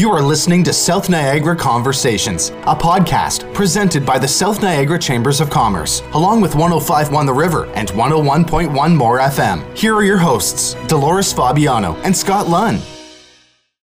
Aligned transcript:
You 0.00 0.10
are 0.12 0.22
listening 0.22 0.64
to 0.64 0.72
South 0.72 1.10
Niagara 1.10 1.54
Conversations, 1.54 2.48
a 2.64 2.74
podcast 2.74 3.52
presented 3.52 4.06
by 4.06 4.18
the 4.18 4.26
South 4.26 4.62
Niagara 4.62 4.98
Chambers 4.98 5.42
of 5.42 5.50
Commerce, 5.50 6.00
along 6.14 6.40
with 6.40 6.54
1051 6.54 7.26
The 7.26 7.34
River 7.34 7.66
and 7.74 7.90
101.1 7.90 8.96
More 8.96 9.18
FM. 9.18 9.76
Here 9.76 9.94
are 9.94 10.02
your 10.02 10.16
hosts, 10.16 10.72
Dolores 10.86 11.34
Fabiano 11.34 11.96
and 11.96 12.16
Scott 12.16 12.48
Lunn. 12.48 12.80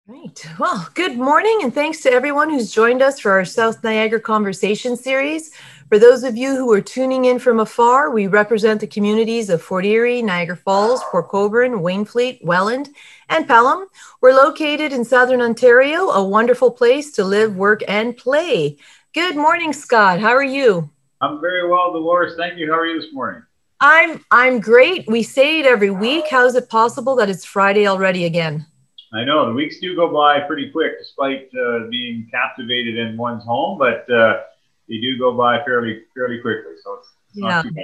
Right. 0.07 0.43
Well, 0.57 0.89
good 0.95 1.19
morning, 1.19 1.59
and 1.61 1.71
thanks 1.71 2.01
to 2.01 2.11
everyone 2.11 2.49
who's 2.49 2.71
joined 2.71 3.03
us 3.03 3.19
for 3.19 3.33
our 3.33 3.45
South 3.45 3.83
Niagara 3.83 4.19
Conversation 4.19 4.97
series. 4.97 5.51
For 5.89 5.97
those 5.97 6.25
of 6.25 6.35
you 6.35 6.53
who 6.53 6.69
are 6.73 6.81
tuning 6.81 7.23
in 7.23 7.39
from 7.39 7.61
afar, 7.61 8.11
we 8.11 8.27
represent 8.27 8.81
the 8.81 8.87
communities 8.87 9.49
of 9.49 9.61
Fort 9.61 9.85
Erie, 9.85 10.21
Niagara 10.21 10.57
Falls, 10.57 11.01
Port 11.05 11.29
Colborne, 11.29 11.79
Wainfleet, 11.79 12.43
Welland, 12.43 12.89
and 13.29 13.47
Pelham. 13.47 13.87
We're 14.19 14.33
located 14.33 14.91
in 14.91 15.05
Southern 15.05 15.39
Ontario, 15.39 16.09
a 16.09 16.27
wonderful 16.27 16.71
place 16.71 17.11
to 17.11 17.23
live, 17.23 17.55
work, 17.55 17.83
and 17.87 18.17
play. 18.17 18.75
Good 19.13 19.37
morning, 19.37 19.71
Scott. 19.71 20.19
How 20.19 20.31
are 20.31 20.43
you? 20.43 20.89
I'm 21.21 21.39
very 21.39 21.69
well, 21.69 21.93
Dolores. 21.93 22.33
Thank 22.35 22.59
you. 22.59 22.69
How 22.69 22.79
are 22.79 22.85
you 22.85 22.99
this 22.99 23.13
morning? 23.13 23.43
I'm 23.79 24.25
I'm 24.29 24.59
great. 24.59 25.07
We 25.07 25.23
say 25.23 25.61
it 25.61 25.65
every 25.65 25.91
week. 25.91 26.25
How 26.29 26.45
is 26.45 26.55
it 26.55 26.69
possible 26.69 27.15
that 27.15 27.29
it's 27.29 27.45
Friday 27.45 27.87
already 27.87 28.25
again? 28.25 28.65
I 29.13 29.23
know 29.23 29.45
the 29.45 29.53
weeks 29.53 29.79
do 29.79 29.95
go 29.95 30.11
by 30.11 30.41
pretty 30.41 30.69
quick, 30.69 30.99
despite 30.99 31.49
uh, 31.55 31.87
being 31.89 32.27
captivated 32.29 32.97
in 32.97 33.15
one's 33.15 33.45
home. 33.45 33.77
But 33.77 34.11
uh, 34.11 34.41
they 34.89 34.97
do 34.97 35.17
go 35.17 35.35
by 35.35 35.63
fairly 35.65 36.03
fairly 36.15 36.39
quickly. 36.39 36.73
So 36.83 36.93
it's, 36.95 37.07
it's 37.29 37.37
yeah. 37.39 37.47
not 37.47 37.63
too 37.63 37.71
bad. 37.71 37.83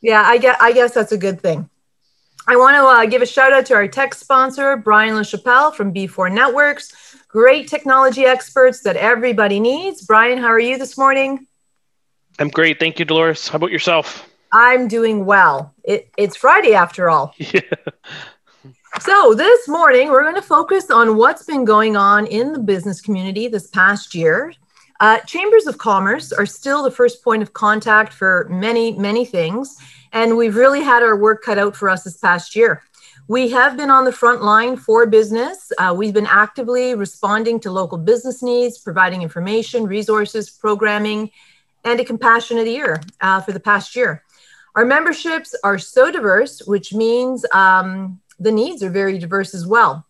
Yeah, 0.00 0.22
I 0.22 0.38
guess 0.38 0.56
I 0.60 0.72
guess 0.72 0.94
that's 0.94 1.12
a 1.12 1.18
good 1.18 1.40
thing. 1.40 1.68
I 2.48 2.56
want 2.56 2.76
to 2.76 2.82
uh, 2.82 3.06
give 3.06 3.22
a 3.22 3.26
shout 3.26 3.52
out 3.52 3.66
to 3.66 3.74
our 3.74 3.88
tech 3.88 4.14
sponsor, 4.14 4.76
Brian 4.76 5.14
LaChapelle 5.14 5.74
from 5.74 5.92
B4 5.92 6.32
Networks. 6.32 7.16
Great 7.26 7.66
technology 7.68 8.24
experts 8.24 8.82
that 8.82 8.94
everybody 8.96 9.58
needs. 9.58 10.06
Brian, 10.06 10.38
how 10.38 10.46
are 10.46 10.60
you 10.60 10.78
this 10.78 10.96
morning? 10.96 11.44
I'm 12.38 12.48
great. 12.48 12.78
Thank 12.78 13.00
you, 13.00 13.04
Dolores. 13.04 13.48
How 13.48 13.56
about 13.56 13.72
yourself? 13.72 14.28
I'm 14.52 14.86
doing 14.86 15.26
well. 15.26 15.74
It, 15.82 16.08
it's 16.16 16.36
Friday 16.36 16.74
after 16.74 17.10
all. 17.10 17.34
Yeah. 17.52 17.60
So, 18.98 19.34
this 19.34 19.68
morning, 19.68 20.08
we're 20.08 20.22
going 20.22 20.36
to 20.36 20.42
focus 20.42 20.90
on 20.90 21.18
what's 21.18 21.44
been 21.44 21.66
going 21.66 21.98
on 21.98 22.26
in 22.26 22.54
the 22.54 22.58
business 22.58 23.02
community 23.02 23.46
this 23.46 23.66
past 23.66 24.14
year 24.14 24.54
uh, 25.00 25.18
chambers 25.20 25.66
of 25.66 25.78
commerce 25.78 26.32
are 26.32 26.46
still 26.46 26.82
the 26.82 26.90
first 26.90 27.22
point 27.22 27.42
of 27.42 27.52
contact 27.52 28.12
for 28.12 28.46
many, 28.50 28.92
many 28.92 29.24
things. 29.24 29.76
And 30.12 30.36
we've 30.36 30.56
really 30.56 30.82
had 30.82 31.02
our 31.02 31.16
work 31.16 31.42
cut 31.42 31.58
out 31.58 31.76
for 31.76 31.90
us 31.90 32.04
this 32.04 32.16
past 32.16 32.56
year. 32.56 32.82
We 33.28 33.50
have 33.50 33.76
been 33.76 33.90
on 33.90 34.04
the 34.04 34.12
front 34.12 34.42
line 34.42 34.76
for 34.76 35.04
business. 35.04 35.72
Uh, 35.78 35.92
we've 35.96 36.14
been 36.14 36.26
actively 36.26 36.94
responding 36.94 37.58
to 37.60 37.72
local 37.72 37.98
business 37.98 38.40
needs, 38.42 38.78
providing 38.78 39.22
information, 39.22 39.84
resources, 39.86 40.48
programming, 40.48 41.32
and 41.84 41.98
a 41.98 42.04
compassionate 42.04 42.68
ear 42.68 43.02
uh, 43.20 43.40
for 43.40 43.52
the 43.52 43.60
past 43.60 43.96
year. 43.96 44.22
Our 44.76 44.84
memberships 44.84 45.56
are 45.64 45.78
so 45.78 46.10
diverse, 46.12 46.62
which 46.66 46.94
means 46.94 47.44
um, 47.52 48.20
the 48.38 48.52
needs 48.52 48.82
are 48.82 48.90
very 48.90 49.18
diverse 49.18 49.54
as 49.54 49.66
well. 49.66 50.05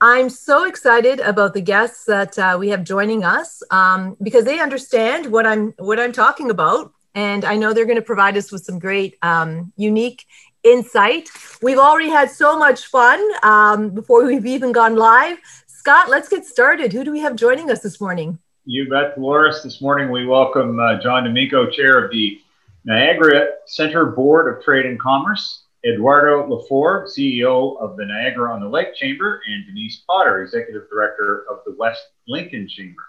I'm 0.00 0.30
so 0.30 0.64
excited 0.64 1.18
about 1.18 1.54
the 1.54 1.60
guests 1.60 2.04
that 2.04 2.38
uh, 2.38 2.56
we 2.58 2.68
have 2.68 2.84
joining 2.84 3.24
us 3.24 3.64
um, 3.72 4.16
because 4.22 4.44
they 4.44 4.60
understand 4.60 5.26
what 5.26 5.44
I'm 5.44 5.74
what 5.78 5.98
I'm 5.98 6.12
talking 6.12 6.50
about, 6.50 6.92
and 7.16 7.44
I 7.44 7.56
know 7.56 7.72
they're 7.72 7.84
going 7.84 7.96
to 7.96 8.02
provide 8.02 8.36
us 8.36 8.52
with 8.52 8.64
some 8.64 8.78
great, 8.78 9.16
um, 9.22 9.72
unique 9.76 10.24
insight. 10.62 11.28
We've 11.62 11.78
already 11.78 12.10
had 12.10 12.30
so 12.30 12.56
much 12.56 12.86
fun 12.86 13.20
um, 13.42 13.90
before 13.90 14.24
we've 14.24 14.46
even 14.46 14.70
gone 14.70 14.94
live. 14.94 15.38
Scott, 15.66 16.08
let's 16.08 16.28
get 16.28 16.46
started. 16.46 16.92
Who 16.92 17.02
do 17.02 17.10
we 17.10 17.18
have 17.18 17.34
joining 17.34 17.68
us 17.68 17.80
this 17.80 18.00
morning? 18.00 18.38
You 18.66 18.88
bet, 18.88 19.16
Dolores. 19.16 19.64
This 19.64 19.80
morning 19.80 20.12
we 20.12 20.26
welcome 20.26 20.78
uh, 20.78 21.00
John 21.00 21.24
D'Amico, 21.24 21.70
chair 21.70 22.04
of 22.04 22.12
the 22.12 22.40
Niagara 22.84 23.48
Center 23.66 24.06
Board 24.06 24.56
of 24.56 24.62
Trade 24.62 24.86
and 24.86 25.00
Commerce. 25.00 25.64
Eduardo 25.86 26.46
Lafforgue, 26.48 27.06
CEO 27.06 27.80
of 27.80 27.96
the 27.96 28.04
Niagara 28.04 28.52
on 28.52 28.60
the 28.60 28.68
Lake 28.68 28.94
Chamber, 28.94 29.40
and 29.46 29.66
Denise 29.66 30.02
Potter, 30.08 30.42
Executive 30.42 30.88
Director 30.90 31.44
of 31.50 31.60
the 31.64 31.74
West 31.78 32.02
Lincoln 32.26 32.68
Chamber. 32.68 33.02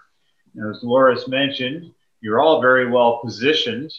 Now, 0.54 0.70
as 0.70 0.80
Dolores 0.80 1.26
mentioned, 1.28 1.92
you're 2.20 2.40
all 2.40 2.60
very 2.60 2.88
well 2.88 3.20
positioned 3.24 3.92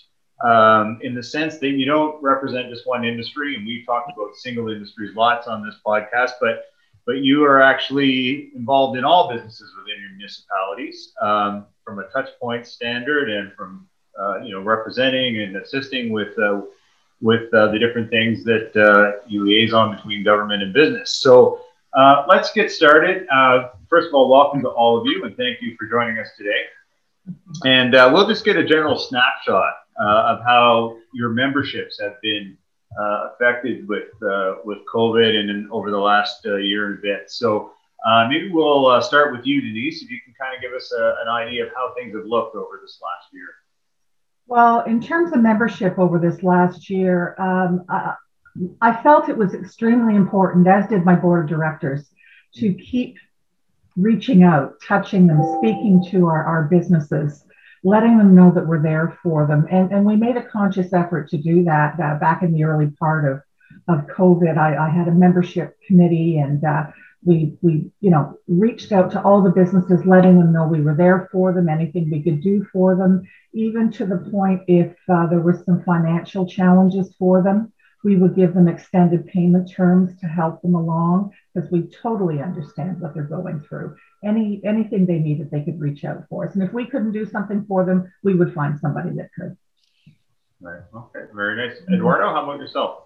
um, 0.43 0.99
in 1.01 1.13
the 1.13 1.23
sense 1.23 1.57
that 1.59 1.71
you 1.71 1.85
don't 1.85 2.21
represent 2.23 2.69
just 2.69 2.87
one 2.87 3.05
industry, 3.05 3.55
and 3.55 3.65
we've 3.65 3.85
talked 3.85 4.11
about 4.15 4.35
single 4.35 4.69
industries 4.69 5.15
lots 5.15 5.47
on 5.47 5.65
this 5.65 5.75
podcast, 5.85 6.31
but 6.39 6.65
but 7.05 7.17
you 7.17 7.43
are 7.43 7.61
actually 7.61 8.51
involved 8.55 8.97
in 8.97 9.03
all 9.03 9.31
businesses 9.33 9.73
within 9.75 9.99
your 9.99 10.11
municipalities 10.11 11.13
um, 11.19 11.65
from 11.83 11.97
a 11.99 12.03
touch 12.09 12.29
point 12.39 12.65
standard 12.65 13.29
and 13.29 13.51
from 13.53 13.87
uh, 14.19 14.39
you 14.39 14.51
know 14.53 14.61
representing 14.61 15.41
and 15.41 15.55
assisting 15.57 16.11
with 16.11 16.37
uh, 16.39 16.61
with 17.21 17.53
uh, 17.53 17.71
the 17.71 17.79
different 17.79 18.09
things 18.09 18.43
that 18.43 18.75
uh, 18.75 19.21
you 19.27 19.45
liaison 19.45 19.95
between 19.95 20.23
government 20.23 20.63
and 20.63 20.73
business. 20.73 21.13
So 21.13 21.61
uh, 21.93 22.25
let's 22.27 22.51
get 22.51 22.71
started. 22.71 23.27
Uh, 23.29 23.69
first 23.89 24.07
of 24.07 24.13
all, 24.13 24.29
welcome 24.29 24.61
to 24.61 24.69
all 24.69 24.99
of 24.99 25.05
you 25.05 25.23
and 25.23 25.37
thank 25.37 25.61
you 25.61 25.75
for 25.77 25.87
joining 25.87 26.17
us 26.17 26.29
today. 26.37 26.63
And 27.65 27.93
uh, 27.93 28.09
we'll 28.11 28.27
just 28.27 28.43
get 28.43 28.57
a 28.57 28.65
general 28.65 28.97
snapshot 28.97 29.73
uh, 30.01 30.35
of 30.35 30.39
how 30.43 30.97
your 31.13 31.29
memberships 31.29 31.99
have 32.01 32.19
been 32.21 32.57
affected 32.97 33.87
with 33.87 34.09
with 34.65 34.79
COVID 34.93 35.35
and 35.39 35.49
in, 35.49 35.69
over 35.71 35.91
the 35.91 35.99
last 35.99 36.43
year 36.43 36.87
and 36.87 36.99
a 36.99 37.01
bit. 37.01 37.29
So 37.29 37.71
maybe 38.27 38.49
we'll 38.51 39.01
start 39.01 39.31
with 39.31 39.45
you, 39.45 39.61
Denise, 39.61 40.01
if 40.01 40.09
you 40.09 40.19
can 40.25 40.33
kind 40.33 40.55
of 40.55 40.61
give 40.61 40.73
us 40.73 40.91
a, 40.91 41.15
an 41.21 41.29
idea 41.29 41.65
of 41.67 41.71
how 41.75 41.93
things 41.95 42.15
have 42.15 42.25
looked 42.25 42.55
over 42.55 42.79
this 42.81 42.99
last 43.01 43.31
year. 43.31 43.60
Well, 44.51 44.81
in 44.81 44.99
terms 44.99 45.31
of 45.31 45.41
membership 45.41 45.97
over 45.97 46.19
this 46.19 46.43
last 46.43 46.89
year, 46.89 47.39
um, 47.39 47.85
I, 47.87 48.15
I 48.81 49.01
felt 49.01 49.29
it 49.29 49.37
was 49.37 49.53
extremely 49.53 50.13
important, 50.13 50.67
as 50.67 50.89
did 50.89 51.05
my 51.05 51.15
board 51.15 51.45
of 51.45 51.49
directors, 51.49 52.09
to 52.55 52.73
keep 52.73 53.15
reaching 53.95 54.43
out, 54.43 54.73
touching 54.85 55.25
them, 55.25 55.41
speaking 55.57 56.05
to 56.11 56.25
our, 56.25 56.43
our 56.43 56.63
businesses, 56.65 57.45
letting 57.85 58.17
them 58.17 58.35
know 58.35 58.51
that 58.51 58.67
we're 58.67 58.83
there 58.83 59.17
for 59.23 59.47
them. 59.47 59.67
And, 59.71 59.89
and 59.93 60.05
we 60.05 60.17
made 60.17 60.35
a 60.35 60.43
conscious 60.43 60.91
effort 60.91 61.29
to 61.29 61.37
do 61.37 61.63
that 61.63 61.97
uh, 61.97 62.15
back 62.15 62.43
in 62.43 62.51
the 62.51 62.65
early 62.65 62.87
part 62.99 63.23
of, 63.31 63.41
of 63.87 64.05
COVID. 64.07 64.57
I, 64.57 64.75
I 64.75 64.89
had 64.89 65.07
a 65.07 65.11
membership 65.11 65.77
committee 65.87 66.39
and 66.39 66.61
uh, 66.65 66.87
we 67.23 67.55
we 67.61 67.91
you 67.99 68.09
know 68.09 68.37
reached 68.47 68.91
out 68.91 69.11
to 69.11 69.21
all 69.21 69.41
the 69.41 69.49
businesses 69.49 70.05
letting 70.05 70.39
them 70.39 70.51
know 70.51 70.67
we 70.67 70.81
were 70.81 70.95
there 70.95 71.29
for 71.31 71.53
them 71.53 71.69
anything 71.69 72.09
we 72.09 72.23
could 72.23 72.41
do 72.41 72.65
for 72.71 72.95
them 72.95 73.21
even 73.53 73.91
to 73.91 74.05
the 74.05 74.17
point 74.31 74.61
if 74.67 74.95
uh, 75.09 75.27
there 75.27 75.39
were 75.39 75.61
some 75.65 75.83
financial 75.83 76.47
challenges 76.47 77.13
for 77.19 77.43
them 77.43 77.71
we 78.03 78.15
would 78.15 78.35
give 78.35 78.53
them 78.53 78.67
extended 78.67 79.27
payment 79.27 79.71
terms 79.71 80.19
to 80.19 80.27
help 80.27 80.61
them 80.61 80.75
along 80.75 81.31
because 81.53 81.69
we 81.71 81.87
totally 82.01 82.41
understand 82.41 82.99
what 82.99 83.13
they're 83.13 83.23
going 83.23 83.61
through. 83.61 83.95
Any 84.23 84.61
anything 84.65 85.05
they 85.05 85.19
needed 85.19 85.51
they 85.51 85.61
could 85.61 85.79
reach 85.79 86.03
out 86.03 86.25
for 86.29 86.47
us 86.47 86.55
and 86.55 86.63
if 86.63 86.73
we 86.73 86.85
couldn't 86.85 87.11
do 87.11 87.25
something 87.25 87.65
for 87.67 87.85
them 87.85 88.11
we 88.23 88.35
would 88.35 88.53
find 88.53 88.79
somebody 88.79 89.11
that 89.17 89.29
could. 89.37 89.57
Right 90.59 90.81
okay 90.95 91.25
very 91.33 91.55
nice. 91.67 91.77
Eduardo 91.93 92.33
how 92.33 92.43
about 92.43 92.59
yourself 92.59 93.03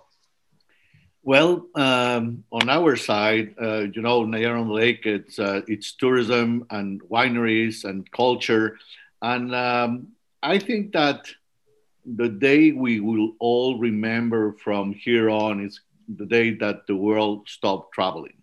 well, 1.25 1.65
um, 1.73 2.43
on 2.51 2.69
our 2.69 2.95
side, 2.95 3.55
uh, 3.59 3.87
you 3.91 4.03
know, 4.03 4.29
the 4.29 4.65
Lake, 4.69 5.07
it's 5.07 5.39
uh, 5.39 5.61
it's 5.67 5.93
tourism 5.93 6.67
and 6.69 7.01
wineries 7.09 7.83
and 7.83 8.09
culture, 8.11 8.77
and 9.23 9.53
um, 9.55 10.09
I 10.43 10.59
think 10.59 10.93
that 10.93 11.25
the 12.05 12.29
day 12.29 12.71
we 12.73 12.99
will 12.99 13.31
all 13.39 13.79
remember 13.79 14.53
from 14.63 14.93
here 14.93 15.31
on 15.31 15.65
is 15.65 15.81
the 16.07 16.27
day 16.27 16.51
that 16.57 16.85
the 16.85 16.95
world 16.95 17.49
stopped 17.49 17.95
traveling, 17.95 18.37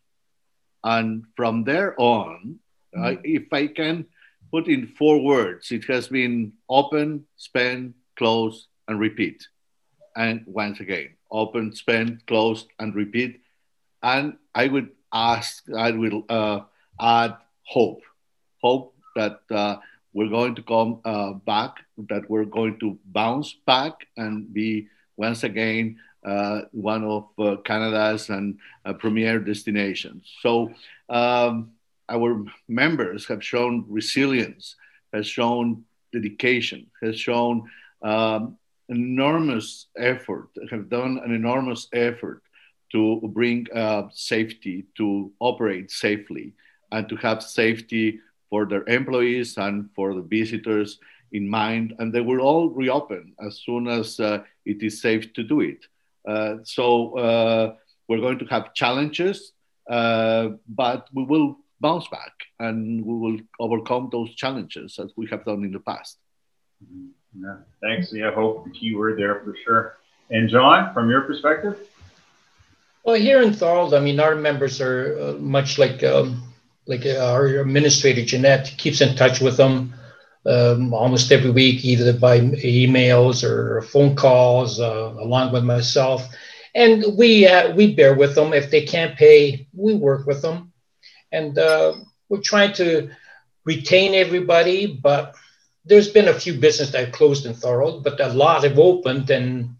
and 0.83 1.25
from 1.37 1.63
there 1.63 1.95
on, 2.01 2.59
mm-hmm. 2.97 3.05
uh, 3.05 3.21
if 3.23 3.53
I 3.53 3.69
can 3.69 4.07
put 4.51 4.67
in 4.67 4.89
four 4.89 5.23
words, 5.23 5.71
it 5.71 5.85
has 5.85 6.09
been 6.09 6.55
open, 6.69 7.27
spend, 7.37 7.95
close, 8.19 8.67
and 8.89 8.99
repeat, 8.99 9.47
and 10.17 10.43
once 10.49 10.81
again 10.81 11.11
open, 11.33 11.75
spend, 11.75 12.25
close, 12.27 12.67
and 12.79 12.95
repeat. 12.95 13.41
And 14.03 14.37
I 14.55 14.69
would 14.69 14.91
ask, 15.13 15.65
I 15.77 15.91
will 15.93 16.25
uh, 16.29 16.61
add 17.01 17.37
hope, 17.65 18.03
hope 18.61 18.95
that 19.17 19.41
uh, 19.51 19.77
we're 20.13 20.29
going 20.29 20.55
to 20.57 20.63
come 20.63 21.01
uh, 21.05 21.33
back, 21.33 21.77
that 22.09 22.29
we're 22.29 22.45
going 22.45 22.79
to 22.81 22.99
bounce 23.07 23.55
back 23.67 24.07
and 24.17 24.53
be 24.53 24.89
once 25.17 25.45
again 25.45 25.99
uh, 26.25 26.63
one 26.73 27.05
of 27.05 27.29
uh, 27.39 27.57
Canada's 27.65 28.31
and 28.31 28.59
uh, 28.85 28.93
premier 28.93 29.39
destinations. 29.39 30.31
So 30.41 30.73
um, 31.09 31.73
our 32.09 32.45
members 32.69 33.27
have 33.27 33.43
shown 33.43 33.85
resilience, 33.89 34.77
has 35.13 35.27
shown 35.27 35.85
dedication, 36.13 36.91
has 37.03 37.19
shown 37.19 37.69
um, 38.03 38.59
enormous 38.89 39.87
effort, 39.97 40.49
have 40.71 40.89
done 40.89 41.21
an 41.25 41.33
enormous 41.33 41.89
effort 41.93 42.43
to 42.93 43.21
bring 43.33 43.67
uh, 43.75 44.09
safety, 44.13 44.85
to 44.97 45.33
operate 45.41 45.91
safely. 45.91 46.55
and 46.93 47.09
to 47.09 47.17
have 47.17 47.43
safety 47.43 48.21
for 48.51 48.67
their 48.67 48.85
employees 48.87 49.57
and 49.57 49.89
for 49.97 50.15
the 50.15 50.21
visitors 50.21 50.99
in 51.33 51.49
mind. 51.49 51.95
And 51.99 52.13
they 52.13 52.21
will 52.21 52.41
all 52.41 52.69
reopen 52.69 53.35
as 53.41 53.63
soon 53.65 53.89
as 53.89 54.21
uh, 54.21 54.43
it 54.67 54.83
is 54.83 55.01
safe 55.01 55.33
to 55.33 55.43
do 55.43 55.63
it. 55.63 55.87
Uh, 56.29 56.57
so 56.65 57.17
uh, 57.17 57.75
we're 58.09 58.21
going 58.21 58.39
to 58.41 58.45
have 58.47 58.75
challenges, 58.75 59.53
uh, 59.89 60.51
but 60.69 61.09
we 61.15 61.25
will 61.25 61.57
bounce 61.81 62.07
back 62.09 62.35
and 62.61 63.05
we 63.05 63.15
will 63.15 63.39
overcome 63.59 64.11
those 64.13 64.35
challenges 64.35 64.99
as 64.99 65.11
we 65.17 65.27
have 65.29 65.45
done 65.45 65.65
in 65.65 65.73
the 65.73 65.81
past. 65.81 66.19
Mm-hmm. 66.85 67.09
Yeah, 67.39 67.57
thanks. 67.81 68.13
Yeah, 68.13 68.33
hope 68.33 68.65
the 68.65 68.71
key 68.71 68.95
word 68.95 69.19
there 69.19 69.41
for 69.41 69.57
sure. 69.65 69.97
And 70.31 70.49
John, 70.49 70.93
from 70.93 71.11
your 71.11 71.23
perspective? 71.23 71.79
Well, 73.05 73.17
here 73.17 73.43
in 73.43 73.53
Thorold, 73.53 73.95
I 73.95 74.01
mean, 74.01 74.21
our 74.21 74.35
members 74.35 74.81
are 74.81 75.19
uh, 75.21 75.33
much 75.39 75.79
like 75.79 76.03
um, 76.05 76.43
like 76.87 77.05
uh, 77.07 77.33
our 77.33 77.47
administrator 77.47 78.25
Jeanette 78.25 78.75
keeps 78.77 79.01
in 79.01 79.17
touch 79.17 79.41
with 79.41 79.57
them 79.57 79.95
um, 80.47 80.93
almost 80.95 81.31
every 81.33 81.51
week, 81.51 81.85
either 81.85 82.13
by 82.13 82.41
emails 82.41 83.45
or 83.45 83.83
phone 83.83 84.15
calls, 84.15 84.81
uh, 84.81 85.15
along 85.19 85.53
with 85.53 85.65
myself. 85.65 86.27
And 86.75 87.05
we 87.17 87.47
uh, 87.47 87.75
we 87.75 87.95
bear 87.95 88.15
with 88.15 88.35
them 88.35 88.53
if 88.53 88.71
they 88.71 88.83
can't 88.83 89.17
pay. 89.17 89.67
We 89.75 89.95
work 89.95 90.27
with 90.27 90.43
them, 90.43 90.73
and 91.31 91.59
uh, 91.59 91.95
we're 92.29 92.41
trying 92.41 92.73
to 92.75 93.11
retain 93.65 94.15
everybody. 94.15 94.87
But 94.87 95.35
there's 95.85 96.09
been 96.09 96.29
a 96.29 96.35
few 96.35 96.55
businesses 96.55 96.93
that 96.93 97.13
closed 97.13 97.47
in 97.47 97.55
Thorold, 97.55 98.05
but 98.05 98.21
a 98.21 98.29
lot 98.29 98.65
have 98.65 98.79
opened, 98.79 99.31
and 99.31 99.77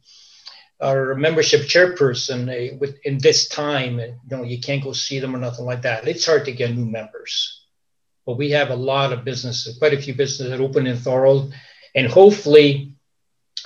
our 0.81 1.15
membership 1.15 1.63
chairperson 1.63 2.49
uh, 2.49 2.77
with, 2.81 2.99
in 3.05 3.19
this 3.19 3.49
time, 3.49 4.01
you 4.01 4.17
know, 4.31 4.43
you 4.43 4.61
can't 4.61 4.83
go 4.83 4.93
see 4.93 5.21
them 5.21 5.35
or 5.35 5.39
nothing 5.39 5.65
like 5.65 5.83
that. 5.83 6.09
It's 6.09 6.27
hard 6.27 6.45
to 6.47 6.53
get 6.53 6.75
new 6.75 6.85
members, 6.85 7.63
but 8.27 8.37
we 8.37 8.51
have 8.51 8.71
a 8.71 8.77
lot 8.77 9.13
of 9.13 9.25
businesses, 9.25 9.79
quite 9.79 9.95
a 9.95 10.03
few 10.03 10.15
businesses 10.15 10.51
that 10.51 10.61
open 10.61 10.87
in 10.87 10.97
Thorold, 10.97 11.55
and 11.95 12.07
hopefully, 12.07 12.95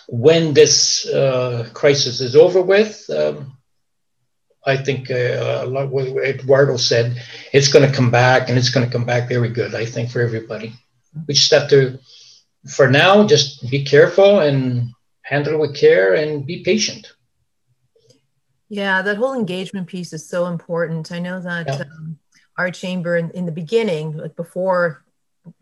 when 0.09 0.55
this 0.55 1.07
uh, 1.07 1.69
crisis 1.73 2.21
is 2.21 2.37
over 2.37 2.63
with, 2.63 3.09
um, 3.11 3.57
I 4.65 4.77
think 4.77 5.11
uh, 5.11 5.67
Eduardo 6.25 6.77
said, 6.77 7.23
it's 7.53 7.69
going 7.69 7.89
to 7.89 7.97
come 7.97 8.11
back, 8.11 8.49
and 8.49 8.59
it's 8.59 8.71
going 8.71 8.85
to 8.85 8.93
come 8.93 9.05
back 9.05 9.29
very 9.29 9.49
good. 9.49 9.75
I 9.75 9.87
think 9.87 10.11
for 10.11 10.21
everybody, 10.21 10.75
we 11.27 11.35
just 11.35 11.53
have 11.53 11.69
to, 11.71 11.99
for 12.69 12.89
now, 12.89 13.27
just 13.27 13.71
be 13.71 13.85
careful 13.85 14.41
and 14.41 14.91
handle 15.23 15.55
it 15.55 15.61
with 15.61 15.77
care 15.77 16.15
and 16.15 16.47
be 16.47 16.63
patient. 16.63 17.13
Yeah, 18.69 19.03
that 19.03 19.17
whole 19.17 19.35
engagement 19.35 19.87
piece 19.87 20.13
is 20.13 20.29
so 20.29 20.47
important. 20.47 21.13
I 21.13 21.21
know 21.21 21.41
that 21.41 21.67
yeah. 21.67 21.81
um, 21.81 22.19
our 22.59 22.71
chamber 22.71 23.17
in, 23.17 23.31
in 23.31 23.47
the 23.47 23.53
beginning, 23.53 24.17
like 24.17 24.37
before 24.37 25.05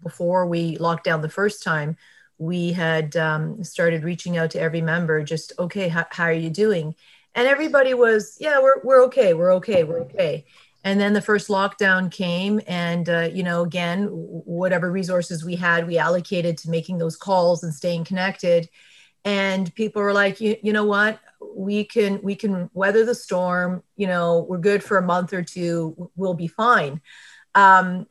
before 0.02 0.46
we 0.46 0.78
locked 0.78 1.04
down 1.04 1.20
the 1.20 1.28
first 1.28 1.62
time, 1.62 1.98
we 2.38 2.72
had 2.72 3.14
um, 3.16 3.62
started 3.62 4.02
reaching 4.04 4.38
out 4.38 4.50
to 4.52 4.60
every 4.60 4.80
member. 4.80 5.22
Just 5.22 5.52
okay, 5.58 5.88
how, 5.88 6.06
how 6.10 6.24
are 6.24 6.32
you 6.32 6.50
doing? 6.50 6.94
And 7.34 7.46
everybody 7.46 7.94
was, 7.94 8.38
yeah, 8.40 8.60
we're 8.62 8.80
we're 8.82 9.04
okay, 9.04 9.34
we're 9.34 9.54
okay, 9.54 9.84
we're 9.84 10.00
okay. 10.02 10.46
And 10.84 11.00
then 11.00 11.14
the 11.14 11.22
first 11.22 11.48
lockdown 11.48 12.10
came, 12.10 12.60
and 12.66 13.08
uh, 13.08 13.28
you 13.32 13.42
know, 13.42 13.62
again, 13.62 14.08
whatever 14.10 14.92
resources 14.92 15.42
we 15.42 15.56
had, 15.56 15.86
we 15.86 15.96
allocated 15.96 16.58
to 16.58 16.70
making 16.70 16.98
those 16.98 17.16
calls 17.16 17.64
and 17.64 17.74
staying 17.74 18.04
connected. 18.04 18.68
And 19.24 19.74
people 19.74 20.02
were 20.02 20.12
like 20.12 20.42
you, 20.42 20.56
you 20.62 20.74
know 20.74 20.84
what? 20.84 21.18
We 21.56 21.84
can 21.84 22.20
we 22.22 22.36
can 22.36 22.68
weather 22.74 23.04
the 23.04 23.14
storm. 23.14 23.82
You 23.96 24.08
know 24.08 24.46
we're 24.48 24.58
good 24.58 24.84
for 24.84 24.98
a 24.98 25.02
month 25.02 25.32
or 25.32 25.42
two. 25.42 26.10
We'll 26.16 26.34
be 26.34 26.48
fine. 26.48 27.00
Um, 27.54 28.06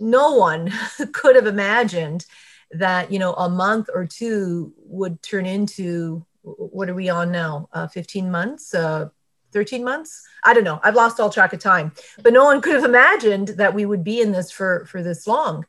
no 0.00 0.34
one 0.34 0.72
could 1.12 1.36
have 1.36 1.46
imagined 1.46 2.26
that 2.72 3.12
you 3.12 3.20
know 3.20 3.34
a 3.34 3.48
month 3.48 3.88
or 3.94 4.04
two 4.04 4.74
would 4.78 5.22
turn 5.22 5.46
into 5.46 6.26
what 6.46 6.88
are 6.88 6.94
we 6.94 7.08
on 7.08 7.32
now? 7.32 7.68
Uh, 7.72 7.88
15 7.88 8.30
months? 8.30 8.74
Uh, 8.74 9.08
13 9.52 9.84
months? 9.84 10.26
I 10.44 10.54
don't 10.54 10.64
know. 10.64 10.80
I've 10.82 10.94
lost 10.94 11.20
all 11.20 11.30
track 11.30 11.52
of 11.52 11.60
time. 11.60 11.92
But 12.22 12.32
no 12.32 12.44
one 12.44 12.60
could 12.60 12.74
have 12.74 12.84
imagined 12.84 13.48
that 13.48 13.74
we 13.74 13.86
would 13.86 14.04
be 14.04 14.20
in 14.20 14.32
this 14.32 14.50
for 14.50 14.84
for 14.86 15.02
this 15.02 15.26
long. 15.26 15.64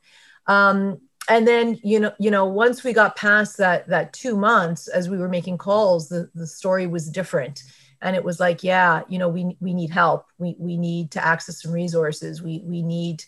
Um, 0.46 1.00
and 1.28 1.46
then 1.46 1.78
you 1.82 2.00
know 2.00 2.12
you 2.18 2.30
know 2.30 2.46
once 2.46 2.84
we 2.84 2.92
got 2.92 3.16
past 3.16 3.58
that 3.58 3.86
that 3.88 4.12
two 4.12 4.36
months 4.36 4.88
as 4.88 5.08
we 5.08 5.18
were 5.18 5.28
making 5.28 5.58
calls 5.58 6.08
the, 6.08 6.30
the 6.34 6.46
story 6.46 6.86
was 6.86 7.10
different. 7.10 7.62
And 8.00 8.14
it 8.14 8.24
was 8.24 8.38
like 8.38 8.62
yeah 8.62 9.02
you 9.08 9.18
know 9.18 9.28
we 9.28 9.56
we 9.60 9.74
need 9.74 9.90
help. 9.90 10.26
We 10.38 10.54
we 10.58 10.76
need 10.76 11.10
to 11.12 11.24
access 11.24 11.62
some 11.62 11.72
resources. 11.72 12.42
We 12.42 12.62
we 12.64 12.82
need 12.82 13.24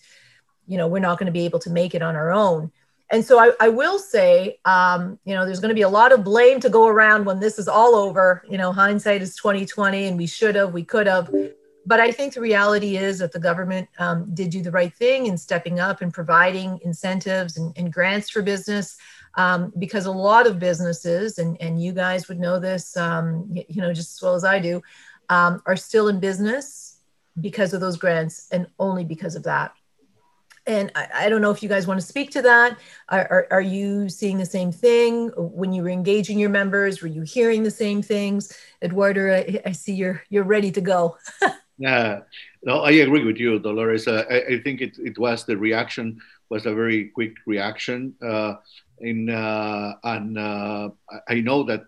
you 0.66 0.78
know 0.78 0.88
we're 0.88 1.00
not 1.00 1.18
going 1.18 1.26
to 1.26 1.32
be 1.32 1.44
able 1.44 1.58
to 1.60 1.70
make 1.70 1.94
it 1.94 2.02
on 2.02 2.16
our 2.16 2.32
own 2.32 2.70
and 3.10 3.24
so 3.24 3.38
I, 3.38 3.52
I 3.60 3.68
will 3.68 3.98
say 3.98 4.58
um, 4.64 5.18
you 5.24 5.34
know 5.34 5.44
there's 5.44 5.60
going 5.60 5.70
to 5.70 5.74
be 5.74 5.82
a 5.82 5.88
lot 5.88 6.12
of 6.12 6.24
blame 6.24 6.60
to 6.60 6.70
go 6.70 6.86
around 6.86 7.24
when 7.24 7.40
this 7.40 7.58
is 7.58 7.68
all 7.68 7.94
over 7.94 8.44
you 8.48 8.58
know 8.58 8.72
hindsight 8.72 9.22
is 9.22 9.36
2020 9.36 10.06
and 10.06 10.16
we 10.16 10.26
should 10.26 10.54
have 10.54 10.72
we 10.72 10.84
could 10.84 11.06
have 11.06 11.30
but 11.86 12.00
I 12.00 12.12
think 12.12 12.34
the 12.34 12.40
reality 12.40 12.96
is 12.96 13.18
that 13.18 13.32
the 13.32 13.40
government 13.40 13.88
um, 13.98 14.32
did 14.34 14.50
do 14.50 14.62
the 14.62 14.70
right 14.70 14.94
thing 14.94 15.26
in 15.26 15.36
stepping 15.36 15.80
up 15.80 16.02
and 16.02 16.12
providing 16.12 16.78
incentives 16.84 17.56
and, 17.56 17.76
and 17.76 17.92
grants 17.92 18.30
for 18.30 18.42
business. 18.42 18.96
Um, 19.36 19.72
because 19.78 20.06
a 20.06 20.12
lot 20.12 20.46
of 20.46 20.58
businesses, 20.58 21.38
and, 21.38 21.56
and 21.60 21.80
you 21.80 21.92
guys 21.92 22.28
would 22.28 22.40
know 22.40 22.58
this, 22.58 22.96
um, 22.96 23.46
you 23.52 23.80
know, 23.80 23.92
just 23.92 24.16
as 24.16 24.22
well 24.22 24.34
as 24.34 24.44
I 24.44 24.58
do, 24.58 24.82
um, 25.28 25.62
are 25.66 25.76
still 25.76 26.08
in 26.08 26.18
business 26.18 26.98
because 27.40 27.72
of 27.72 27.80
those 27.80 27.96
grants 27.96 28.48
and 28.50 28.66
only 28.78 29.04
because 29.04 29.36
of 29.36 29.44
that. 29.44 29.72
And 30.70 30.92
I, 30.94 31.08
I, 31.24 31.28
don't 31.28 31.40
know 31.40 31.50
if 31.50 31.64
you 31.64 31.68
guys 31.68 31.88
want 31.88 32.00
to 32.00 32.06
speak 32.06 32.30
to 32.30 32.42
that. 32.42 32.78
Are, 33.08 33.26
are, 33.28 33.46
are, 33.50 33.60
you 33.60 34.08
seeing 34.08 34.38
the 34.38 34.46
same 34.46 34.70
thing 34.70 35.30
when 35.36 35.72
you 35.72 35.82
were 35.82 35.88
engaging 35.88 36.38
your 36.38 36.48
members? 36.48 37.02
Were 37.02 37.08
you 37.08 37.22
hearing 37.22 37.64
the 37.64 37.72
same 37.72 38.02
things? 38.02 38.56
Eduardo, 38.80 39.34
I, 39.34 39.60
I 39.66 39.72
see 39.72 39.94
you're 39.94 40.22
you're 40.30 40.44
ready 40.44 40.70
to 40.70 40.80
go. 40.80 41.18
Yeah, 41.82 42.20
no, 42.62 42.82
I 42.82 42.90
agree 42.90 43.24
with 43.24 43.38
you, 43.38 43.58
Dolores. 43.58 44.06
Uh, 44.06 44.26
I, 44.28 44.56
I, 44.56 44.60
think 44.60 44.82
it, 44.82 44.98
it 44.98 45.18
was 45.18 45.46
the 45.46 45.56
reaction 45.56 46.20
was 46.50 46.66
a 46.66 46.74
very 46.74 47.08
quick 47.08 47.32
reaction. 47.46 48.14
Uh, 48.20 48.56
in 48.98 49.30
uh, 49.30 49.94
and 50.04 50.36
uh, 50.36 50.90
I 51.26 51.40
know 51.40 51.62
that 51.62 51.84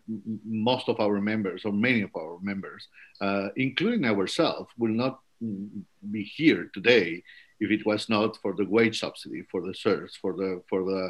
most 0.46 0.88
of 0.88 0.99
our 0.99 1.20
members, 1.20 1.67
or 1.67 1.75
many 1.75 2.00
of 2.00 2.11
our 2.17 2.38
members, 2.40 2.88
uh, 3.20 3.49
including 3.56 4.06
ourselves, 4.06 4.70
will 4.79 4.96
not 5.05 5.20
be 6.11 6.25
here 6.25 6.70
today 6.73 7.23
if 7.64 7.70
it 7.70 7.87
was 7.87 8.09
not 8.09 8.37
for 8.43 8.53
the 8.55 8.67
wage 8.76 8.99
subsidy, 9.00 9.43
for 9.50 9.61
the 9.62 9.75
CERS, 9.82 10.12
for 10.23 10.32
the 10.41 10.62
for 10.69 10.81
the 10.91 11.03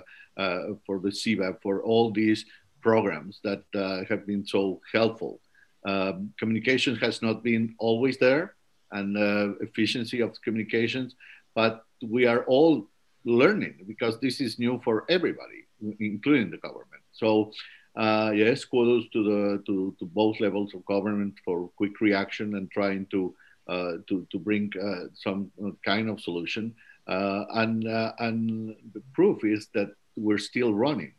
uh, 0.42 0.74
for 0.86 0.96
the 1.04 1.12
CBAP, 1.20 1.56
for 1.62 1.82
all 1.82 2.10
these 2.10 2.44
programs 2.80 3.40
that 3.46 3.62
have 4.10 4.26
been 4.26 4.44
so 4.44 4.80
helpful. 4.92 5.40
Um, 5.84 6.32
communication 6.38 6.94
has 6.96 7.22
not 7.22 7.42
been 7.42 7.74
always 7.78 8.16
there 8.18 8.54
and 8.92 9.16
uh, 9.16 9.54
efficiency 9.60 10.20
of 10.20 10.40
communications. 10.42 11.16
But 11.54 11.84
we 12.02 12.26
are 12.26 12.44
all 12.44 12.88
learning 13.24 13.84
because 13.86 14.18
this 14.20 14.40
is 14.40 14.58
new 14.58 14.80
for 14.84 15.04
everybody, 15.08 15.60
including 15.98 16.50
the 16.50 16.58
government. 16.58 17.02
So 17.12 17.52
uh, 17.96 18.32
yes, 18.34 18.64
kudos 18.64 19.08
to 19.12 19.22
the 19.22 19.62
to, 19.66 19.94
to 19.98 20.04
both 20.06 20.40
levels 20.40 20.74
of 20.74 20.84
government 20.86 21.34
for 21.44 21.68
quick 21.76 22.00
reaction 22.00 22.54
and 22.56 22.70
trying 22.70 23.06
to 23.06 23.20
uh, 23.28 23.41
to 23.68 24.26
to 24.30 24.38
bring 24.38 24.70
uh, 24.80 25.08
some 25.14 25.50
kind 25.84 26.08
of 26.08 26.20
solution. 26.20 26.74
Uh, 27.06 27.44
and 27.54 27.86
uh, 27.88 28.12
and 28.18 28.76
the 28.94 29.02
proof 29.12 29.44
is 29.44 29.68
that 29.74 29.90
we're 30.16 30.38
still 30.38 30.72
running, 30.72 31.12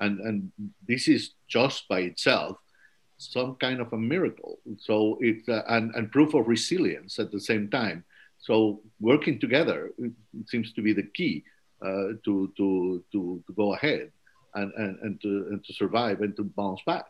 and 0.00 0.20
and 0.20 0.52
this 0.86 1.06
is 1.08 1.34
just 1.48 1.86
by 1.88 2.00
itself 2.00 2.58
some 3.18 3.56
kind 3.56 3.80
of 3.80 3.92
a 3.92 3.98
miracle. 3.98 4.58
So 4.78 5.18
it's 5.20 5.48
uh, 5.48 5.62
and, 5.68 5.94
and 5.94 6.10
proof 6.10 6.34
of 6.34 6.48
resilience 6.48 7.18
at 7.18 7.30
the 7.30 7.40
same 7.40 7.68
time. 7.68 8.04
So 8.38 8.80
working 9.00 9.40
together 9.40 9.90
seems 10.46 10.72
to 10.74 10.82
be 10.82 10.92
the 10.92 11.02
key 11.02 11.44
uh, 11.82 12.14
to, 12.24 12.52
to, 12.56 13.04
to, 13.12 13.42
to 13.46 13.52
go 13.54 13.74
ahead 13.74 14.12
and, 14.54 14.72
and, 14.76 14.98
and, 15.00 15.20
to, 15.22 15.28
and 15.50 15.64
to 15.64 15.72
survive 15.74 16.20
and 16.20 16.34
to 16.36 16.44
bounce 16.44 16.80
back. 16.86 17.06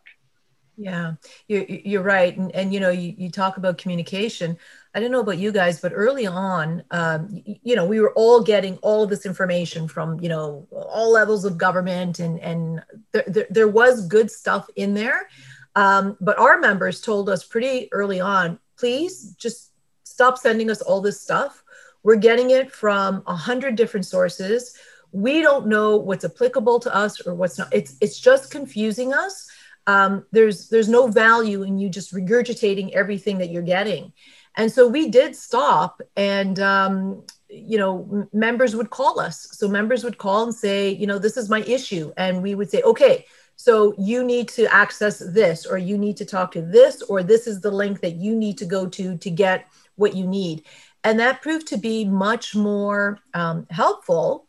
Yeah, 0.80 1.14
you're, 1.48 1.64
you're 1.64 2.02
right. 2.02 2.36
And, 2.36 2.54
and 2.54 2.72
you 2.72 2.78
know, 2.78 2.90
you, 2.90 3.12
you 3.18 3.30
talk 3.30 3.56
about 3.56 3.78
communication. 3.78 4.56
I 4.94 5.00
don't 5.00 5.10
know 5.10 5.20
about 5.20 5.38
you 5.38 5.50
guys, 5.50 5.80
but 5.80 5.92
early 5.92 6.26
on, 6.26 6.84
um, 6.92 7.42
you, 7.44 7.74
know, 7.74 7.84
we 7.84 7.98
were 8.00 8.12
all 8.12 8.42
getting 8.42 8.76
all 8.76 9.02
of 9.02 9.10
this 9.10 9.26
information 9.26 9.88
from, 9.88 10.20
you 10.20 10.28
know, 10.28 10.68
all 10.70 11.10
levels 11.10 11.44
of 11.44 11.58
government 11.58 12.20
and, 12.20 12.38
and 12.38 12.82
there, 13.10 13.24
there, 13.26 13.46
there 13.50 13.68
was 13.68 14.06
good 14.06 14.30
stuff 14.30 14.68
in 14.76 14.94
there. 14.94 15.28
Um, 15.74 16.16
but 16.20 16.38
our 16.38 16.60
members 16.60 17.00
told 17.00 17.28
us 17.28 17.44
pretty 17.44 17.88
early 17.92 18.20
on, 18.20 18.60
please 18.78 19.34
just 19.36 19.72
stop 20.04 20.38
sending 20.38 20.70
us 20.70 20.80
all 20.80 21.00
this 21.00 21.20
stuff. 21.20 21.64
We're 22.04 22.16
getting 22.16 22.50
it 22.50 22.70
from 22.70 23.24
a 23.26 23.34
hundred 23.34 23.74
different 23.74 24.06
sources. 24.06 24.76
We 25.10 25.42
don't 25.42 25.66
know 25.66 25.96
what's 25.96 26.24
applicable 26.24 26.80
to 26.80 26.94
us 26.94 27.20
or 27.26 27.34
what's 27.34 27.58
not. 27.58 27.68
It's 27.72 27.96
it's 28.00 28.20
just 28.20 28.50
confusing 28.52 29.12
us. 29.12 29.47
Um, 29.88 30.24
there's 30.30 30.68
there's 30.68 30.88
no 30.88 31.08
value 31.08 31.64
in 31.64 31.78
you 31.78 31.88
just 31.88 32.14
regurgitating 32.14 32.92
everything 32.92 33.38
that 33.38 33.50
you're 33.50 33.62
getting, 33.62 34.12
and 34.56 34.70
so 34.70 34.86
we 34.86 35.08
did 35.08 35.34
stop 35.34 36.00
and 36.16 36.60
um, 36.60 37.24
you 37.48 37.78
know 37.78 38.28
members 38.32 38.76
would 38.76 38.90
call 38.90 39.18
us. 39.18 39.48
So 39.52 39.66
members 39.66 40.04
would 40.04 40.18
call 40.18 40.44
and 40.44 40.54
say 40.54 40.90
you 40.90 41.06
know 41.08 41.18
this 41.18 41.36
is 41.36 41.48
my 41.48 41.62
issue. 41.62 42.12
And 42.16 42.42
we 42.42 42.54
would 42.54 42.70
say 42.70 42.82
okay 42.82 43.24
so 43.60 43.92
you 43.98 44.22
need 44.22 44.48
to 44.50 44.72
access 44.72 45.18
this 45.18 45.66
or 45.66 45.78
you 45.78 45.98
need 45.98 46.16
to 46.18 46.24
talk 46.24 46.52
to 46.52 46.62
this 46.62 47.02
or 47.02 47.24
this 47.24 47.48
is 47.48 47.60
the 47.60 47.72
link 47.72 48.00
that 48.02 48.14
you 48.14 48.36
need 48.36 48.56
to 48.58 48.64
go 48.64 48.86
to 48.86 49.18
to 49.18 49.30
get 49.30 49.66
what 49.96 50.14
you 50.14 50.28
need. 50.28 50.64
And 51.02 51.18
that 51.18 51.42
proved 51.42 51.66
to 51.68 51.76
be 51.76 52.04
much 52.04 52.54
more 52.54 53.18
um, 53.34 53.66
helpful 53.70 54.46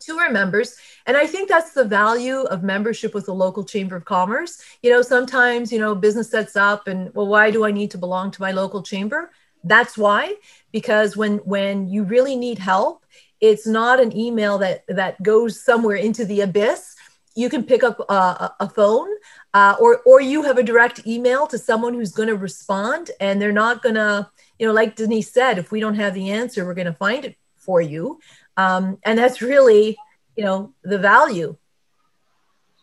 to 0.00 0.18
our 0.18 0.30
members. 0.30 0.76
And 1.06 1.16
i 1.16 1.26
think 1.26 1.48
that's 1.48 1.72
the 1.72 1.84
value 1.84 2.40
of 2.42 2.62
membership 2.62 3.14
with 3.14 3.26
the 3.26 3.34
local 3.34 3.64
chamber 3.64 3.96
of 3.96 4.04
commerce. 4.04 4.62
You 4.82 4.90
know 4.90 5.02
sometimes 5.02 5.72
you 5.72 5.78
know 5.78 5.94
business 5.94 6.30
sets 6.30 6.56
up 6.56 6.88
and 6.88 7.14
well 7.14 7.26
why 7.26 7.50
do 7.50 7.64
i 7.64 7.70
need 7.70 7.90
to 7.92 7.98
belong 7.98 8.30
to 8.32 8.42
my 8.42 8.52
local 8.52 8.82
chamber? 8.82 9.30
That's 9.64 9.98
why 9.98 10.34
because 10.72 11.16
when 11.16 11.38
when 11.38 11.88
you 11.88 12.04
really 12.04 12.36
need 12.36 12.58
help 12.58 13.04
it's 13.40 13.66
not 13.66 14.00
an 14.00 14.16
email 14.16 14.58
that 14.58 14.84
that 14.88 15.22
goes 15.22 15.62
somewhere 15.62 15.96
into 15.96 16.24
the 16.24 16.40
abyss. 16.40 16.96
You 17.34 17.48
can 17.48 17.62
pick 17.62 17.84
up 17.84 18.00
a, 18.08 18.52
a 18.58 18.68
phone 18.68 19.08
uh, 19.54 19.76
or 19.80 20.00
or 20.04 20.20
you 20.20 20.42
have 20.42 20.58
a 20.58 20.62
direct 20.62 21.06
email 21.06 21.46
to 21.46 21.58
someone 21.58 21.94
who's 21.94 22.12
going 22.12 22.28
to 22.28 22.36
respond 22.36 23.10
and 23.20 23.40
they're 23.40 23.52
not 23.52 23.82
going 23.82 23.94
to 23.94 24.28
you 24.58 24.66
know 24.66 24.72
like 24.72 24.96
denise 24.96 25.32
said 25.32 25.58
if 25.58 25.70
we 25.70 25.80
don't 25.80 25.94
have 25.94 26.14
the 26.14 26.30
answer 26.30 26.64
we're 26.64 26.74
going 26.74 26.86
to 26.86 26.92
find 26.92 27.24
it 27.24 27.36
for 27.56 27.80
you 27.80 28.18
um, 28.58 28.98
and 29.04 29.18
that's 29.18 29.40
really 29.40 29.96
you 30.36 30.44
know 30.44 30.74
the 30.82 30.98
value 30.98 31.56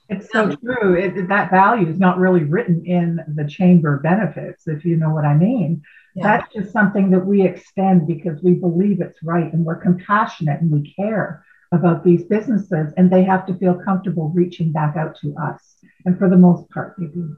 it's 0.10 0.32
so 0.32 0.55
true 0.55 0.96
it, 0.96 1.27
that 1.27 1.51
value 1.51 1.88
is 1.88 2.00
not 2.00 2.17
really 2.17 2.44
written 2.44 2.84
in 2.86 3.20
the 3.36 3.48
chamber 3.48 4.00
benefits 4.00 4.67
if 4.67 4.84
you 4.84 4.96
know 4.96 5.10
what 5.10 5.25
i 5.25 5.36
mean 5.36 5.82
yeah. 6.15 6.24
that's 6.24 6.53
just 6.53 6.72
something 6.72 7.12
that 7.12 7.25
we 7.25 7.44
extend 7.44 8.08
because 8.08 8.41
we 8.41 8.53
believe 8.53 9.01
it's 9.01 9.22
right 9.22 9.51
and 9.53 9.65
we're 9.65 9.75
compassionate 9.75 10.62
and 10.62 10.72
we 10.72 10.94
care 10.94 11.44
about 11.72 12.03
these 12.03 12.24
businesses 12.24 12.94
and 12.98 13.12
they 13.12 13.24
have 13.24 13.46
to 13.46 13.53
feel 13.55 13.74
comfortable 13.74 14.29
reaching 14.29 14.72
back 14.72 14.96
out 14.96 15.17
to 15.20 15.36
us 15.38 15.75
and 16.05 16.17
for 16.17 16.29
the 16.29 16.38
most 16.38 16.70
part 16.70 16.96
they 16.98 17.08
do 17.08 17.36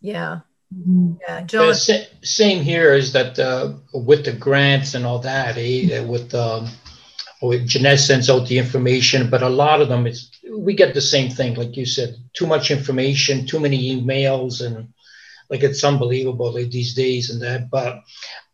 yeah 0.00 0.40
mm-hmm. 0.74 1.12
yeah 1.26 1.42
John. 1.42 1.74
same 1.74 2.62
here 2.62 2.94
is 2.94 3.12
that 3.12 3.38
uh, 3.38 3.74
with 3.94 4.24
the 4.24 4.32
grants 4.32 4.94
and 4.94 5.06
all 5.06 5.20
that 5.20 5.56
eh, 5.56 6.00
with 6.00 6.34
um, 6.34 6.68
Jeanette 7.64 8.00
sends 8.00 8.28
out 8.28 8.46
the 8.46 8.58
information, 8.58 9.30
but 9.30 9.42
a 9.42 9.48
lot 9.48 9.80
of 9.80 9.88
them, 9.88 10.06
it's 10.06 10.30
we 10.50 10.74
get 10.74 10.94
the 10.94 11.00
same 11.00 11.30
thing, 11.30 11.54
like 11.54 11.76
you 11.76 11.86
said, 11.86 12.16
too 12.34 12.46
much 12.46 12.70
information, 12.70 13.46
too 13.46 13.60
many 13.60 13.96
emails, 13.96 14.64
and 14.64 14.88
like 15.48 15.62
it's 15.62 15.82
unbelievable 15.84 16.52
like, 16.52 16.70
these 16.70 16.94
days 16.94 17.30
and 17.30 17.40
that. 17.40 17.70
But 17.70 18.02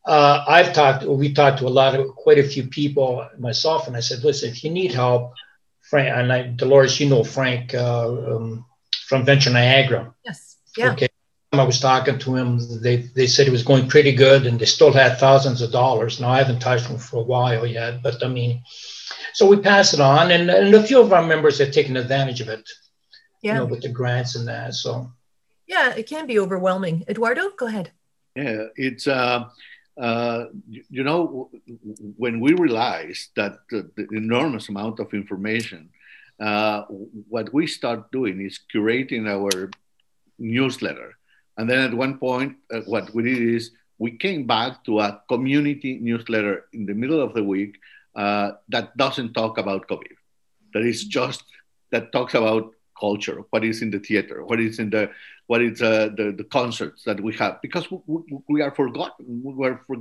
uh, 0.05 0.45
I've 0.47 0.73
talked, 0.73 1.05
we 1.05 1.33
talked 1.33 1.59
to 1.59 1.66
a 1.66 1.69
lot 1.69 1.99
of 1.99 2.14
quite 2.14 2.38
a 2.38 2.49
few 2.49 2.69
people 2.69 3.28
myself, 3.38 3.88
and 3.88 3.97
I 3.97 4.00
said, 4.00 4.23
listen, 4.23 4.50
if 4.50 4.62
you 4.62 4.71
need 4.71 4.93
help, 4.93 5.33
Frank, 5.81 6.09
and 6.16 6.33
I, 6.33 6.43
Dolores, 6.49 7.00
you 7.00 7.09
know 7.09 7.25
Frank 7.25 7.75
uh, 7.75 8.09
um, 8.09 8.64
from 9.09 9.25
Venture 9.25 9.50
Niagara. 9.50 10.14
Yes. 10.25 10.57
Yeah. 10.76 10.93
Okay. 10.93 11.09
I 11.61 11.65
was 11.65 11.81
talking 11.81 12.19
to 12.19 12.37
him. 12.37 12.61
They 12.81 12.97
they 12.97 13.27
said 13.27 13.47
it 13.47 13.53
was 13.53 13.63
going 13.63 13.89
pretty 13.89 14.13
good, 14.13 14.47
and 14.47 14.59
they 14.59 14.67
still 14.67 14.93
had 14.93 15.19
thousands 15.19 15.63
of 15.63 15.73
dollars. 15.73 16.21
Now 16.21 16.31
I 16.31 16.39
haven't 16.39 16.61
touched 16.61 16.89
them 16.89 16.99
for 16.99 17.19
a 17.19 17.23
while 17.23 17.67
yet, 17.67 18.03
but 18.03 18.25
I 18.25 18.29
mean, 18.29 18.63
so 19.33 19.47
we 19.47 19.57
pass 19.59 19.93
it 19.93 20.01
on, 20.01 20.31
and, 20.31 20.51
and 20.51 20.75
a 20.75 20.83
few 20.83 21.01
of 21.01 21.13
our 21.13 21.27
members 21.27 21.59
have 21.59 21.73
taken 21.73 21.97
advantage 21.97 22.41
of 22.41 22.49
it. 22.49 22.69
Yeah. 23.43 23.55
You 23.55 23.59
know, 23.61 23.67
with 23.67 23.83
the 23.83 23.91
grants 23.91 24.35
and 24.37 24.49
that. 24.49 24.75
So. 24.75 25.13
Yeah, 25.67 25.95
it 25.95 26.09
can 26.09 26.27
be 26.27 26.39
overwhelming. 26.39 27.05
Eduardo, 27.09 27.51
go 27.51 27.67
ahead. 27.67 27.91
Yeah, 28.35 28.67
it's. 28.77 29.07
Uh, 29.07 29.49
uh, 30.01 30.45
you 30.69 31.03
know, 31.03 31.51
when 32.19 32.39
we 32.39 32.53
realized 32.53 33.31
that 33.35 33.61
the, 33.71 33.91
the 33.97 34.07
enormous 34.13 34.69
amount 34.69 35.01
of 35.01 35.15
information, 35.15 35.89
uh, 36.39 36.83
what 37.29 37.53
we 37.55 37.67
start 37.67 38.13
doing 38.13 38.45
is 38.45 38.61
curating 38.73 39.27
our 39.27 39.71
newsletter 40.39 41.17
and 41.57 41.69
then 41.69 41.81
at 41.81 41.95
one 41.95 42.19
point, 42.19 42.57
uh, 42.73 42.81
what 42.81 43.13
we 43.15 43.23
did 43.23 43.43
is 43.43 43.71
we 43.99 44.11
came 44.17 44.47
back 44.47 44.85
to 44.85 45.01
a 45.01 45.23
community 45.29 45.99
newsletter 46.01 46.67
in 46.73 46.87
the 46.87 46.95
middle 46.95 47.21
of 47.21 47.35
the 47.35 47.43
week 47.43 47.79
uh, 48.15 48.53
that 48.69 48.97
doesn't 48.97 49.33
talk 49.33 49.59
about 49.59 49.89
COVID. 49.89 50.17
That 50.75 50.83
is 50.83 51.05
just 51.05 51.45
that 51.91 52.13
talks 52.13 52.35
about 52.35 52.73
culture, 52.99 53.43
what 53.51 53.65
is 53.65 53.83
in 53.83 53.91
the 53.91 53.99
theater, 53.99 54.45
what 54.45 54.61
is 54.61 54.79
in 54.79 54.91
the 54.91 55.11
what 55.47 55.63
is 55.63 55.81
uh, 55.81 56.11
the 56.17 56.33
the 56.37 56.45
concerts 56.45 57.05
that 57.05 57.21
we 57.21 57.35
have, 57.37 57.61
because 57.63 57.87
we, 57.91 58.23
we 58.49 58.61
are 58.61 58.75
forgotten. 58.75 59.43
We 59.45 59.67
are 59.67 59.81
for, 59.87 59.97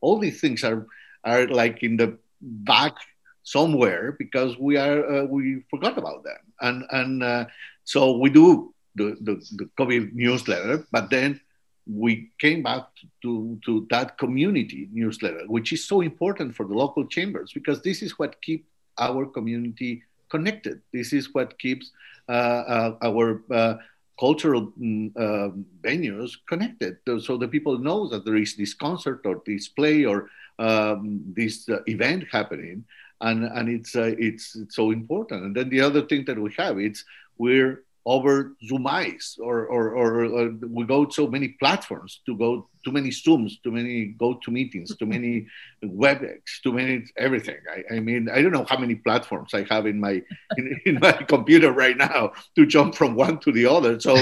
all 0.00 0.18
these 0.18 0.40
things 0.40 0.62
are 0.64 0.86
are 1.24 1.46
like 1.48 1.82
in 1.82 1.96
the 1.96 2.18
back 2.40 2.94
somewhere 3.42 4.12
because 4.18 4.58
we 4.58 4.76
are 4.76 5.04
uh, 5.08 5.24
we 5.24 5.62
forgot 5.70 5.98
about 5.98 6.24
them, 6.24 6.42
and 6.60 6.84
and 6.90 7.22
uh, 7.22 7.46
so 7.84 8.18
we 8.18 8.30
do 8.30 8.74
the, 8.96 9.16
the, 9.20 9.34
the 9.56 9.70
COVID 9.78 10.12
newsletter, 10.12 10.86
but 10.90 11.10
then 11.10 11.40
we 11.86 12.30
came 12.40 12.62
back 12.62 12.84
to, 13.22 13.58
to 13.64 13.86
that 13.90 14.18
community 14.18 14.88
newsletter, 14.92 15.44
which 15.46 15.72
is 15.72 15.84
so 15.84 16.00
important 16.00 16.54
for 16.54 16.66
the 16.66 16.74
local 16.74 17.06
chambers 17.06 17.52
because 17.52 17.80
this 17.82 18.02
is 18.02 18.18
what 18.18 18.40
keeps 18.42 18.66
our 18.98 19.26
community 19.26 20.02
connected. 20.28 20.80
This 20.92 21.12
is 21.12 21.32
what 21.32 21.58
keeps 21.58 21.92
uh, 22.28 22.32
uh, 22.32 22.96
our 23.02 23.42
uh, 23.52 23.74
cultural 24.18 24.72
mm, 24.80 25.16
um, 25.16 25.66
venues 25.82 26.32
connected. 26.48 26.96
So 27.20 27.36
the 27.36 27.48
people 27.48 27.78
know 27.78 28.08
that 28.08 28.24
there 28.24 28.36
is 28.36 28.56
this 28.56 28.74
concert 28.74 29.20
or 29.24 29.42
this 29.46 29.68
play 29.68 30.04
or 30.04 30.30
um, 30.58 31.22
this 31.36 31.68
uh, 31.68 31.82
event 31.86 32.24
happening, 32.32 32.84
and 33.20 33.44
and 33.44 33.68
it's 33.68 33.94
uh, 33.94 34.14
it's, 34.18 34.56
it's 34.56 34.74
so 34.74 34.90
important. 34.90 35.44
And 35.44 35.54
then 35.54 35.68
the 35.68 35.82
other 35.82 36.02
thing 36.02 36.24
that 36.24 36.38
we 36.38 36.52
have 36.56 36.78
it's 36.78 37.04
we're 37.38 37.84
over 38.06 38.52
Zoomize 38.62 39.36
or, 39.40 39.66
or, 39.66 39.96
or, 39.96 40.24
or, 40.24 40.50
we 40.68 40.84
go 40.84 41.08
so 41.08 41.26
many 41.26 41.48
platforms 41.48 42.20
to 42.24 42.36
go 42.36 42.68
too 42.84 42.92
many 42.92 43.10
Zooms, 43.10 43.60
too 43.64 43.72
many 43.72 44.14
go 44.16 44.34
to 44.44 44.50
meetings, 44.52 44.96
too 44.96 45.06
many 45.06 45.48
WebEx, 45.84 46.62
too 46.62 46.72
many 46.72 47.04
everything. 47.16 47.58
I, 47.68 47.96
I, 47.96 48.00
mean, 48.00 48.28
I 48.32 48.42
don't 48.42 48.52
know 48.52 48.64
how 48.68 48.78
many 48.78 48.94
platforms 48.94 49.54
I 49.54 49.64
have 49.68 49.86
in 49.86 49.98
my 49.98 50.22
in, 50.56 50.80
in, 50.86 50.98
my 51.00 51.12
computer 51.12 51.72
right 51.72 51.96
now 51.96 52.32
to 52.54 52.64
jump 52.64 52.94
from 52.94 53.16
one 53.16 53.40
to 53.40 53.50
the 53.50 53.66
other. 53.66 53.98
So 53.98 54.16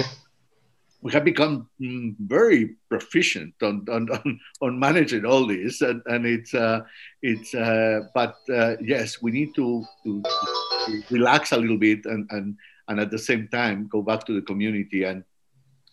we 1.03 1.13
have 1.13 1.25
become 1.25 1.69
mm, 1.79 2.15
very 2.19 2.77
proficient 2.89 3.53
on, 3.63 3.87
on, 3.91 4.09
on, 4.11 4.41
on, 4.63 4.79
managing 4.79 5.27
all 5.27 5.47
this, 5.47 5.83
and, 5.83 6.01
and 6.07 6.25
it's 6.25 6.55
uh, 6.55 6.81
it's 7.21 7.55
uh, 7.55 8.01
but 8.15 8.37
uh, 8.51 8.77
yes, 8.81 9.21
we 9.21 9.31
need 9.31 9.55
to, 9.57 9.85
to, 10.05 10.23
to 10.23 11.03
relax 11.11 11.53
a 11.53 11.59
little 11.59 11.77
bit 11.77 12.07
and 12.07 12.27
and 12.31 12.57
and 12.89 13.01
at 13.01 13.11
the 13.11 13.19
same 13.19 13.49
time 13.49 13.89
go 13.91 14.03
back 14.03 14.25
to 14.25 14.33
the 14.35 14.43
community 14.43 15.05
and 15.05 15.25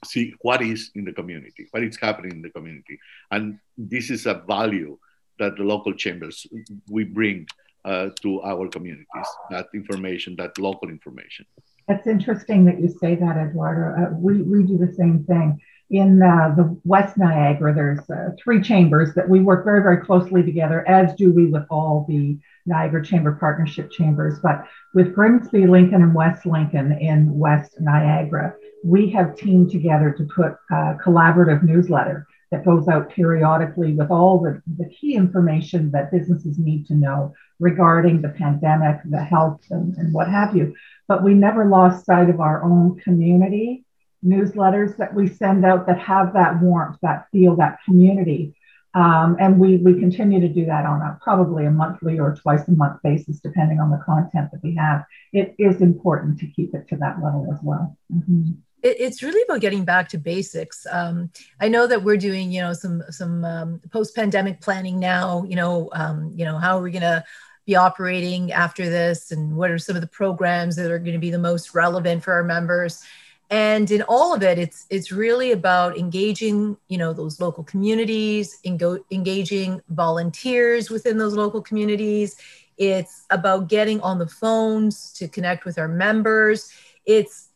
see 0.05 0.33
what 0.41 0.61
is 0.61 0.91
in 0.95 1.05
the 1.05 1.13
community, 1.13 1.67
what 1.71 1.83
is 1.83 1.97
happening 1.97 2.31
in 2.31 2.41
the 2.41 2.49
community. 2.49 2.99
And 3.29 3.59
this 3.77 4.09
is 4.09 4.25
a 4.25 4.35
value 4.47 4.97
that 5.39 5.57
the 5.57 5.63
local 5.63 5.93
chambers 5.93 6.45
we 6.89 7.03
bring 7.03 7.47
uh, 7.85 8.09
to 8.21 8.41
our 8.43 8.67
communities, 8.67 9.29
that 9.49 9.67
information, 9.73 10.35
that 10.37 10.57
local 10.57 10.89
information. 10.89 11.45
That's 11.87 12.07
interesting 12.07 12.65
that 12.65 12.79
you 12.79 12.89
say 12.89 13.15
that, 13.15 13.37
Eduardo. 13.37 14.01
Uh, 14.01 14.09
we, 14.17 14.41
we 14.43 14.63
do 14.63 14.77
the 14.77 14.93
same 14.93 15.23
thing. 15.23 15.59
In 15.89 16.21
uh, 16.21 16.53
the 16.55 16.79
West 16.85 17.17
Niagara, 17.17 17.73
there's 17.73 18.09
uh, 18.09 18.29
three 18.41 18.61
chambers 18.61 19.13
that 19.15 19.27
we 19.27 19.41
work 19.41 19.65
very, 19.65 19.81
very 19.81 19.97
closely 19.97 20.41
together, 20.41 20.87
as 20.87 21.13
do 21.15 21.33
we 21.33 21.47
with 21.47 21.65
all 21.69 22.05
the 22.07 22.37
Niagara 22.65 23.03
Chamber 23.03 23.33
Partnership 23.33 23.91
Chambers. 23.91 24.39
But 24.41 24.65
with 24.93 25.13
Grimsby, 25.13 25.67
Lincoln, 25.67 26.01
and 26.01 26.13
West 26.13 26.45
Lincoln 26.45 26.91
in 26.93 27.37
West 27.37 27.79
Niagara, 27.79 28.55
we 28.83 29.09
have 29.11 29.35
teamed 29.35 29.71
together 29.71 30.11
to 30.11 30.23
put 30.35 30.53
a 30.71 30.97
collaborative 31.03 31.63
newsletter 31.63 32.27
that 32.51 32.65
goes 32.65 32.87
out 32.87 33.09
periodically 33.09 33.93
with 33.93 34.11
all 34.11 34.39
the, 34.39 34.61
the 34.77 34.89
key 34.89 35.15
information 35.15 35.89
that 35.91 36.11
businesses 36.11 36.57
need 36.57 36.85
to 36.85 36.93
know 36.93 37.33
regarding 37.59 38.21
the 38.21 38.29
pandemic, 38.29 38.99
the 39.05 39.23
health, 39.23 39.61
and, 39.69 39.95
and 39.97 40.13
what 40.13 40.27
have 40.27 40.55
you. 40.55 40.75
But 41.07 41.23
we 41.23 41.33
never 41.33 41.65
lost 41.65 42.05
sight 42.05 42.29
of 42.29 42.41
our 42.41 42.63
own 42.63 42.99
community 42.99 43.85
newsletters 44.23 44.97
that 44.97 45.13
we 45.13 45.27
send 45.27 45.65
out 45.65 45.87
that 45.87 45.99
have 45.99 46.33
that 46.33 46.61
warmth, 46.61 46.97
that 47.01 47.25
feel, 47.31 47.55
that 47.55 47.79
community. 47.85 48.55
Um, 48.93 49.37
and 49.39 49.57
we, 49.57 49.77
we 49.77 49.99
continue 49.99 50.41
to 50.41 50.49
do 50.49 50.65
that 50.65 50.85
on 50.85 51.01
a 51.01 51.17
probably 51.23 51.65
a 51.65 51.71
monthly 51.71 52.19
or 52.19 52.35
twice 52.35 52.67
a 52.67 52.71
month 52.71 53.01
basis, 53.01 53.39
depending 53.39 53.79
on 53.79 53.89
the 53.89 54.01
content 54.05 54.51
that 54.51 54.61
we 54.61 54.75
have. 54.75 55.05
It 55.31 55.55
is 55.57 55.81
important 55.81 56.39
to 56.39 56.47
keep 56.47 56.73
it 56.73 56.87
to 56.89 56.97
that 56.97 57.23
level 57.23 57.47
as 57.53 57.59
well. 57.63 57.97
Mm-hmm. 58.13 58.51
It, 58.83 58.97
it's 58.99 59.23
really 59.23 59.41
about 59.43 59.61
getting 59.61 59.85
back 59.85 60.09
to 60.09 60.17
basics. 60.17 60.85
Um, 60.91 61.31
I 61.59 61.69
know 61.69 61.87
that 61.87 62.03
we're 62.03 62.17
doing, 62.17 62.51
you 62.51 62.61
know, 62.61 62.73
some 62.73 63.03
some 63.09 63.45
um, 63.45 63.81
post-pandemic 63.91 64.59
planning 64.59 64.99
now. 64.99 65.43
You 65.47 65.55
know, 65.55 65.89
um, 65.93 66.33
you 66.35 66.43
know, 66.43 66.57
how 66.57 66.77
are 66.77 66.81
we 66.81 66.91
going 66.91 67.01
to 67.01 67.23
be 67.65 67.75
operating 67.75 68.51
after 68.51 68.89
this, 68.89 69.31
and 69.31 69.55
what 69.55 69.71
are 69.71 69.77
some 69.77 69.95
of 69.95 70.01
the 70.01 70.07
programs 70.07 70.75
that 70.75 70.91
are 70.91 70.99
going 70.99 71.13
to 71.13 71.19
be 71.19 71.31
the 71.31 71.37
most 71.37 71.73
relevant 71.73 72.23
for 72.23 72.33
our 72.33 72.43
members? 72.43 73.03
And 73.51 73.91
in 73.91 74.01
all 74.03 74.33
of 74.33 74.41
it 74.41 74.57
it's 74.57 74.87
it's 74.89 75.11
really 75.11 75.51
about 75.51 75.97
engaging 75.97 76.77
you 76.87 76.97
know 76.97 77.13
those 77.13 77.39
local 77.41 77.63
communities 77.65 78.59
engo- 78.65 79.03
engaging 79.11 79.81
volunteers 79.89 80.89
within 80.89 81.17
those 81.17 81.35
local 81.35 81.61
communities. 81.61 82.37
It's 82.77 83.25
about 83.29 83.67
getting 83.67 84.01
on 84.01 84.17
the 84.17 84.25
phones 84.27 85.11
to 85.13 85.27
connect 85.27 85.65
with 85.65 85.77
our 85.77 85.89
members. 85.89 86.71
It's 87.05 87.49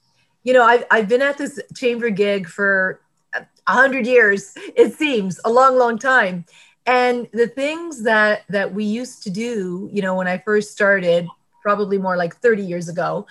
you 0.44 0.54
know 0.54 0.64
i've, 0.64 0.84
I've 0.92 1.08
been 1.08 1.22
at 1.22 1.38
this 1.38 1.60
chamber 1.76 2.10
gig 2.12 2.48
for 2.48 3.02
a 3.34 3.72
hundred 3.72 4.06
years 4.06 4.54
it 4.76 4.94
seems 4.94 5.40
a 5.46 5.50
long 5.50 5.78
long 5.78 5.98
time. 5.98 6.46
And 6.88 7.28
the 7.34 7.48
things 7.48 8.04
that 8.04 8.44
that 8.50 8.74
we 8.74 8.84
used 8.84 9.24
to 9.24 9.30
do 9.32 9.90
you 9.92 10.02
know 10.02 10.14
when 10.16 10.28
i 10.28 10.38
first 10.38 10.72
started 10.72 11.28
probably 11.64 11.98
more 11.98 12.16
like 12.16 12.36
30 12.36 12.64
years 12.64 12.90
ago 12.90 13.26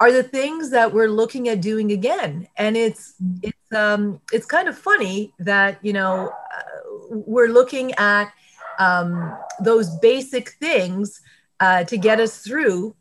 are 0.00 0.10
the 0.10 0.22
things 0.22 0.70
that 0.70 0.92
we're 0.92 1.08
looking 1.08 1.48
at 1.48 1.60
doing 1.60 1.92
again. 1.92 2.48
And 2.56 2.76
it's 2.76 3.14
it's 3.42 3.72
um 3.72 4.20
it's 4.32 4.46
kind 4.46 4.68
of 4.68 4.76
funny 4.76 5.32
that 5.38 5.78
you 5.84 5.92
know 5.92 6.32
uh, 6.56 7.16
we're 7.26 7.48
looking 7.48 7.92
at 7.94 8.32
um, 8.80 9.36
those 9.60 9.90
basic 9.98 10.52
things 10.52 11.20
uh, 11.60 11.84
to 11.84 11.98
get 11.98 12.18
us 12.18 12.38
through 12.38 12.96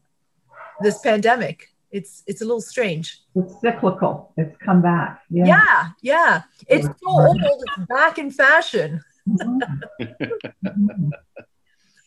this 0.82 1.00
pandemic. 1.00 1.70
It's 1.92 2.22
it's 2.28 2.42
a 2.42 2.46
little 2.46 2.62
strange. 2.62 3.22
It's 3.34 3.60
cyclical. 3.62 4.32
It's 4.38 4.56
come 4.58 4.82
back. 4.82 5.24
Yeah. 5.30 5.46
Yeah, 5.46 5.88
yeah. 6.02 6.42
it's 6.68 6.86
so 6.86 6.94
old. 7.08 7.42
It's 7.42 7.64
back 7.88 8.20
in 8.20 8.30
fashion. 8.30 9.02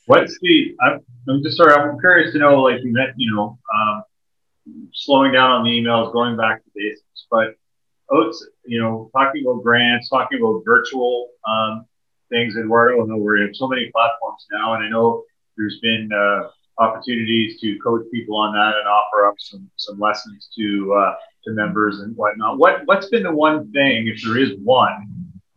What's 0.07 0.39
the 0.41 0.77
I'm, 0.81 1.01
I'm 1.29 1.43
just 1.43 1.57
sorry. 1.57 1.75
I'm 1.75 1.99
curious 1.99 2.33
to 2.35 2.39
know 2.39 2.61
like 2.63 2.83
you 2.85 2.93
met 2.93 3.15
you 3.17 3.35
know 3.35 3.59
um, 3.75 4.03
slowing 4.93 5.33
down 5.33 5.51
on 5.51 5.65
the 5.65 5.71
emails, 5.71 6.13
going 6.13 6.37
back 6.37 6.65
to 6.65 6.71
basics. 6.75 7.27
But 7.31 7.55
Oates, 8.11 8.47
you 8.65 8.81
know, 8.81 9.11
talking 9.17 9.43
about 9.45 9.63
grants, 9.63 10.09
talking 10.09 10.41
about 10.41 10.63
virtual 10.65 11.31
um, 11.49 11.87
things, 12.29 12.57
Eduardo, 12.57 13.03
I 13.03 13.07
know 13.07 13.17
we 13.17 13.41
have 13.41 13.55
so 13.55 13.69
many 13.69 13.91
platforms 13.91 14.47
now, 14.53 14.75
and 14.75 14.85
I 14.85 14.89
know 14.89 15.25
there's 15.57 15.79
been 15.81 16.11
uh, 16.13 16.49
opportunities 16.79 17.61
to 17.61 17.79
coach 17.79 18.03
people 18.13 18.37
on 18.37 18.53
that 18.55 18.75
and 18.79 18.89
offer 18.89 19.27
up 19.29 19.35
some 19.39 19.71
some 19.77 19.99
lessons 19.99 20.49
to 20.57 20.95
uh, 20.95 21.15
to 21.45 21.53
members 21.53 22.01
and 22.01 22.17
whatnot. 22.17 22.59
What 22.59 22.83
what's 22.87 23.09
been 23.09 23.23
the 23.23 23.33
one 23.33 23.71
thing, 23.73 24.09
if 24.09 24.23
there 24.23 24.39
is 24.39 24.53
one, 24.63 25.07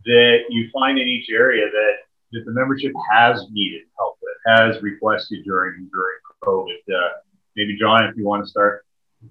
that 0.06 0.40
you 0.50 0.70
find 0.74 0.98
in 1.00 1.08
each 1.08 1.30
area 1.30 1.66
that 1.66 1.94
that 2.32 2.46
the 2.46 2.52
membership 2.52 2.94
has 3.12 3.46
needed 3.52 3.84
help 3.98 4.18
with, 4.22 4.58
has 4.58 4.82
requested 4.82 5.44
during 5.46 5.90
during 5.92 6.18
COVID? 6.44 6.94
Uh, 6.94 7.10
maybe 7.56 7.78
John, 7.78 8.06
if 8.06 8.16
you 8.16 8.26
want 8.26 8.44
to 8.44 8.50
start 8.50 8.85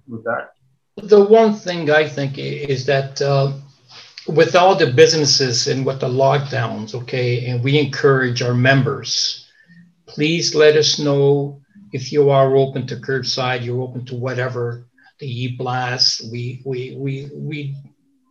with 0.07 0.23
that? 0.23 0.51
The 0.97 1.23
one 1.23 1.53
thing 1.53 1.89
I 1.89 2.07
think 2.07 2.37
is 2.37 2.85
that 2.85 3.21
uh, 3.21 3.53
with 4.27 4.55
all 4.55 4.75
the 4.75 4.91
businesses 4.91 5.67
and 5.67 5.85
with 5.85 5.99
the 5.99 6.07
lockdowns, 6.07 6.95
okay, 6.95 7.45
and 7.47 7.63
we 7.63 7.77
encourage 7.77 8.41
our 8.41 8.53
members, 8.53 9.47
please 10.07 10.55
let 10.55 10.75
us 10.77 10.99
know 10.99 11.61
if 11.91 12.11
you 12.11 12.29
are 12.29 12.55
open 12.55 12.87
to 12.87 12.95
curbside, 12.95 13.63
you're 13.63 13.81
open 13.81 14.05
to 14.05 14.15
whatever 14.15 14.85
the 15.19 15.43
e-blast. 15.43 16.29
We 16.31 16.61
we 16.65 16.95
we 16.97 17.29
we 17.33 17.75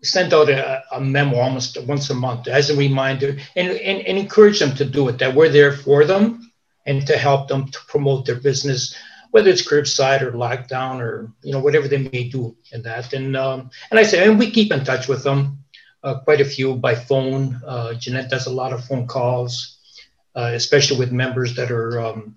send 0.02 0.34
out 0.34 0.50
a, 0.50 0.82
a, 0.92 1.00
memo 1.00 1.38
almost 1.38 1.82
once 1.86 2.10
a 2.10 2.14
month 2.14 2.46
as 2.46 2.68
a 2.68 2.76
reminder 2.76 3.38
and, 3.56 3.70
and, 3.70 4.06
and 4.06 4.18
encourage 4.18 4.58
them 4.58 4.74
to 4.76 4.84
do 4.84 5.08
it, 5.08 5.18
that 5.18 5.34
we're 5.34 5.48
there 5.48 5.72
for 5.72 6.04
them 6.04 6.52
and 6.84 7.06
to 7.06 7.16
help 7.16 7.48
them 7.48 7.70
to 7.70 7.78
promote 7.88 8.26
their 8.26 8.34
business 8.34 8.94
whether 9.34 9.50
it's 9.50 9.66
curbside 9.68 10.22
or 10.22 10.30
lockdown 10.30 11.00
or 11.00 11.28
you 11.42 11.50
know 11.50 11.58
whatever 11.58 11.88
they 11.88 11.98
may 11.98 12.28
do 12.28 12.56
in 12.70 12.82
that. 12.82 13.12
And 13.12 13.36
um, 13.36 13.68
and 13.90 13.98
I 13.98 14.04
say, 14.04 14.24
and 14.24 14.38
we 14.38 14.48
keep 14.48 14.70
in 14.70 14.84
touch 14.84 15.08
with 15.08 15.24
them, 15.24 15.58
uh, 16.04 16.20
quite 16.20 16.40
a 16.40 16.44
few 16.44 16.76
by 16.76 16.94
phone. 16.94 17.60
Uh, 17.66 17.94
Jeanette 17.94 18.30
does 18.30 18.46
a 18.46 18.52
lot 18.52 18.72
of 18.72 18.84
phone 18.84 19.08
calls, 19.08 19.80
uh, 20.36 20.52
especially 20.54 21.00
with 21.00 21.10
members 21.10 21.56
that 21.56 21.72
are 21.72 22.00
um, 22.00 22.36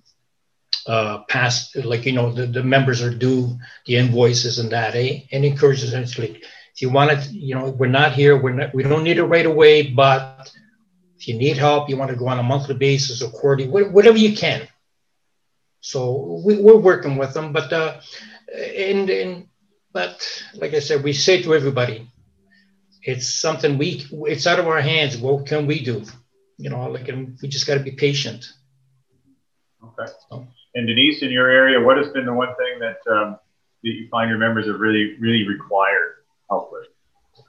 uh, 0.88 1.20
past, 1.30 1.76
like 1.76 2.04
you 2.08 2.14
know, 2.14 2.32
the, 2.32 2.48
the 2.48 2.64
members 2.64 3.04
are 3.04 3.14
due 3.14 3.60
the 3.86 3.98
invoices 3.98 4.58
and 4.58 4.72
that, 4.72 4.96
eh? 4.96 5.20
And 5.32 5.46
encourages 5.46 5.92
them 5.92 6.06
to 6.06 6.22
like, 6.22 6.38
if 6.74 6.82
you 6.82 6.90
want 6.90 7.12
it, 7.12 7.30
you 7.30 7.54
know, 7.54 7.70
we're 7.70 7.96
not 8.02 8.14
here, 8.14 8.36
we're 8.42 8.54
not, 8.54 8.74
we 8.74 8.82
don't 8.82 9.04
need 9.04 9.20
it 9.20 9.24
right 9.26 9.46
away, 9.46 9.92
but 9.92 10.52
if 11.20 11.28
you 11.28 11.38
need 11.38 11.58
help, 11.58 11.90
you 11.90 11.96
want 11.98 12.10
to 12.10 12.18
go 12.18 12.28
on 12.28 12.40
a 12.40 12.44
monthly 12.44 12.74
basis 12.74 13.22
or 13.22 13.30
quarterly, 13.30 13.68
whatever 13.68 14.18
you 14.18 14.36
can 14.36 14.68
so 15.80 16.42
we, 16.46 16.58
are 16.58 16.78
working 16.78 17.18
with 17.18 17.34
them, 17.34 17.54
but 17.54 17.72
uh, 17.72 18.00
and, 18.54 19.10
and 19.10 19.48
but 19.94 20.44
like 20.56 20.74
I 20.74 20.80
said, 20.80 21.04
we 21.04 21.14
say 21.14 21.42
to 21.44 21.56
everybody, 21.56 22.10
it's 23.04 23.34
something 23.34 23.78
we 23.78 24.06
it's 24.12 24.48
out 24.48 24.60
of 24.60 24.68
our 24.68 24.82
hands. 24.82 25.18
What 25.18 25.46
can 25.46 25.66
we 25.66 25.84
do? 25.84 26.04
You 26.58 26.70
know, 26.70 26.90
like 26.90 27.08
and 27.08 27.38
we 27.42 27.48
just 27.48 27.68
got 27.68 27.76
to 27.76 27.84
be 27.84 27.92
patient. 27.92 28.46
Okay. 29.84 30.12
So. 30.30 30.48
And 30.76 30.88
Denise, 30.88 31.24
in 31.24 31.32
your 31.32 31.50
area, 31.50 31.80
what 31.80 31.98
has 31.98 32.10
been 32.10 32.26
the 32.26 32.34
one 32.34 32.50
thing 32.50 32.80
that 32.80 32.98
um, 33.12 33.40
that 33.84 33.90
you 33.90 34.08
find 34.10 34.30
your 34.30 34.38
members 34.38 34.68
have 34.68 34.80
really 34.80 35.16
really 35.20 35.48
required 35.48 36.26
help 36.50 36.72
with? 36.72 36.88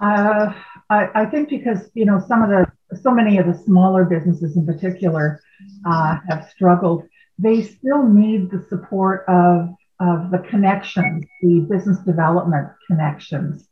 Uh, 0.01 0.53
I, 0.91 1.09
I 1.15 1.27
think 1.27 1.49
because 1.49 1.91
you 1.95 2.05
know 2.05 2.23
some 2.27 2.43
of 2.43 2.51
the 2.51 2.67
so 2.97 3.11
many 3.11 3.39
of 3.39 3.47
the 3.47 3.55
smaller 3.55 4.05
businesses 4.05 4.57
in 4.57 4.65
particular 4.65 5.41
uh, 5.85 6.19
have 6.29 6.49
struggled 6.51 7.05
they 7.39 7.63
still 7.63 8.03
need 8.03 8.51
the 8.51 8.65
support 8.69 9.25
of, 9.29 9.69
of 10.01 10.31
the 10.31 10.39
connections, 10.51 11.25
the 11.43 11.61
business 11.61 11.99
development 11.99 12.69
connections. 12.87 13.69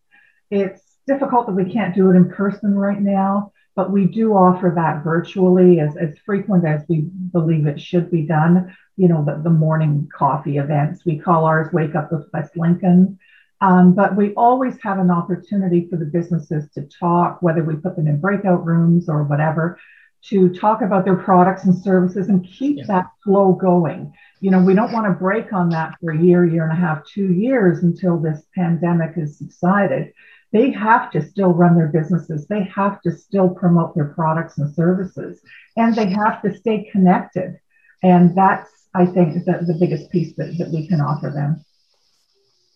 It's 0.51 0.83
difficult 1.07 1.47
that 1.47 1.53
we 1.53 1.73
can't 1.73 1.95
do 1.95 2.11
it 2.11 2.15
in 2.15 2.31
person 2.31 2.75
right 2.75 3.01
now, 3.01 3.53
but 3.75 3.91
we 3.91 4.07
do 4.07 4.33
offer 4.33 4.73
that 4.75 5.05
virtually 5.05 5.81
as, 5.81 5.97
as 5.97 6.17
frequent 6.25 6.67
as 6.67 6.83
we 6.89 7.03
believe 7.33 7.67
it 7.67 7.81
should 7.81 8.11
be 8.11 8.23
done. 8.23 8.75
You 8.97 9.09
know, 9.09 9.25
the, 9.25 9.41
the 9.43 9.51
morning 9.51 10.09
coffee 10.17 10.59
events, 10.59 11.05
we 11.05 11.19
call 11.19 11.45
ours 11.45 11.73
Wake 11.73 11.95
Up 11.95 12.11
with 12.13 12.29
West 12.33 12.57
Lincoln. 12.57 13.19
Um, 13.61 13.95
but 13.95 14.17
we 14.17 14.35
always 14.35 14.75
have 14.83 14.99
an 14.99 15.11
opportunity 15.11 15.89
for 15.89 15.97
the 15.97 16.05
businesses 16.05 16.71
to 16.75 16.83
talk, 16.83 17.41
whether 17.41 17.65
we 17.65 17.77
put 17.77 17.97
them 17.97 18.07
in 18.07 18.21
breakout 18.21 18.65
rooms 18.65 19.09
or 19.09 19.23
whatever, 19.25 19.79
to 20.29 20.53
talk 20.55 20.83
about 20.83 21.05
their 21.05 21.17
products 21.17 21.65
and 21.65 21.77
services 21.83 22.29
and 22.29 22.45
keep 22.45 22.79
yeah. 22.79 22.85
that 22.87 23.07
flow 23.23 23.53
going. 23.53 24.13
You 24.41 24.51
know, 24.51 24.61
we 24.61 24.75
don't 24.75 24.93
want 24.93 25.07
to 25.07 25.13
break 25.13 25.53
on 25.53 25.69
that 25.71 25.95
for 26.01 26.11
a 26.13 26.19
year, 26.19 26.45
year 26.45 26.65
and 26.65 26.73
a 26.73 26.81
half, 26.81 27.07
two 27.07 27.33
years 27.33 27.83
until 27.83 28.19
this 28.19 28.43
pandemic 28.55 29.15
has 29.15 29.39
subsided. 29.39 30.13
They 30.53 30.71
have 30.73 31.11
to 31.13 31.23
still 31.23 31.53
run 31.53 31.77
their 31.77 31.89
businesses. 31.89 32.47
They 32.47 32.65
have 32.65 33.01
to 33.03 33.13
still 33.13 33.51
promote 33.51 33.95
their 33.95 34.13
products 34.15 34.59
and 34.59 34.75
services, 34.75 35.41
and 35.77 35.95
they 35.95 36.09
have 36.11 36.43
to 36.43 36.57
stay 36.57 36.89
connected. 36.91 37.59
And 38.03 38.37
that's, 38.37 38.71
I 38.95 39.07
think, 39.07 39.45
the, 39.45 39.65
the 39.67 39.77
biggest 39.79 40.11
piece 40.11 40.35
that, 40.37 40.57
that 40.59 40.71
we 40.71 40.87
can 40.87 41.01
offer 41.01 41.31
them. 41.31 41.65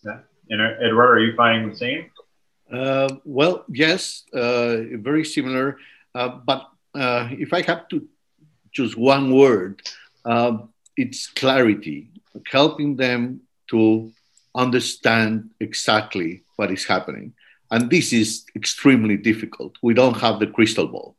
Yeah. 0.04 0.20
And 0.50 0.60
uh, 0.60 0.84
Edward, 0.84 1.16
are 1.16 1.20
you 1.20 1.36
finding 1.36 1.70
the 1.70 1.76
same? 1.76 2.10
Uh, 2.72 3.08
well, 3.24 3.64
yes, 3.68 4.24
uh, 4.32 4.78
very 4.98 5.24
similar. 5.24 5.78
Uh, 6.14 6.28
but 6.28 6.68
uh, 6.94 7.28
if 7.30 7.52
I 7.52 7.62
have 7.62 7.88
to 7.88 8.06
choose 8.72 8.96
one 8.96 9.34
word, 9.34 9.82
uh, 10.24 10.58
it's 10.96 11.26
clarity, 11.28 12.08
helping 12.50 12.96
them 12.96 13.40
to 13.70 14.12
understand 14.54 15.50
exactly 15.60 16.42
what 16.56 16.70
is 16.70 16.84
happening. 16.84 17.32
And 17.70 17.88
this 17.88 18.12
is 18.12 18.44
extremely 18.56 19.16
difficult. 19.16 19.76
We 19.82 19.94
don't 19.94 20.16
have 20.18 20.40
the 20.40 20.46
crystal 20.48 20.88
ball. 20.88 21.16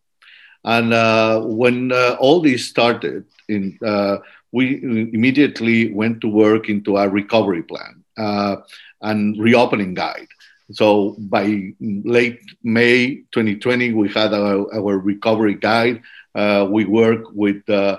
And 0.64 0.94
uh, 0.94 1.42
when 1.42 1.92
uh, 1.92 2.18
all 2.20 2.42
this 2.42 2.66
started, 2.66 3.26
in, 3.48 3.80
uh, 3.84 4.18
we 4.52 4.84
immediately 4.84 5.94
went 5.94 6.22
to 6.22 6.28
work 6.28 6.70
into 6.70 6.98
a 6.98 7.08
recovery 7.08 7.64
plan 7.64 8.04
uh, 8.18 8.58
and 9.02 9.40
reopening 9.40 9.94
guide. 9.94 10.28
So 10.72 11.16
by 11.20 11.74
late 11.80 12.40
May 12.64 13.24
2020, 13.32 13.94
we 13.94 14.10
had 14.10 14.34
our, 14.34 14.74
our 14.74 14.98
recovery 14.98 15.56
guide. 15.56 16.02
Uh, 16.34 16.68
we 16.70 16.86
work 16.86 17.26
with 17.34 17.68
uh, 17.70 17.98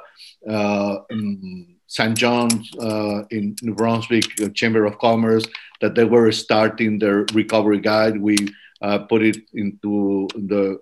uh, 0.49 0.97
St. 1.87 2.17
John's 2.17 2.71
uh, 2.79 3.25
in 3.31 3.57
New 3.63 3.75
Brunswick 3.75 4.25
uh, 4.41 4.49
Chamber 4.51 4.87
of 4.87 4.99
Commerce 4.99 5.45
that 5.81 5.95
they 5.95 6.05
were 6.05 6.33
starting 6.33 6.99
their 6.99 7.27
recovery 7.35 7.81
guide. 7.81 8.21
We 8.21 8.37
uh, 8.81 9.01
put 9.01 9.23
it 9.23 9.39
into 9.53 10.29
the 10.35 10.81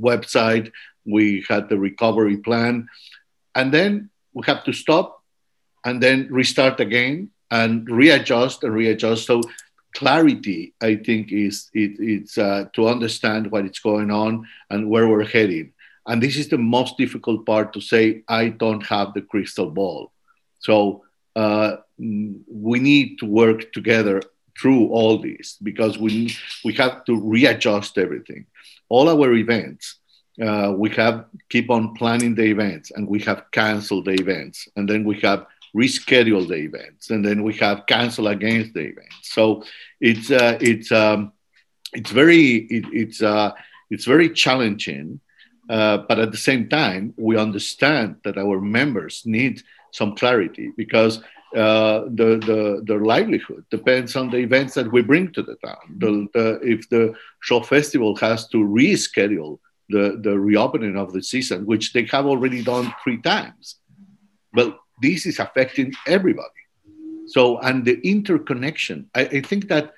website. 0.00 0.70
We 1.04 1.44
had 1.48 1.68
the 1.68 1.78
recovery 1.78 2.36
plan. 2.36 2.88
And 3.54 3.72
then 3.72 4.10
we 4.32 4.42
have 4.46 4.64
to 4.64 4.72
stop 4.72 5.22
and 5.84 6.02
then 6.02 6.28
restart 6.30 6.80
again 6.80 7.30
and 7.50 7.88
readjust 7.88 8.64
and 8.64 8.74
readjust. 8.74 9.26
So 9.26 9.42
clarity, 9.94 10.74
I 10.82 10.96
think, 10.96 11.32
is 11.32 11.70
it, 11.72 11.92
it's 11.98 12.36
uh, 12.36 12.66
to 12.74 12.88
understand 12.88 13.50
what 13.50 13.64
is 13.64 13.78
going 13.78 14.10
on 14.10 14.46
and 14.70 14.90
where 14.90 15.08
we're 15.08 15.24
heading. 15.24 15.72
And 16.06 16.22
this 16.22 16.36
is 16.36 16.48
the 16.48 16.58
most 16.58 16.98
difficult 16.98 17.46
part 17.46 17.72
to 17.72 17.80
say, 17.80 18.22
I 18.28 18.48
don't 18.48 18.84
have 18.86 19.14
the 19.14 19.22
crystal 19.22 19.70
ball. 19.70 20.12
So 20.58 21.04
uh, 21.34 21.76
we 21.98 22.80
need 22.80 23.18
to 23.20 23.26
work 23.26 23.72
together 23.72 24.22
through 24.60 24.88
all 24.88 25.18
this 25.18 25.56
because 25.62 25.98
we 25.98 26.34
we 26.64 26.72
have 26.74 27.04
to 27.06 27.16
readjust 27.16 27.98
everything. 27.98 28.46
All 28.88 29.08
our 29.08 29.32
events, 29.34 29.96
uh, 30.40 30.72
we 30.76 30.90
have 30.90 31.26
keep 31.48 31.70
on 31.70 31.94
planning 31.94 32.34
the 32.34 32.44
events, 32.44 32.90
and 32.90 33.08
we 33.08 33.20
have 33.20 33.50
canceled 33.50 34.04
the 34.04 34.12
events, 34.12 34.68
and 34.76 34.88
then 34.88 35.04
we 35.04 35.18
have 35.20 35.46
rescheduled 35.74 36.48
the 36.48 36.54
events, 36.54 37.10
and 37.10 37.24
then 37.24 37.42
we 37.42 37.54
have 37.54 37.86
cancel 37.86 38.28
against 38.28 38.74
the 38.74 38.80
events. 38.80 39.16
So 39.22 39.64
it's 40.00 40.30
uh, 40.30 40.58
it's 40.60 40.92
um, 40.92 41.32
it's 41.92 42.10
very 42.10 42.66
it, 42.76 42.84
it's 42.92 43.22
uh, 43.22 43.52
it's 43.90 44.04
very 44.04 44.30
challenging. 44.30 45.20
Uh, 45.68 45.96
but 46.08 46.18
at 46.18 46.30
the 46.30 46.36
same 46.36 46.68
time, 46.68 47.14
we 47.16 47.38
understand 47.38 48.16
that 48.22 48.36
our 48.36 48.60
members 48.60 49.22
need 49.24 49.62
some 49.92 50.14
clarity 50.14 50.72
because 50.76 51.22
uh, 51.56 52.00
the, 52.08 52.36
the, 52.44 52.82
their 52.84 53.00
livelihood 53.00 53.64
depends 53.70 54.16
on 54.16 54.28
the 54.28 54.38
events 54.38 54.74
that 54.74 54.90
we 54.90 55.02
bring 55.02 55.32
to 55.32 55.42
the 55.42 55.54
town. 55.64 55.96
The, 55.98 56.26
the, 56.34 56.60
if 56.62 56.88
the 56.90 57.14
Shaw 57.40 57.62
festival 57.62 58.16
has 58.16 58.48
to 58.48 58.58
reschedule 58.58 59.58
the, 59.88 60.18
the 60.20 60.38
reopening 60.38 60.96
of 60.96 61.12
the 61.12 61.22
season, 61.22 61.64
which 61.64 61.92
they 61.92 62.04
have 62.06 62.26
already 62.26 62.62
done 62.62 62.92
three 63.02 63.22
times, 63.22 63.76
well, 64.52 64.78
this 65.00 65.26
is 65.26 65.38
affecting 65.38 65.92
everybody. 66.06 66.48
So, 67.26 67.58
and 67.58 67.84
the 67.84 68.00
interconnection, 68.06 69.10
I, 69.14 69.22
I 69.22 69.40
think 69.40 69.68
that 69.68 69.94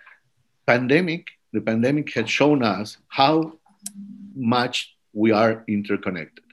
pandemic, 0.66 1.28
the 1.52 1.60
pandemic 1.60 2.12
has 2.14 2.30
shown 2.30 2.62
us 2.62 2.98
how 3.08 3.58
much 4.34 4.94
we 5.12 5.32
are 5.32 5.64
interconnected 5.66 6.44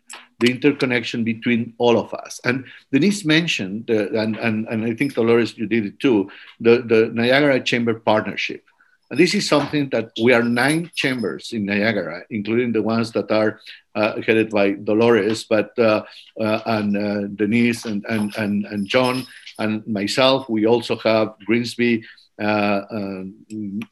the 0.44 0.52
interconnection 0.52 1.24
between 1.24 1.74
all 1.78 1.98
of 1.98 2.14
us. 2.14 2.42
And 2.44 2.66
Denise 2.92 3.24
mentioned, 3.24 3.90
uh, 3.90 4.12
and, 4.12 4.36
and, 4.36 4.68
and 4.68 4.84
I 4.84 4.94
think 4.94 5.14
Dolores, 5.14 5.58
you 5.58 5.68
did 5.68 5.86
it 5.86 6.00
too, 6.00 6.30
the, 6.60 6.82
the 6.82 7.12
Niagara 7.14 7.62
Chamber 7.62 7.94
Partnership. 7.94 8.66
And 9.14 9.20
this 9.20 9.36
is 9.36 9.48
something 9.48 9.90
that 9.90 10.10
we 10.20 10.34
are 10.34 10.42
nine 10.42 10.90
chambers 10.96 11.54
in 11.54 11.68
Niagara, 11.68 12.24
including 12.32 12.72
the 12.72 12.82
ones 12.82 13.12
that 13.12 13.30
are 13.30 13.60
uh, 13.94 14.20
headed 14.26 14.50
by 14.50 14.72
Dolores, 14.72 15.44
but 15.44 15.70
uh, 15.78 16.02
uh 16.42 16.60
and 16.66 16.98
uh, 16.98 17.28
Denise 17.28 17.86
and, 17.86 18.04
and, 18.10 18.36
and, 18.38 18.66
and 18.66 18.88
John 18.88 19.28
and 19.60 19.86
myself. 19.86 20.50
We 20.50 20.66
also 20.66 20.96
have 20.96 21.36
Grimsby, 21.46 22.04
uh, 22.42 22.82
um, 22.90 23.36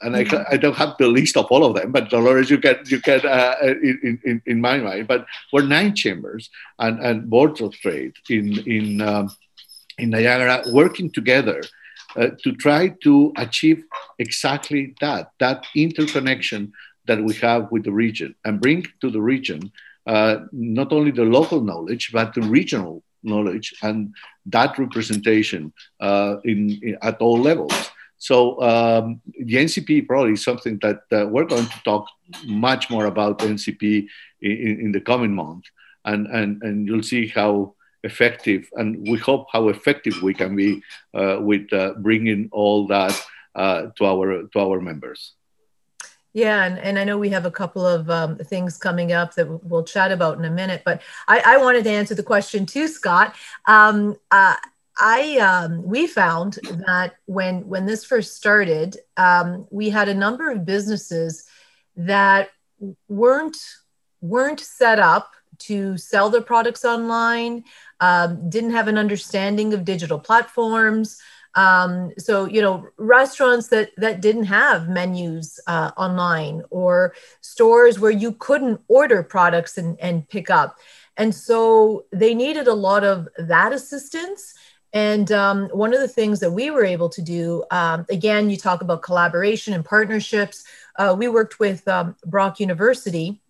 and 0.01 0.15
I, 0.15 0.25
I, 0.49 0.57
don't 0.57 0.75
have 0.75 0.95
the 0.97 1.07
list 1.07 1.37
of 1.37 1.45
all 1.51 1.65
of 1.65 1.75
them, 1.75 1.91
but 1.91 2.09
Dolores, 2.09 2.49
you 2.49 2.57
get 2.57 2.89
you 2.89 2.99
get 2.99 3.23
uh, 3.23 3.57
in, 3.61 4.19
in, 4.25 4.41
in 4.47 4.59
my 4.59 4.79
mind. 4.79 5.07
But 5.07 5.27
we're 5.53 5.67
nine 5.67 5.93
chambers 5.93 6.49
and, 6.79 6.99
and 6.99 7.29
boards 7.29 7.61
of 7.61 7.73
trade 7.75 8.13
in 8.27 8.57
in 8.65 9.01
um, 9.01 9.29
in 9.99 10.09
Niagara 10.09 10.63
working 10.73 11.11
together 11.11 11.61
uh, 12.15 12.29
to 12.43 12.51
try 12.53 12.89
to 13.03 13.31
achieve 13.37 13.83
exactly 14.19 14.95
that 15.01 15.31
that 15.39 15.65
interconnection 15.75 16.71
that 17.07 17.23
we 17.23 17.33
have 17.35 17.71
with 17.71 17.83
the 17.83 17.91
region 17.91 18.35
and 18.45 18.61
bring 18.61 18.85
to 19.01 19.09
the 19.09 19.21
region 19.21 19.71
uh, 20.07 20.37
not 20.51 20.91
only 20.91 21.11
the 21.11 21.23
local 21.23 21.61
knowledge 21.61 22.11
but 22.11 22.33
the 22.33 22.41
regional 22.41 23.03
knowledge 23.23 23.73
and 23.81 24.13
that 24.45 24.77
representation 24.77 25.73
uh, 25.99 26.37
in, 26.43 26.79
in 26.81 26.97
at 27.01 27.17
all 27.19 27.39
levels. 27.39 27.91
So 28.17 28.61
um, 28.61 29.21
the 29.25 29.55
NCP 29.55 30.07
probably 30.07 30.33
is 30.33 30.43
something 30.43 30.77
that 30.81 31.01
uh, 31.11 31.25
we're 31.27 31.45
going 31.45 31.65
to 31.65 31.83
talk 31.83 32.07
much 32.45 32.89
more 32.89 33.05
about 33.05 33.39
NCP 33.39 34.07
in, 34.41 34.79
in, 34.79 34.91
the 34.91 35.01
coming 35.01 35.33
month, 35.33 35.65
and, 36.05 36.27
and 36.27 36.61
and 36.61 36.85
you'll 36.85 37.01
see 37.01 37.27
how 37.27 37.73
effective, 38.03 38.69
and 38.73 39.07
we 39.07 39.17
hope 39.17 39.47
how 39.51 39.69
effective 39.69 40.21
we 40.21 40.33
can 40.33 40.55
be 40.55 40.81
uh, 41.13 41.37
with 41.39 41.71
uh, 41.73 41.93
bringing 41.97 42.49
all 42.51 42.87
that 42.87 43.19
uh, 43.55 43.87
to 43.97 44.05
our 44.05 44.43
to 44.43 44.59
our 44.59 44.79
members. 44.79 45.33
Yeah, 46.33 46.63
and, 46.63 46.79
and 46.79 46.97
I 46.97 47.03
know 47.03 47.17
we 47.17 47.29
have 47.29 47.45
a 47.45 47.51
couple 47.51 47.85
of 47.85 48.09
um, 48.09 48.37
things 48.37 48.77
coming 48.77 49.11
up 49.11 49.35
that 49.35 49.47
we'll 49.65 49.83
chat 49.83 50.13
about 50.13 50.37
in 50.37 50.45
a 50.45 50.49
minute, 50.49 50.83
but 50.85 51.01
I, 51.27 51.41
I 51.45 51.57
wanted 51.57 51.83
to 51.83 51.89
answer 51.89 52.15
the 52.15 52.23
question 52.23 52.65
too, 52.65 52.87
Scott. 52.87 53.35
Um, 53.67 54.15
uh, 54.31 54.55
I 54.97 55.37
um, 55.39 55.83
we 55.83 56.07
found 56.07 56.59
that 56.87 57.15
when 57.25 57.67
when 57.67 57.85
this 57.85 58.05
first 58.05 58.37
started, 58.37 58.97
um, 59.17 59.67
we 59.71 59.89
had 59.89 60.07
a 60.07 60.13
number 60.13 60.49
of 60.49 60.65
businesses 60.65 61.45
that 61.97 62.49
weren't 63.09 63.57
weren't 64.21 64.59
set 64.59 64.99
up 64.99 65.33
to 65.67 65.97
sell 65.97 66.29
their 66.29 66.41
products 66.41 66.85
online, 66.85 67.63
um, 67.99 68.49
didn't 68.49 68.71
have 68.71 68.87
an 68.87 68.97
understanding 68.97 69.73
of 69.73 69.85
digital 69.85 70.19
platforms. 70.19 71.19
Um, 71.53 72.11
so 72.17 72.45
you 72.45 72.61
know, 72.61 72.87
restaurants 72.97 73.67
that 73.69 73.91
that 73.97 74.21
didn't 74.21 74.45
have 74.45 74.87
menus 74.87 75.59
uh, 75.67 75.91
online, 75.97 76.63
or 76.69 77.13
stores 77.41 77.99
where 77.99 78.11
you 78.11 78.31
couldn't 78.33 78.79
order 78.87 79.21
products 79.21 79.77
and, 79.77 79.99
and 79.99 80.27
pick 80.29 80.49
up, 80.49 80.77
and 81.17 81.35
so 81.35 82.05
they 82.11 82.33
needed 82.33 82.67
a 82.67 82.73
lot 82.73 83.03
of 83.03 83.27
that 83.37 83.73
assistance 83.73 84.53
and 84.93 85.31
um, 85.31 85.69
one 85.69 85.93
of 85.93 86.01
the 86.01 86.07
things 86.07 86.39
that 86.41 86.51
we 86.51 86.69
were 86.69 86.83
able 86.83 87.09
to 87.09 87.21
do, 87.21 87.63
um, 87.71 88.05
again, 88.09 88.49
you 88.49 88.57
talk 88.57 88.81
about 88.81 89.01
collaboration 89.01 89.73
and 89.73 89.85
partnerships. 89.85 90.65
Uh, 90.97 91.15
we 91.17 91.29
worked 91.29 91.59
with 91.59 91.87
um, 91.87 92.15
Brock 92.25 92.59
University, 92.59 93.41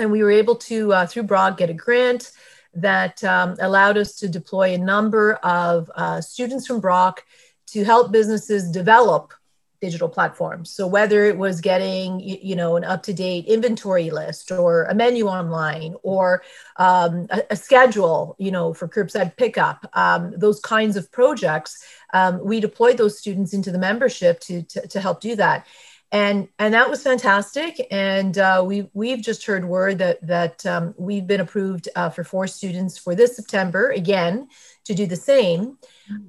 and 0.00 0.10
we 0.10 0.22
were 0.22 0.30
able 0.30 0.56
to, 0.56 0.92
uh, 0.92 1.06
through 1.06 1.24
Brock, 1.24 1.58
get 1.58 1.70
a 1.70 1.74
grant 1.74 2.32
that 2.74 3.22
um, 3.24 3.56
allowed 3.60 3.98
us 3.98 4.14
to 4.16 4.28
deploy 4.28 4.74
a 4.74 4.78
number 4.78 5.34
of 5.34 5.90
uh, 5.94 6.20
students 6.20 6.66
from 6.66 6.80
Brock 6.80 7.24
to 7.68 7.84
help 7.84 8.12
businesses 8.12 8.70
develop 8.70 9.32
digital 9.80 10.08
platforms. 10.08 10.70
So 10.70 10.86
whether 10.86 11.24
it 11.24 11.38
was 11.38 11.60
getting 11.60 12.20
you 12.20 12.56
know 12.56 12.76
an 12.76 12.84
up 12.84 13.02
to 13.04 13.12
date 13.12 13.46
inventory 13.46 14.10
list 14.10 14.50
or 14.50 14.84
a 14.84 14.94
menu 14.94 15.26
online 15.26 15.94
or 16.02 16.42
um, 16.76 17.26
a, 17.30 17.42
a, 17.50 17.56
schedule 17.56 18.34
you 18.38 18.50
know 18.50 18.74
for 18.74 18.88
curbside 18.88 19.36
pickup, 19.36 19.88
um, 19.92 20.34
those 20.36 20.60
kinds 20.60 20.96
of 20.96 21.10
projects, 21.12 21.84
um, 22.12 22.44
we 22.44 22.60
deployed 22.60 22.98
those 22.98 23.18
students 23.18 23.52
into 23.52 23.70
the 23.70 23.78
membership 23.78 24.40
to, 24.40 24.62
to, 24.62 24.86
to 24.88 25.00
help 25.00 25.20
do 25.20 25.36
that. 25.36 25.66
And, 26.10 26.48
and 26.58 26.72
that 26.72 26.88
was 26.88 27.02
fantastic. 27.02 27.86
And 27.90 28.38
uh, 28.38 28.64
we, 28.66 28.88
we've 28.94 29.20
just 29.20 29.44
heard 29.44 29.64
word 29.64 29.98
that, 29.98 30.26
that 30.26 30.64
um, 30.64 30.94
we've 30.96 31.26
been 31.26 31.40
approved 31.40 31.88
uh, 31.94 32.08
for 32.08 32.24
four 32.24 32.46
students 32.46 32.96
for 32.96 33.14
this 33.14 33.36
September, 33.36 33.90
again, 33.90 34.48
to 34.84 34.94
do 34.94 35.06
the 35.06 35.16
same. 35.16 35.76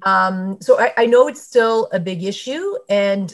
Um, 0.02 0.58
so 0.60 0.78
I, 0.78 0.92
I, 0.96 1.06
know 1.06 1.28
it's 1.28 1.42
still 1.42 1.88
a 1.92 1.98
big 1.98 2.22
issue, 2.22 2.76
and 2.88 3.32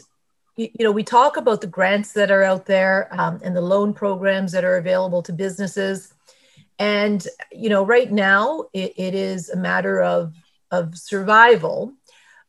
you, 0.56 0.68
you, 0.78 0.84
know 0.84 0.92
we 0.92 1.02
talk 1.02 1.36
about 1.36 1.60
the 1.60 1.66
grants 1.66 2.12
that 2.12 2.30
are 2.30 2.42
out 2.42 2.66
there 2.66 3.08
um, 3.10 3.40
and 3.42 3.54
the 3.54 3.60
loan 3.60 3.92
programs 3.92 4.52
that 4.52 4.64
are 4.64 4.76
available 4.76 5.22
to 5.22 5.32
businesses, 5.32 6.14
and 6.78 7.26
you 7.50 7.68
know 7.68 7.84
right 7.84 8.10
now 8.12 8.66
it, 8.72 8.92
it 8.96 9.14
is 9.14 9.50
a 9.50 9.56
matter 9.56 10.00
of 10.00 10.34
of 10.70 10.96
survival, 10.96 11.92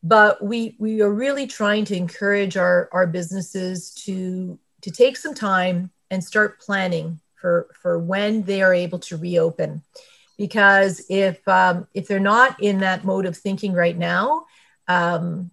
but 0.03 0.43
we 0.43 0.75
we 0.79 1.01
are 1.01 1.12
really 1.12 1.47
trying 1.47 1.86
to 1.86 1.95
encourage 1.95 2.57
our 2.57 2.89
our 2.91 3.07
businesses 3.07 3.93
to 3.93 4.60
to 4.81 4.91
take 4.91 5.17
some 5.17 5.33
time 5.33 5.91
and 6.12 6.23
start 6.23 6.60
planning 6.60 7.19
for 7.36 7.67
for 7.81 7.99
when 7.99 8.43
they 8.43 8.62
are 8.62 8.73
able 8.73 8.99
to 8.99 9.17
reopen 9.17 9.81
because 10.38 11.03
if 11.10 11.45
um, 11.47 11.88
if 11.93 12.07
they're 12.07 12.19
not 12.19 12.62
in 12.62 12.79
that 12.79 13.03
mode 13.03 13.25
of 13.25 13.36
thinking 13.36 13.73
right 13.73 13.97
now, 13.97 14.45
um, 14.88 15.51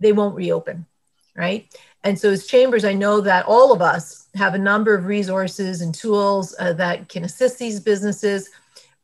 they 0.00 0.12
won't 0.12 0.36
reopen, 0.36 0.86
right? 1.34 1.66
And 2.04 2.18
so, 2.18 2.30
as 2.30 2.46
chambers, 2.46 2.84
I 2.84 2.92
know 2.92 3.20
that 3.22 3.46
all 3.46 3.72
of 3.72 3.80
us 3.80 4.28
have 4.34 4.54
a 4.54 4.58
number 4.58 4.94
of 4.94 5.06
resources 5.06 5.80
and 5.80 5.94
tools 5.94 6.54
uh, 6.58 6.74
that 6.74 7.08
can 7.08 7.24
assist 7.24 7.58
these 7.58 7.80
businesses, 7.80 8.50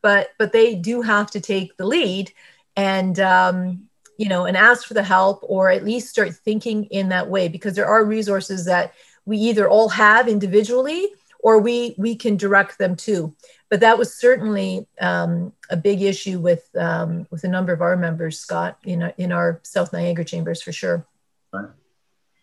but 0.01 0.29
but 0.37 0.51
they 0.51 0.75
do 0.75 1.01
have 1.01 1.31
to 1.31 1.41
take 1.41 1.75
the 1.77 1.87
lead 1.87 2.31
and 2.75 3.19
um, 3.19 3.88
you 4.19 4.29
know 4.29 4.45
and 4.45 4.55
ask 4.55 4.87
for 4.87 4.93
the 4.93 5.03
help 5.03 5.39
or 5.43 5.69
at 5.69 5.83
least 5.83 6.09
start 6.09 6.35
thinking 6.35 6.85
in 6.85 7.09
that 7.09 7.29
way 7.29 7.47
because 7.47 7.73
there 7.75 7.87
are 7.87 8.03
resources 8.03 8.65
that 8.65 8.93
we 9.25 9.37
either 9.37 9.67
all 9.67 9.89
have 9.89 10.27
individually 10.27 11.07
or 11.39 11.59
we 11.59 11.95
we 11.97 12.15
can 12.15 12.37
direct 12.37 12.77
them 12.77 12.95
to 12.95 13.33
but 13.69 13.81
that 13.81 13.97
was 13.97 14.13
certainly 14.15 14.87
um, 14.99 15.53
a 15.69 15.77
big 15.77 16.01
issue 16.01 16.39
with 16.39 16.67
um, 16.75 17.27
with 17.29 17.43
a 17.43 17.47
number 17.47 17.71
of 17.71 17.81
our 17.81 17.95
members, 17.95 18.39
Scott, 18.39 18.79
in 18.83 19.03
our, 19.03 19.13
in 19.17 19.31
our 19.31 19.59
South 19.63 19.93
Niagara 19.93 20.25
chambers 20.25 20.61
for 20.61 20.71
sure. 20.71 21.05
Right. 21.53 21.69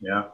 Yeah. 0.00 0.24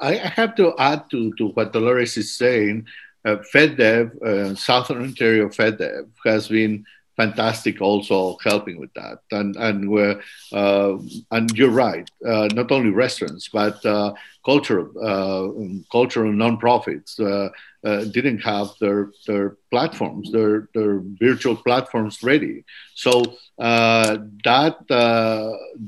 I 0.00 0.14
have 0.14 0.54
to 0.56 0.72
add 0.78 1.10
to, 1.10 1.34
to 1.34 1.48
what 1.48 1.72
Dolores 1.72 2.16
is 2.16 2.34
saying. 2.34 2.86
Uh, 3.26 3.36
FedDev, 3.52 4.22
uh, 4.22 4.54
Southern 4.54 5.02
Ontario 5.02 5.48
FedDev, 5.48 6.08
has 6.24 6.48
been 6.48 6.86
fantastic 7.16 7.80
also 7.80 8.36
helping 8.44 8.78
with 8.78 8.92
that. 8.94 9.18
And 9.30 9.56
and 9.56 9.88
we're 9.88 10.20
uh, 10.52 10.98
and 11.30 11.50
you're 11.58 11.70
right 11.70 12.08
uh, 12.24 12.48
not 12.52 12.70
only 12.70 12.90
restaurants 12.90 13.48
but 13.48 13.84
uh, 13.84 14.12
cultural 14.44 14.88
uh, 15.10 15.48
cultural 15.90 16.32
nonprofits 16.32 17.18
uh, 17.18 17.48
uh, 17.88 18.04
didn't 18.04 18.40
have 18.40 18.68
their 18.80 19.12
their 19.26 19.56
platforms 19.70 20.30
their 20.30 20.68
their 20.74 21.00
virtual 21.18 21.56
platforms 21.56 22.22
ready. 22.22 22.64
So 22.94 23.12
that 23.58 24.76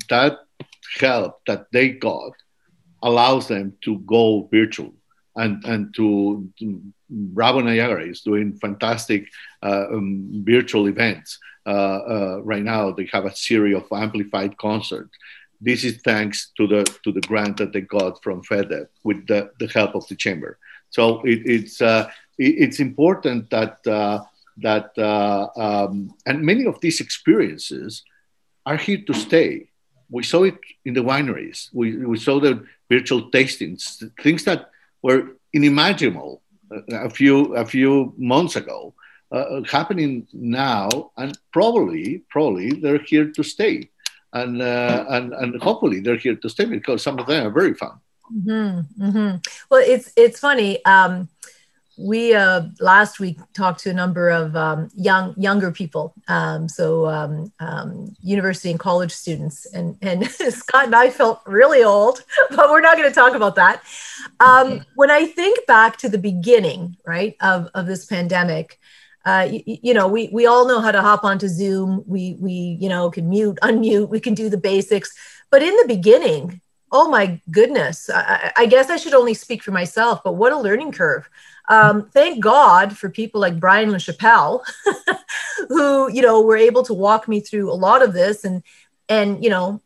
that 0.09 0.39
help 1.01 1.41
that 1.47 1.67
they 1.73 1.91
got 1.91 2.33
allows 3.03 3.49
them 3.49 3.77
to 3.83 3.99
go 4.01 4.49
virtual. 4.51 4.95
And, 5.37 5.65
and 5.65 5.95
to, 5.95 6.51
Bravo 7.09 7.61
Niagara 7.61 8.05
is 8.05 8.23
doing 8.23 8.59
fantastic 8.59 9.29
um, 9.63 10.43
virtual 10.45 10.89
events. 10.89 11.39
Uh, 11.67 11.71
uh, 11.71 12.41
right 12.45 12.63
now, 12.63 12.91
they 12.91 13.09
have 13.13 13.27
a 13.27 13.35
series 13.35 13.77
of 13.77 13.87
amplified 13.93 14.57
concerts. 14.57 15.11
This 15.61 15.85
is 15.85 16.01
thanks 16.03 16.53
to 16.57 16.67
the 16.67 16.85
to 17.05 17.13
the 17.13 17.21
grant 17.23 17.57
that 17.57 17.73
they 17.73 17.81
got 17.81 18.23
from 18.23 18.43
FedDev 18.43 18.87
with 19.03 19.27
the, 19.27 19.51
the 19.59 19.67
help 19.67 19.95
of 19.95 20.07
the 20.09 20.15
chamber. 20.15 20.59
So 20.91 21.21
it, 21.25 21.43
it's 21.45 21.83
uh, 21.83 22.09
it, 22.39 22.55
it's 22.65 22.81
important 22.81 23.51
that 23.51 23.87
uh, 23.87 24.23
that 24.59 24.97
uh, 24.97 25.49
um, 25.57 26.15
and 26.27 26.43
many 26.43 26.65
of 26.67 26.81
these 26.81 27.01
experiences 27.01 28.05
are 28.65 28.77
here 28.77 29.03
to 29.07 29.15
stay. 29.15 29.69
We 30.11 30.23
saw 30.23 30.45
it 30.45 30.59
in 30.85 30.95
the 30.95 31.03
wineries. 31.03 31.69
We, 31.73 31.97
we 31.97 32.19
saw 32.19 32.41
the 32.41 32.65
virtual 32.91 33.31
tastings, 33.31 34.03
things 34.23 34.45
that 34.45 34.71
were 35.03 35.37
unimaginable 35.55 36.43
a 36.91 37.11
few 37.11 37.55
a 37.55 37.65
few 37.65 38.15
months 38.17 38.57
ago, 38.57 38.95
uh, 39.31 39.63
happening 39.65 40.27
now, 40.33 40.89
and 41.17 41.39
probably 41.53 42.23
probably 42.31 42.71
they're 42.71 43.03
here 43.03 43.31
to 43.33 43.43
stay, 43.43 43.89
and 44.33 44.63
uh, 44.63 45.05
and 45.09 45.33
and 45.33 45.63
hopefully 45.63 46.01
they're 46.01 46.17
here 46.17 46.37
to 46.37 46.49
stay 46.49 46.65
because 46.65 47.03
some 47.03 47.19
of 47.19 47.27
them 47.27 47.47
are 47.47 47.51
very 47.51 47.75
fun. 47.75 48.01
Mm-hmm, 48.35 49.03
mm-hmm. 49.03 49.37
Well, 49.71 49.83
it's 49.85 50.13
it's 50.17 50.41
funny. 50.41 50.85
Um, 50.85 51.29
we 51.99 52.33
uh, 52.33 52.63
last 52.81 53.19
week 53.19 53.39
talked 53.55 53.81
to 53.81 53.91
a 53.91 53.93
number 53.93 54.31
of 54.31 54.55
um, 54.55 54.89
young 54.95 55.35
younger 55.37 55.73
people, 55.73 56.15
um, 56.29 56.69
so 56.69 57.07
um, 57.07 57.53
um 57.59 58.15
university 58.23 58.71
and 58.71 58.79
college 58.79 59.13
students, 59.13 59.67
and 59.67 59.99
and 60.01 60.27
Scott 60.31 60.87
and 60.87 60.95
I 60.95 61.11
felt 61.11 61.41
really 61.47 61.83
old, 61.83 62.23
but 62.51 62.71
we're 62.71 62.81
not 62.81 62.97
going 62.97 63.09
to 63.09 63.15
talk 63.15 63.35
about 63.35 63.57
that. 63.57 63.83
Um, 64.41 64.85
when 64.95 65.11
I 65.11 65.27
think 65.27 65.67
back 65.67 65.97
to 65.99 66.09
the 66.09 66.19
beginning, 66.19 66.97
right, 67.07 67.37
of 67.41 67.69
of 67.75 67.87
this 67.87 68.07
pandemic. 68.07 68.79
Uh, 69.25 69.49
you, 69.51 69.63
you, 69.67 69.95
know, 69.95 70.09
we 70.09 70.29
we 70.33 70.47
all 70.47 70.67
know 70.67 70.81
how 70.81 70.91
to 70.91 71.03
hop 71.03 71.25
onto 71.25 71.49
Zoom. 71.49 72.03
We 72.07 72.37
we 72.41 72.79
you 72.81 72.89
know 72.89 73.11
can 73.11 73.29
mute, 73.29 73.59
unmute. 73.63 74.09
We 74.09 74.21
can 74.21 74.35
do 74.35 74.49
the 74.49 74.59
basics. 74.59 75.13
But 75.51 75.63
in 75.63 75.75
the 75.77 75.85
beginning, 75.87 76.61
oh 76.93 77.09
my 77.11 77.41
goodness, 77.51 78.09
I, 78.11 78.53
I 78.57 78.67
guess 78.67 78.91
I 78.91 78.97
should 78.97 79.15
only 79.15 79.35
speak 79.35 79.63
for 79.63 79.71
myself. 79.71 80.23
But 80.25 80.35
what 80.35 80.53
a 80.53 80.59
learning 80.59 80.93
curve! 80.93 81.29
Um, 81.69 82.09
thank 82.11 82.43
God 82.43 82.97
for 82.97 83.11
people 83.11 83.41
like 83.41 83.61
Brian 83.61 83.91
LaChapelle, 83.91 84.63
who 85.69 86.11
you 86.11 86.23
know 86.23 86.41
were 86.43 86.57
able 86.57 86.83
to 86.85 86.95
walk 86.95 87.29
me 87.29 87.41
through 87.41 87.71
a 87.71 87.75
lot 87.75 88.03
of 88.03 88.15
this 88.15 88.45
and 88.45 88.63
and 89.09 89.43
you 89.43 89.51
know 89.51 89.81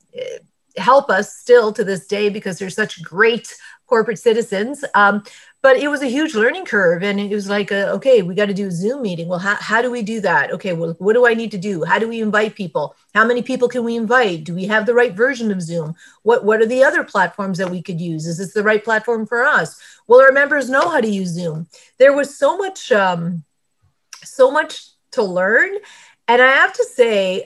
help 0.76 1.10
us 1.10 1.36
still 1.36 1.72
to 1.72 1.84
this 1.84 2.06
day 2.06 2.28
because 2.28 2.58
they're 2.58 2.70
such 2.70 3.02
great 3.02 3.54
corporate 3.86 4.18
citizens. 4.18 4.84
Um, 4.94 5.22
but 5.62 5.76
it 5.76 5.88
was 5.88 6.02
a 6.02 6.06
huge 6.06 6.34
learning 6.34 6.64
curve 6.64 7.04
and 7.04 7.20
it 7.20 7.32
was 7.32 7.48
like 7.48 7.70
a, 7.70 7.88
okay 7.92 8.20
we 8.20 8.34
got 8.34 8.46
to 8.46 8.54
do 8.54 8.66
a 8.66 8.70
zoom 8.70 9.02
meeting. 9.02 9.28
Well 9.28 9.38
how, 9.38 9.54
how 9.54 9.80
do 9.80 9.90
we 9.90 10.02
do 10.02 10.20
that? 10.20 10.52
Okay 10.52 10.72
well 10.72 10.94
what 10.98 11.14
do 11.14 11.26
i 11.26 11.34
need 11.34 11.52
to 11.52 11.58
do? 11.58 11.84
How 11.84 11.98
do 11.98 12.08
we 12.08 12.20
invite 12.20 12.54
people? 12.54 12.94
How 13.14 13.24
many 13.24 13.42
people 13.42 13.68
can 13.68 13.84
we 13.84 13.96
invite? 13.96 14.44
Do 14.44 14.54
we 14.54 14.66
have 14.66 14.86
the 14.86 14.94
right 14.94 15.14
version 15.14 15.50
of 15.50 15.62
zoom? 15.62 15.94
What 16.22 16.44
what 16.44 16.60
are 16.60 16.66
the 16.66 16.84
other 16.84 17.04
platforms 17.04 17.58
that 17.58 17.70
we 17.70 17.80
could 17.80 18.00
use? 18.00 18.26
Is 18.26 18.38
this 18.38 18.52
the 18.52 18.62
right 18.62 18.84
platform 18.84 19.26
for 19.26 19.44
us? 19.44 19.80
Will 20.06 20.20
our 20.20 20.32
members 20.32 20.68
know 20.68 20.88
how 20.88 21.00
to 21.00 21.08
use 21.08 21.28
zoom. 21.28 21.68
There 21.98 22.12
was 22.12 22.36
so 22.36 22.58
much 22.58 22.92
um, 22.92 23.44
so 24.24 24.50
much 24.50 24.88
to 25.12 25.22
learn 25.22 25.70
and 26.26 26.40
i 26.40 26.50
have 26.52 26.72
to 26.72 26.84
say 26.84 27.44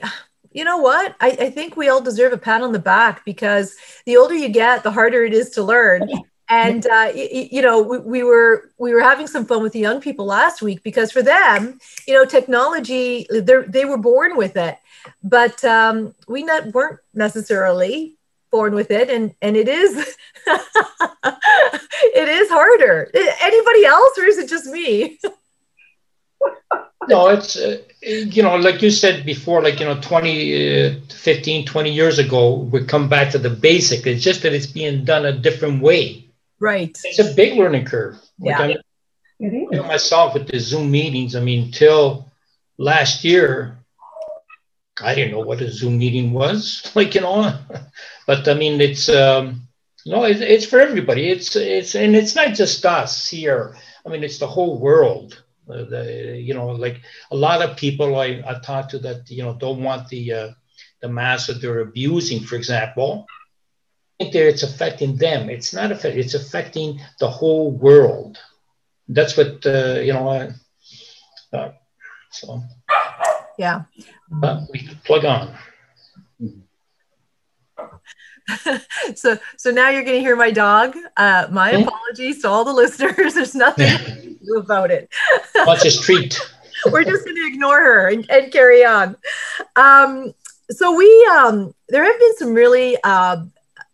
you 0.57 0.63
know 0.63 0.77
what? 0.77 1.15
I, 1.19 1.27
I, 1.27 1.49
think 1.51 1.77
we 1.77 1.89
all 1.89 2.01
deserve 2.01 2.33
a 2.33 2.37
pat 2.37 2.63
on 2.63 2.71
the 2.71 2.79
back 2.79 3.23
because 3.25 3.75
the 4.05 4.17
older 4.17 4.33
you 4.33 4.49
get, 4.49 4.81
the 4.81 4.89
harder 4.89 5.23
it 5.23 5.33
is 5.33 5.51
to 5.51 5.61
learn 5.61 6.09
and 6.49 6.85
uh, 6.87 7.11
you, 7.13 7.47
you 7.51 7.61
know 7.61 7.81
we, 7.81 7.97
we, 7.99 8.23
were 8.23 8.71
we 8.77 8.93
were 8.93 9.01
having 9.01 9.27
some 9.27 9.45
fun 9.45 9.61
with 9.61 9.73
the 9.73 9.79
young 9.79 9.99
people 9.99 10.25
last 10.25 10.61
week 10.61 10.81
because 10.83 11.11
for 11.11 11.21
them 11.21 11.79
you 12.07 12.13
know 12.13 12.25
technology 12.25 13.27
they 13.29 13.85
were 13.85 13.97
born 13.97 14.37
with 14.37 14.55
it. 14.55 14.77
But 15.23 15.63
um, 15.63 16.15
we 16.27 16.43
not 16.43 16.73
weren't 16.73 16.99
necessarily 17.13 18.15
born 18.51 18.73
with 18.73 18.91
it 18.91 19.09
and 19.09 19.35
and 19.41 19.57
it 19.57 19.67
is 19.67 19.97
it 20.47 22.29
is 22.29 22.49
harder. 22.49 23.11
Anybody 23.41 23.85
else 23.85 24.17
or 24.17 24.25
is 24.25 24.37
it 24.37 24.49
just 24.49 24.67
me? 24.67 25.19
No 27.09 27.29
it's 27.29 27.55
uh, 27.55 27.77
you 28.01 28.43
know 28.43 28.57
like 28.57 28.81
you 28.81 28.91
said 28.91 29.25
before 29.25 29.61
like 29.61 29.79
you 29.79 29.85
know 29.85 29.97
20 30.01 30.87
uh, 30.87 30.95
15 31.09 31.65
20 31.65 31.89
years 31.89 32.19
ago 32.19 32.55
we 32.55 32.83
come 32.83 33.07
back 33.07 33.31
to 33.31 33.37
the 33.37 33.49
basic. 33.49 34.05
It's 34.05 34.21
just 34.21 34.41
that 34.41 34.53
it's 34.53 34.65
being 34.65 35.05
done 35.05 35.25
a 35.25 35.31
different 35.31 35.81
way 35.81 36.26
Right. 36.59 36.97
It's 37.03 37.19
a 37.19 37.33
big 37.33 37.57
learning 37.57 37.85
curve. 37.85 38.17
Yeah. 38.39 38.59
Like 38.59 38.77
I, 38.77 39.45
know 39.45 39.83
myself 39.83 40.33
with 40.33 40.47
the 40.47 40.59
Zoom 40.59 40.89
meetings, 40.89 41.35
I 41.35 41.41
mean, 41.41 41.71
till 41.71 42.31
last 42.77 43.23
year, 43.23 43.77
I 44.99 45.13
didn't 45.13 45.31
know 45.31 45.41
what 45.41 45.61
a 45.61 45.71
Zoom 45.71 45.99
meeting 45.99 46.33
was, 46.33 46.91
like, 46.95 47.13
you 47.13 47.21
know, 47.21 47.53
but 48.25 48.47
I 48.47 48.55
mean, 48.55 48.81
it's, 48.81 49.09
um, 49.09 49.67
no, 50.05 50.23
it, 50.23 50.41
it's 50.41 50.65
for 50.65 50.79
everybody. 50.79 51.29
It's, 51.29 51.55
it's, 51.55 51.93
and 51.93 52.15
it's 52.15 52.35
not 52.35 52.55
just 52.55 52.85
us 52.85 53.27
here. 53.27 53.75
I 54.05 54.09
mean, 54.09 54.23
it's 54.23 54.39
the 54.39 54.47
whole 54.47 54.79
world. 54.79 55.43
Uh, 55.69 55.83
the, 55.83 56.41
you 56.41 56.53
know, 56.53 56.67
like 56.67 57.01
a 57.29 57.35
lot 57.35 57.61
of 57.61 57.77
people 57.77 58.17
I, 58.17 58.41
I 58.47 58.59
talked 58.63 58.91
to 58.91 58.99
that, 58.99 59.29
you 59.29 59.43
know, 59.43 59.53
don't 59.53 59.83
want 59.83 60.07
the, 60.07 60.33
uh, 60.33 60.49
the 61.01 61.09
mask 61.09 61.47
that 61.47 61.61
they're 61.61 61.81
abusing, 61.81 62.39
for 62.39 62.55
example 62.55 63.27
think 64.19 64.33
that 64.33 64.47
it's 64.47 64.63
affecting 64.63 65.15
them. 65.15 65.49
It's 65.49 65.73
not 65.73 65.91
affecting, 65.91 66.19
it's 66.19 66.33
affecting 66.33 66.99
the 67.19 67.29
whole 67.29 67.71
world. 67.71 68.37
That's 69.07 69.37
what, 69.37 69.65
uh, 69.65 69.99
you 69.99 70.13
know, 70.13 70.51
uh, 71.53 71.71
so. 72.31 72.61
Yeah. 73.57 73.83
We 74.71 74.89
plug 75.05 75.25
on. 75.25 75.57
so, 79.15 79.37
so 79.57 79.71
now 79.71 79.89
you're 79.89 80.03
going 80.03 80.15
to 80.15 80.21
hear 80.21 80.35
my 80.35 80.51
dog. 80.51 80.95
Uh, 81.17 81.47
my 81.51 81.71
mm-hmm. 81.73 81.87
apologies 81.87 82.41
to 82.41 82.49
all 82.49 82.63
the 82.63 82.73
listeners. 82.73 83.33
There's 83.33 83.55
nothing 83.55 83.87
to 83.97 84.37
do 84.45 84.57
about 84.57 84.91
it. 84.91 85.09
Watch 85.55 85.83
his 85.83 85.99
treat. 85.99 86.39
We're 86.85 87.03
just 87.03 87.25
going 87.25 87.35
to 87.35 87.47
ignore 87.47 87.79
her 87.79 88.09
and, 88.09 88.29
and 88.29 88.51
carry 88.51 88.85
on. 88.85 89.15
Um, 89.75 90.33
so 90.69 90.95
we, 90.95 91.29
um, 91.31 91.73
there 91.89 92.03
have 92.03 92.19
been 92.19 92.37
some 92.37 92.53
really 92.53 92.97
uh, 93.03 93.37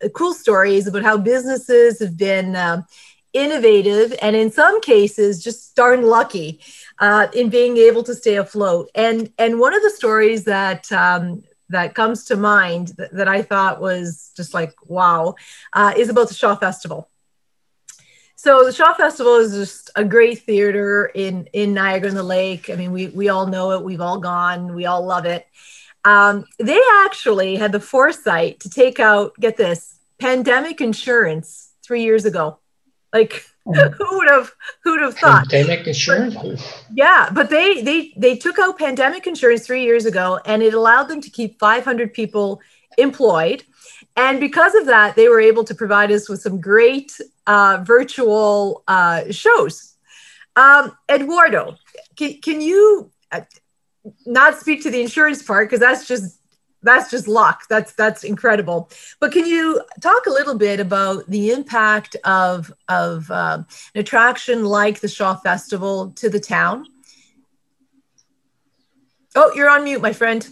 cool 0.10 0.34
stories 0.34 0.88
about 0.88 1.04
how 1.04 1.18
businesses 1.18 2.00
have 2.00 2.18
been 2.18 2.56
um, 2.56 2.86
innovative 3.34 4.14
and 4.22 4.36
in 4.36 4.52
some 4.52 4.80
cases 4.82 5.44
just 5.44 5.76
darn 5.76 6.04
lucky 6.04 6.60
uh, 7.00 7.28
in 7.34 7.50
being 7.50 7.78
able 7.78 8.04
to 8.04 8.16
stay 8.16 8.36
afloat. 8.36 8.90
And 8.96 9.32
and 9.38 9.60
one 9.60 9.74
of 9.74 9.82
the 9.82 9.90
stories 9.90 10.44
that 10.46 10.92
um, 10.92 11.44
that 11.70 11.96
comes 11.96 12.26
to 12.26 12.36
mind 12.36 12.90
that, 12.98 13.12
that, 13.14 13.28
I 13.28 13.42
thought 13.42 13.82
was 13.82 14.32
just 14.38 14.54
like 14.54 14.74
wow 14.86 15.36
uh, 15.74 15.94
is 15.98 16.10
about 16.10 16.28
the 16.28 16.36
Shaw 16.36 16.56
Festival. 16.56 17.10
So 18.36 18.66
the 18.66 18.74
Shaw 18.74 18.94
Festival 18.94 19.38
is 19.38 19.54
just 19.54 19.90
a 19.96 20.04
great 20.04 20.44
theater 20.44 21.10
in 21.14 21.48
in 21.54 21.74
Niagara 21.74 22.10
on 22.10 22.16
the 22.16 22.24
Lake. 22.24 22.70
I 22.70 22.76
mean, 22.76 22.92
we 22.92 23.08
we 23.08 23.30
all 23.30 23.48
know 23.48 23.72
it. 23.72 23.84
We've 23.84 24.02
all 24.02 24.20
gone. 24.20 24.76
We 24.76 24.86
all 24.86 25.06
love 25.06 25.26
it. 25.26 25.48
Um, 26.06 26.46
they 26.60 26.80
actually 27.06 27.56
had 27.56 27.72
the 27.72 27.80
foresight 27.80 28.60
to 28.62 28.70
take 28.70 29.00
out, 29.00 29.34
get 29.40 29.56
this, 29.56 29.93
pandemic 30.20 30.82
insurance 30.82 31.72
three 31.84 32.04
years 32.04 32.26
ago. 32.26 32.60
Like 33.12 33.46
oh. 33.68 33.90
who 33.98 34.18
would 34.18 34.30
have 34.30 34.52
who 34.84 34.92
would 34.92 35.02
have 35.02 35.18
thought 35.18 35.50
pandemic 35.50 35.88
insurance? 35.88 36.38
yeah, 36.94 37.30
but 37.32 37.50
they 37.50 37.82
they 37.82 38.14
they 38.18 38.36
took 38.36 38.60
out 38.60 38.78
pandemic 38.78 39.28
insurance 39.28 39.66
three 39.66 39.84
years 39.84 40.06
ago, 40.06 40.40
and 40.46 40.64
it 40.64 40.74
allowed 40.74 41.06
them 41.06 41.22
to 41.22 41.30
keep 41.30 41.60
500 41.60 42.14
people 42.14 42.62
employed. 42.98 43.64
And 44.16 44.40
because 44.40 44.76
of 44.76 44.86
that, 44.86 45.16
they 45.16 45.28
were 45.28 45.40
able 45.40 45.64
to 45.64 45.74
provide 45.74 46.12
us 46.12 46.30
with 46.30 46.42
some 46.42 46.62
great 46.62 47.20
uh, 47.48 47.84
virtual 47.84 48.84
uh, 48.88 49.32
shows. 49.32 49.96
Um, 50.56 50.96
Eduardo, 51.10 51.78
can, 52.16 52.40
can 52.42 52.62
you 52.62 53.12
uh, 53.32 53.42
not 54.26 54.60
speak 54.60 54.84
to 54.84 54.92
the 54.92 55.02
insurance 55.02 55.42
part 55.42 55.68
because 55.68 55.80
that's 55.80 56.08
just 56.08 56.40
that's 56.84 57.10
just 57.10 57.28
luck. 57.28 57.64
That's 57.70 57.94
that's 57.94 58.24
incredible. 58.24 58.90
But 59.20 59.32
can 59.32 59.46
you 59.46 59.82
talk 60.02 60.26
a 60.26 60.30
little 60.30 60.56
bit 60.56 60.80
about 60.80 61.26
the 61.28 61.52
impact 61.52 62.16
of 62.24 62.72
of 62.88 63.32
um, 63.32 63.66
an 63.96 64.02
attraction 64.02 64.66
like 64.66 65.00
the 65.00 65.08
shaw 65.08 65.36
festival 65.36 66.12
to 66.12 66.30
the 66.30 66.40
town? 66.40 66.86
Oh 69.36 69.52
you're 69.56 69.70
on 69.70 69.84
mute 69.84 70.02
my 70.02 70.14
friend. 70.14 70.48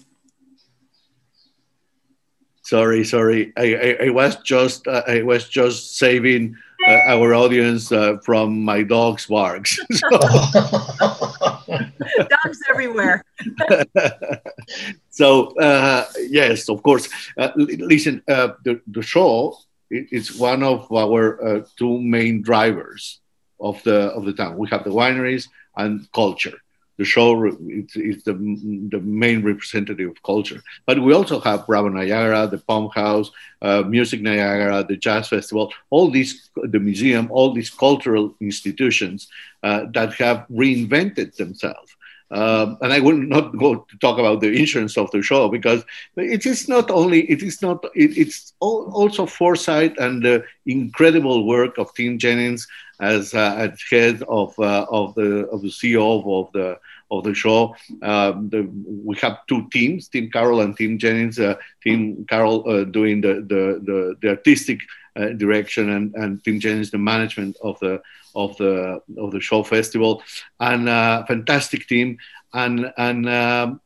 Sorry 2.63 3.03
sorry. 3.03 3.53
I 3.57 3.75
i, 3.75 4.05
I 4.05 4.09
was 4.09 4.37
just 4.37 4.87
uh, 4.87 5.03
i 5.07 5.21
was 5.21 5.47
just 5.49 5.97
saving 5.97 6.55
uh, 6.87 7.01
our 7.07 7.33
audience 7.33 7.91
uh, 7.91 8.17
from 8.23 8.63
my 8.63 8.83
dog's 8.83 9.25
barks. 9.27 9.79
so, 9.91 10.09
Dogs 11.69 12.59
everywhere. 12.69 13.23
so 15.09 15.57
uh, 15.59 16.05
yes, 16.29 16.69
of 16.69 16.81
course. 16.83 17.09
Uh, 17.37 17.51
listen, 17.55 18.21
uh, 18.27 18.49
the, 18.63 18.81
the 18.87 19.01
show 19.01 19.57
is 19.89 20.37
one 20.37 20.63
of 20.63 20.91
our 20.91 21.43
uh, 21.43 21.61
two 21.77 21.99
main 21.99 22.41
drivers 22.41 23.19
of 23.59 23.81
the 23.83 24.11
of 24.13 24.25
the 24.25 24.33
town. 24.33 24.57
We 24.57 24.69
have 24.69 24.83
the 24.83 24.91
wineries 24.91 25.47
and 25.75 26.11
culture. 26.11 26.57
The 27.01 27.05
show 27.05 27.29
it's, 27.79 27.95
it's 27.95 28.23
the, 28.25 28.33
the 28.93 29.01
main 29.23 29.41
representative 29.51 30.07
of 30.11 30.21
culture. 30.21 30.61
But 30.85 31.01
we 31.01 31.15
also 31.15 31.39
have 31.39 31.65
Bravo 31.65 31.89
Niagara, 31.89 32.45
the 32.45 32.59
Palm 32.59 32.91
House, 32.93 33.31
uh, 33.63 33.81
Music 33.95 34.21
Niagara, 34.21 34.85
the 34.87 34.97
Jazz 34.97 35.27
Festival, 35.27 35.73
all 35.89 36.11
these, 36.11 36.51
the 36.75 36.79
museum, 36.79 37.25
all 37.31 37.53
these 37.53 37.71
cultural 37.71 38.35
institutions 38.39 39.19
uh, 39.63 39.85
that 39.95 40.13
have 40.13 40.45
reinvented 40.51 41.35
themselves. 41.37 41.89
Um, 42.31 42.77
and 42.81 42.93
I 42.93 43.01
will 43.01 43.17
not 43.17 43.57
go 43.57 43.75
to 43.75 43.97
talk 43.97 44.17
about 44.17 44.39
the 44.39 44.51
insurance 44.53 44.97
of 44.97 45.11
the 45.11 45.21
Shaw 45.21 45.49
because 45.49 45.83
it 46.15 46.45
is 46.45 46.69
not 46.69 46.89
only 46.89 47.29
it 47.29 47.43
is 47.43 47.61
not 47.61 47.83
it, 47.93 48.17
it's 48.17 48.53
also 48.61 49.25
foresight 49.25 49.97
and 49.97 50.23
the 50.23 50.45
incredible 50.65 51.45
work 51.45 51.77
of 51.77 51.93
Tim 51.93 52.17
Jennings 52.17 52.67
as 53.01 53.33
uh, 53.33 53.75
head 53.89 54.23
of 54.29 54.57
uh, 54.59 54.85
of 54.89 55.13
the 55.15 55.47
of 55.47 55.61
the 55.61 55.67
CEO 55.67 56.23
of 56.39 56.51
the 56.53 56.79
of 57.11 57.23
the 57.23 57.33
Shaw. 57.33 57.73
Um, 58.01 58.49
the, 58.49 58.67
we 59.05 59.15
have 59.17 59.45
two 59.47 59.67
teams, 59.69 60.07
Tim 60.07 60.31
Carroll 60.31 60.61
and 60.61 60.75
Tim 60.75 60.97
Jennings. 60.97 61.39
Uh, 61.39 61.55
Tim 61.83 62.25
Carroll 62.25 62.67
uh, 62.67 62.85
doing 62.85 63.21
the, 63.21 63.35
the, 63.47 63.81
the, 63.83 64.15
the 64.21 64.29
artistic 64.29 64.79
uh, 65.15 65.29
direction 65.29 65.89
and, 65.89 66.15
and 66.15 66.43
Tim 66.43 66.59
Jennings 66.59 66.91
the 66.91 66.97
management 66.97 67.57
of 67.61 67.77
the 67.79 68.01
of 68.33 68.55
the 68.57 69.01
of 69.17 69.31
the 69.31 69.41
Shaw 69.41 69.63
festival, 69.63 70.23
and 70.59 70.87
uh, 70.87 71.25
fantastic 71.25 71.87
team. 71.87 72.17
And 72.53 72.93
and 72.97 73.27
um, 73.29 73.81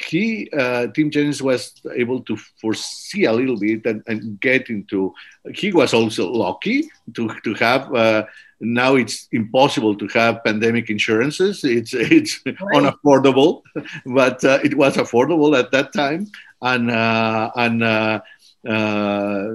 he 0.00 0.48
uh, 0.56 0.88
Tim 0.88 1.10
Jennings 1.10 1.42
was 1.42 1.80
able 1.94 2.20
to 2.22 2.36
foresee 2.60 3.24
a 3.24 3.32
little 3.32 3.58
bit 3.58 3.84
and, 3.84 4.02
and, 4.06 4.40
get 4.40 4.70
into. 4.70 5.12
He 5.54 5.72
was 5.72 5.92
also 5.92 6.30
lucky 6.30 6.88
to 7.14 7.28
to 7.44 7.54
have. 7.54 7.92
Uh, 7.92 8.24
now 8.60 8.94
it's 8.94 9.28
impossible 9.32 9.94
to 9.96 10.06
have 10.08 10.44
pandemic 10.44 10.90
insurances. 10.90 11.64
It's 11.64 11.94
it's 11.94 12.40
right. 12.44 12.56
unaffordable, 12.74 13.62
but 14.06 14.44
uh, 14.44 14.58
it 14.62 14.74
was 14.74 14.96
affordable 14.96 15.58
at 15.58 15.70
that 15.72 15.92
time, 15.92 16.26
and 16.60 16.90
uh, 16.90 17.50
and 17.56 17.82
uh, 17.82 18.20
uh, 18.68 19.46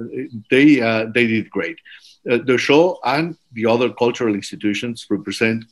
they 0.50 0.76
they 1.14 1.26
did 1.26 1.50
great. 1.50 1.78
the 2.24 2.58
Shaw 2.58 2.96
and 3.04 3.36
the 3.52 3.66
other 3.66 3.90
cultural 3.92 4.34
institutions 4.34 5.06
represent 5.08 5.64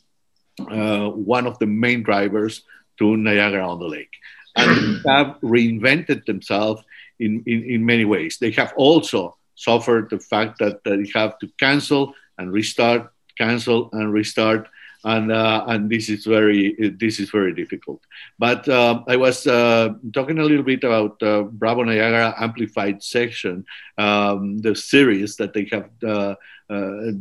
one 0.57 1.45
of 1.47 1.59
the 1.59 1.67
main 1.67 2.03
drivers 2.03 2.63
to 2.99 3.17
Niagara 3.17 3.67
on 3.67 3.79
the 3.79 3.87
Lake 3.87 4.15
and 4.55 5.01
have 5.07 5.37
reinvented 5.41 6.25
themselves 6.25 6.81
in, 7.19 7.43
in, 7.45 7.63
in 7.63 7.85
many 7.85 8.05
ways. 8.05 8.37
They 8.39 8.51
have 8.51 8.73
also 8.77 9.37
suffered 9.55 10.09
the 10.09 10.19
fact 10.19 10.59
that 10.59 10.83
they 10.83 11.09
have 11.13 11.37
to 11.39 11.47
cancel 11.59 12.13
and 12.37 12.51
restart, 12.51 13.11
cancel 13.37 13.89
and 13.93 14.11
restart. 14.11 14.67
And, 15.03 15.31
uh, 15.31 15.65
and 15.67 15.87
this 15.87 16.09
is 16.09 16.25
very 16.25 16.75
this 16.97 17.19
is 17.19 17.29
very 17.29 17.53
difficult. 17.53 18.01
But 18.39 18.67
uh, 18.67 19.03
I 19.07 19.17
was 19.17 19.45
uh, 19.45 19.89
talking 20.11 20.39
a 20.39 20.43
little 20.43 20.63
bit 20.63 20.83
about 20.83 21.19
Bravo 21.19 21.83
Niagara 21.83 22.33
Amplified 22.39 23.03
section, 23.03 23.65
um, 23.99 24.57
the 24.57 24.75
series 24.75 25.35
that 25.35 25.53
they 25.53 25.69
have 25.71 25.91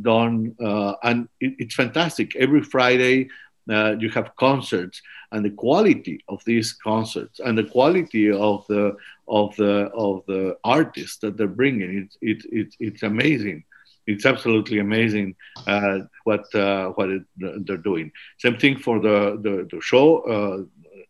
done, 0.03 0.57
and 1.03 1.29
it, 1.41 1.55
it's 1.59 1.75
fantastic. 1.75 2.35
Every 2.37 2.63
Friday 2.63 3.29
uh, 3.71 3.97
you 3.99 4.11
have 4.11 4.37
concerts 4.37 5.01
and 5.33 5.45
the 5.45 5.51
quality 5.51 6.23
of 6.29 6.45
these 6.45 6.73
concerts 6.73 7.41
and 7.41 7.57
the 7.57 7.65
quality 7.65 8.31
of 8.31 8.67
the 8.69 8.95
of 9.27 9.57
the 9.57 9.91
of 9.95 10.23
the 10.27 10.57
artists 10.65 11.19
that 11.19 11.37
they're 11.37 11.47
bringing 11.47 11.99
it's 12.03 12.19
it, 12.21 12.53
it, 12.53 12.75
it's 12.79 13.03
amazing 13.03 13.65
it's 14.07 14.27
absolutely 14.27 14.79
amazing 14.79 15.35
uh, 15.67 15.99
what 16.25 16.53
uh, 16.55 16.89
what 16.91 17.11
it, 17.11 17.23
they're 17.37 17.77
doing 17.77 18.11
same 18.39 18.57
thing 18.57 18.77
for 18.79 19.01
the 19.01 19.39
the, 19.43 19.69
the 19.71 19.81
Shaw 19.81 20.21
uh, 20.23 20.65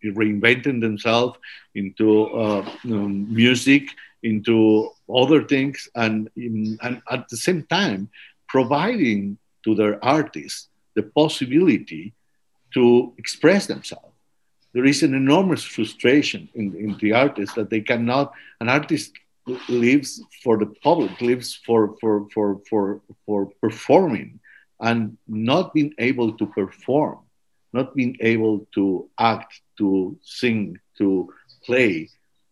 reinventing 0.04 0.80
themselves 0.80 1.38
into 1.74 2.26
uh, 2.26 2.64
music 2.84 3.88
into 4.22 4.90
other 5.14 5.44
things 5.44 5.88
and 5.94 6.30
and 6.36 7.02
at 7.10 7.28
the 7.28 7.36
same 7.36 7.62
time 7.64 8.08
providing 8.48 9.38
to 9.64 9.74
their 9.74 10.02
artists 10.04 10.68
the 10.94 11.02
possibility 11.02 12.14
to 12.72 13.12
express 13.18 13.66
themselves. 13.66 14.12
There 14.72 14.84
is 14.84 15.02
an 15.02 15.14
enormous 15.14 15.62
frustration 15.62 16.48
in, 16.54 16.74
in 16.74 16.96
the 17.00 17.12
artists 17.12 17.54
that 17.54 17.70
they 17.70 17.80
cannot, 17.80 18.32
an 18.60 18.68
artist 18.68 19.12
lives 19.68 20.22
for 20.42 20.58
the 20.58 20.66
public, 20.82 21.20
lives 21.20 21.54
for, 21.66 21.96
for, 22.00 22.26
for, 22.32 22.60
for, 22.68 23.00
for 23.26 23.46
performing 23.60 24.40
and 24.80 25.16
not 25.28 25.74
being 25.74 25.92
able 25.98 26.32
to 26.32 26.46
perform, 26.46 27.18
not 27.72 27.94
being 27.94 28.16
able 28.20 28.66
to 28.74 29.08
act, 29.18 29.60
to 29.78 30.16
sing, 30.22 30.78
to 30.98 31.32
play, 31.64 32.08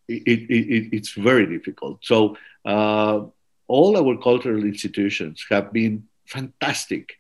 it, 0.08 0.22
it, 0.26 0.50
it, 0.50 0.88
it's 0.92 1.12
very 1.12 1.46
difficult. 1.46 1.98
So 2.02 2.36
uh, 2.64 3.20
all 3.68 3.96
our 3.96 4.16
cultural 4.18 4.64
institutions 4.64 5.44
have 5.50 5.72
been 5.72 6.08
fantastic. 6.26 7.16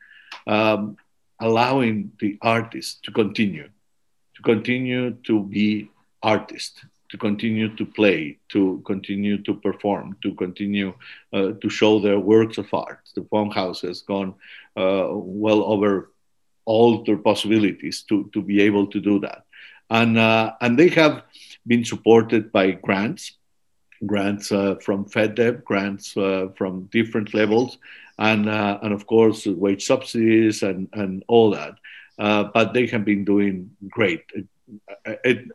Um, 0.46 0.96
allowing 1.40 2.12
the 2.20 2.38
artist 2.40 3.02
to 3.04 3.10
continue, 3.10 3.68
to 4.36 4.42
continue 4.42 5.10
to 5.26 5.42
be 5.42 5.90
artist, 6.22 6.84
to 7.12 7.18
continue 7.18 7.68
to 7.76 7.84
play, 7.84 8.38
to 8.48 8.82
continue 8.86 9.36
to 9.42 9.52
perform, 9.54 10.16
to 10.22 10.34
continue 10.34 10.94
uh, 11.34 11.52
to 11.60 11.68
show 11.68 12.00
their 12.00 12.18
works 12.18 12.56
of 12.56 12.72
art. 12.72 13.00
The 13.14 13.20
Pump 13.20 13.52
House 13.52 13.82
has 13.82 14.00
gone 14.00 14.34
uh, 14.78 15.08
well 15.12 15.62
over 15.62 16.10
all 16.64 17.04
their 17.04 17.18
possibilities 17.18 18.02
to, 18.08 18.30
to 18.32 18.40
be 18.40 18.62
able 18.62 18.86
to 18.86 18.98
do 18.98 19.20
that. 19.20 19.44
And, 19.90 20.16
uh, 20.16 20.54
and 20.62 20.78
they 20.78 20.88
have 20.88 21.24
been 21.66 21.84
supported 21.84 22.50
by 22.50 22.70
grants, 22.70 23.36
grants 24.06 24.50
uh, 24.50 24.76
from 24.76 25.04
FedDev, 25.04 25.64
grants 25.64 26.16
uh, 26.16 26.46
from 26.56 26.88
different 26.90 27.34
levels, 27.34 27.76
and 28.18 28.48
uh, 28.48 28.78
and 28.82 28.92
of 28.92 29.06
course 29.06 29.46
wage 29.46 29.86
subsidies 29.86 30.62
and 30.62 30.88
and 30.92 31.24
all 31.28 31.50
that. 31.50 31.74
But 32.18 32.74
they 32.74 32.86
have 32.86 33.04
been 33.04 33.24
doing 33.24 33.70
great. 33.88 34.24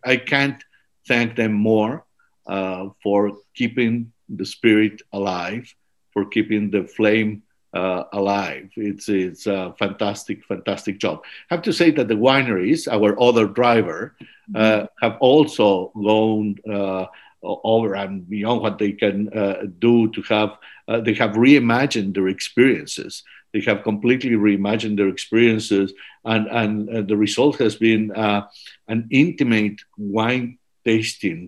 I 0.04 0.18
can't 0.18 0.62
thank 1.08 1.36
them 1.36 1.54
more 1.54 2.06
uh, 2.48 2.90
for 3.04 3.34
keeping 3.56 4.12
the 4.30 4.46
spirit 4.46 5.02
alive, 5.14 5.74
for 6.12 6.26
keeping 6.26 6.70
the 6.72 6.84
flame 6.84 7.44
uh, 7.74 8.04
alive. 8.14 8.70
It's 8.76 9.10
it's 9.10 9.48
a 9.48 9.74
fantastic, 9.78 10.46
fantastic 10.46 11.00
job. 11.00 11.24
I 11.50 11.56
have 11.56 11.64
to 11.64 11.74
say 11.74 11.92
that 11.92 12.08
the 12.08 12.16
wineries, 12.16 12.92
our 12.92 13.20
other 13.22 13.48
driver, 13.48 14.16
uh, 14.56 14.60
mm-hmm. 14.60 14.86
have 15.06 15.18
also 15.20 15.92
gone 15.96 16.56
uh, 16.72 17.06
over 17.44 17.96
and 17.96 18.28
beyond 18.30 18.62
what 18.62 18.78
they 18.78 18.92
can 18.92 19.32
uh, 19.34 19.64
do 19.80 20.10
to 20.12 20.22
have 20.24 20.58
uh, 20.88 21.00
they 21.02 21.14
have 21.14 21.32
reimagined 21.32 22.14
their 22.14 22.28
experiences 22.28 23.24
they 23.54 23.62
have 23.62 23.84
completely 23.84 24.32
reimagined 24.32 24.98
their 24.98 25.08
experiences 25.08 25.94
and 26.26 26.48
and 26.48 26.90
uh, 26.90 27.02
the 27.02 27.16
result 27.16 27.58
has 27.58 27.76
been 27.76 28.12
uh, 28.12 28.42
an 28.88 29.08
intimate 29.12 29.80
wine 29.98 30.58
tasting 30.90 31.42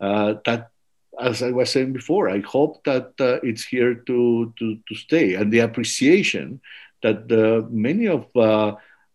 uh, 0.00 0.34
that 0.46 0.70
as 1.20 1.42
i 1.42 1.50
was 1.58 1.70
saying 1.70 1.92
before 1.92 2.24
i 2.36 2.40
hope 2.56 2.74
that 2.84 3.08
uh, 3.20 3.38
it's 3.48 3.64
here 3.64 3.94
to, 4.08 4.52
to 4.58 4.66
to 4.88 4.94
stay 4.94 5.34
and 5.34 5.52
the 5.52 5.62
appreciation 5.68 6.60
that 7.02 7.18
many 7.70 8.06
of 8.06 8.24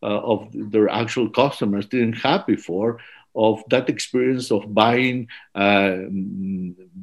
of 0.02 0.40
their 0.74 0.90
actual 0.90 1.28
customers 1.42 1.86
didn't 1.88 2.20
have 2.28 2.46
before 2.46 2.92
of 3.38 3.64
that 3.70 3.88
experience 3.88 4.52
of 4.52 4.74
buying 4.74 5.28
uh, 5.54 6.10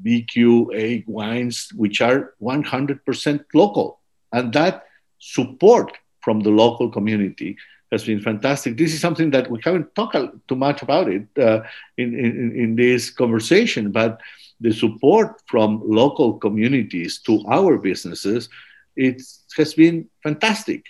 VQA 0.04 1.06
wines, 1.06 1.70
which 1.76 2.00
are 2.00 2.34
100% 2.42 3.44
local. 3.54 4.00
And 4.32 4.52
that 4.52 4.84
support 5.18 5.96
from 6.20 6.40
the 6.40 6.50
local 6.50 6.90
community 6.90 7.56
has 7.94 8.04
been 8.10 8.20
fantastic. 8.20 8.70
This 8.76 8.92
is 8.94 9.00
something 9.06 9.30
that 9.34 9.46
we 9.50 9.58
haven't 9.66 9.88
talked 9.94 10.16
too 10.48 10.58
much 10.66 10.78
about 10.86 11.06
it 11.16 11.26
uh, 11.48 11.60
in, 12.02 12.08
in, 12.24 12.34
in 12.62 12.70
this 12.76 13.02
conversation, 13.22 13.90
but 14.00 14.12
the 14.60 14.72
support 14.72 15.30
from 15.52 15.68
local 16.02 16.30
communities 16.44 17.12
to 17.26 17.32
our 17.58 17.72
businesses 17.88 18.48
it 18.96 19.22
has 19.56 19.74
been 19.74 20.08
fantastic. 20.22 20.80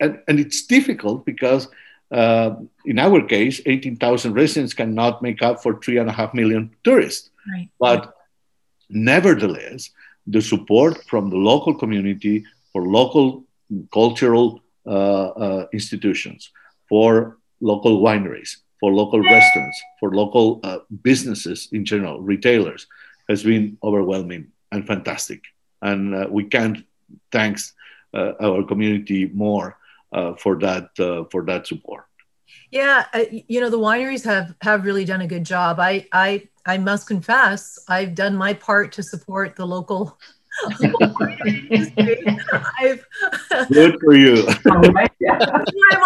And, 0.00 0.20
and 0.28 0.36
it's 0.40 0.66
difficult 0.66 1.26
because 1.26 1.68
uh, 2.10 2.50
in 2.84 2.98
our 2.98 3.20
case, 3.22 3.60
18,000 3.66 4.32
residents 4.32 4.72
cannot 4.72 5.22
make 5.22 5.42
up 5.42 5.62
for 5.62 5.78
three 5.80 5.98
and 5.98 6.08
a 6.08 6.12
half 6.12 6.32
million 6.32 6.74
tourists. 6.84 7.30
Right. 7.52 7.68
But 7.78 8.14
nevertheless, 8.88 9.90
the 10.26 10.40
support 10.40 11.04
from 11.04 11.30
the 11.30 11.36
local 11.36 11.74
community 11.74 12.44
for 12.72 12.82
local 12.82 13.44
cultural 13.92 14.60
institutions, 15.72 16.50
for 16.88 17.38
local 17.60 18.00
wineries, 18.00 18.56
for 18.80 18.92
local 18.92 19.20
restaurants, 19.20 19.82
for 20.00 20.14
local 20.14 20.60
uh, 20.62 20.78
businesses 21.02 21.68
in 21.72 21.84
general, 21.84 22.20
retailers, 22.20 22.86
has 23.28 23.42
been 23.42 23.76
overwhelming 23.82 24.46
and 24.72 24.86
fantastic. 24.86 25.42
and 25.82 26.14
uh, 26.14 26.26
we 26.30 26.44
can't 26.44 26.84
thanks 27.30 27.74
uh, 28.14 28.32
our 28.40 28.62
community 28.64 29.26
more 29.26 29.76
uh, 30.12 30.34
for 30.34 30.58
that 30.58 30.90
uh, 30.98 31.24
for 31.30 31.44
that 31.44 31.66
support. 31.66 32.04
Yeah, 32.70 33.04
you 33.46 33.60
know 33.60 33.70
the 33.70 33.78
wineries 33.78 34.24
have 34.24 34.54
have 34.62 34.84
really 34.84 35.04
done 35.04 35.20
a 35.20 35.26
good 35.26 35.44
job. 35.44 35.78
I 35.78 36.06
I 36.12 36.48
I 36.66 36.78
must 36.78 37.06
confess, 37.06 37.78
I've 37.88 38.14
done 38.14 38.36
my 38.36 38.52
part 38.54 38.92
to 38.92 39.02
support 39.02 39.56
the 39.56 39.66
local 39.66 40.18
I've 42.78 43.04
good 43.70 43.98
for 44.00 44.14
you. 44.14 44.36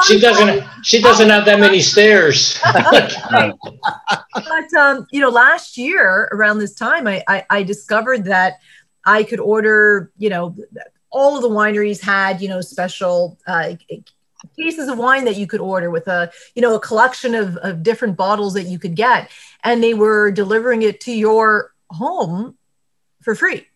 she 0.07 0.21
doesn't. 0.21 0.65
She 0.83 1.01
doesn't 1.01 1.31
have 1.31 1.45
that 1.47 1.59
many 1.59 1.81
stairs. 1.81 2.61
but 2.63 3.15
um, 4.75 5.07
you 5.11 5.21
know, 5.21 5.31
last 5.31 5.77
year 5.77 6.29
around 6.33 6.59
this 6.59 6.75
time, 6.75 7.07
I, 7.07 7.23
I 7.29 7.45
I 7.51 7.63
discovered 7.63 8.25
that 8.25 8.59
I 9.05 9.23
could 9.23 9.41
order. 9.41 10.11
You 10.19 10.31
know, 10.31 10.57
all 11.11 11.37
of 11.37 11.43
the 11.43 11.51
wineries 11.51 12.01
had 12.01 12.41
you 12.41 12.49
know 12.49 12.61
special. 12.61 13.39
Uh, 13.47 13.75
cases 14.59 14.89
of 14.89 14.99
wine 14.99 15.25
that 15.25 15.37
you 15.37 15.47
could 15.47 15.61
order 15.61 15.89
with 15.89 16.09
a 16.09 16.29
you 16.57 16.63
know 16.63 16.75
a 16.75 16.81
collection 16.81 17.33
of, 17.33 17.57
of 17.59 17.85
different 17.85 18.17
bottles 18.17 18.55
that 18.55 18.65
you 18.65 18.77
could 18.77 18.97
get 18.97 19.31
and 19.63 19.81
they 19.81 19.95
were 19.95 20.33
delivering 20.33 20.83
it 20.83 21.01
to 21.01 21.13
your 21.13 21.73
home 21.91 22.57
for 23.21 23.37
free 23.37 23.69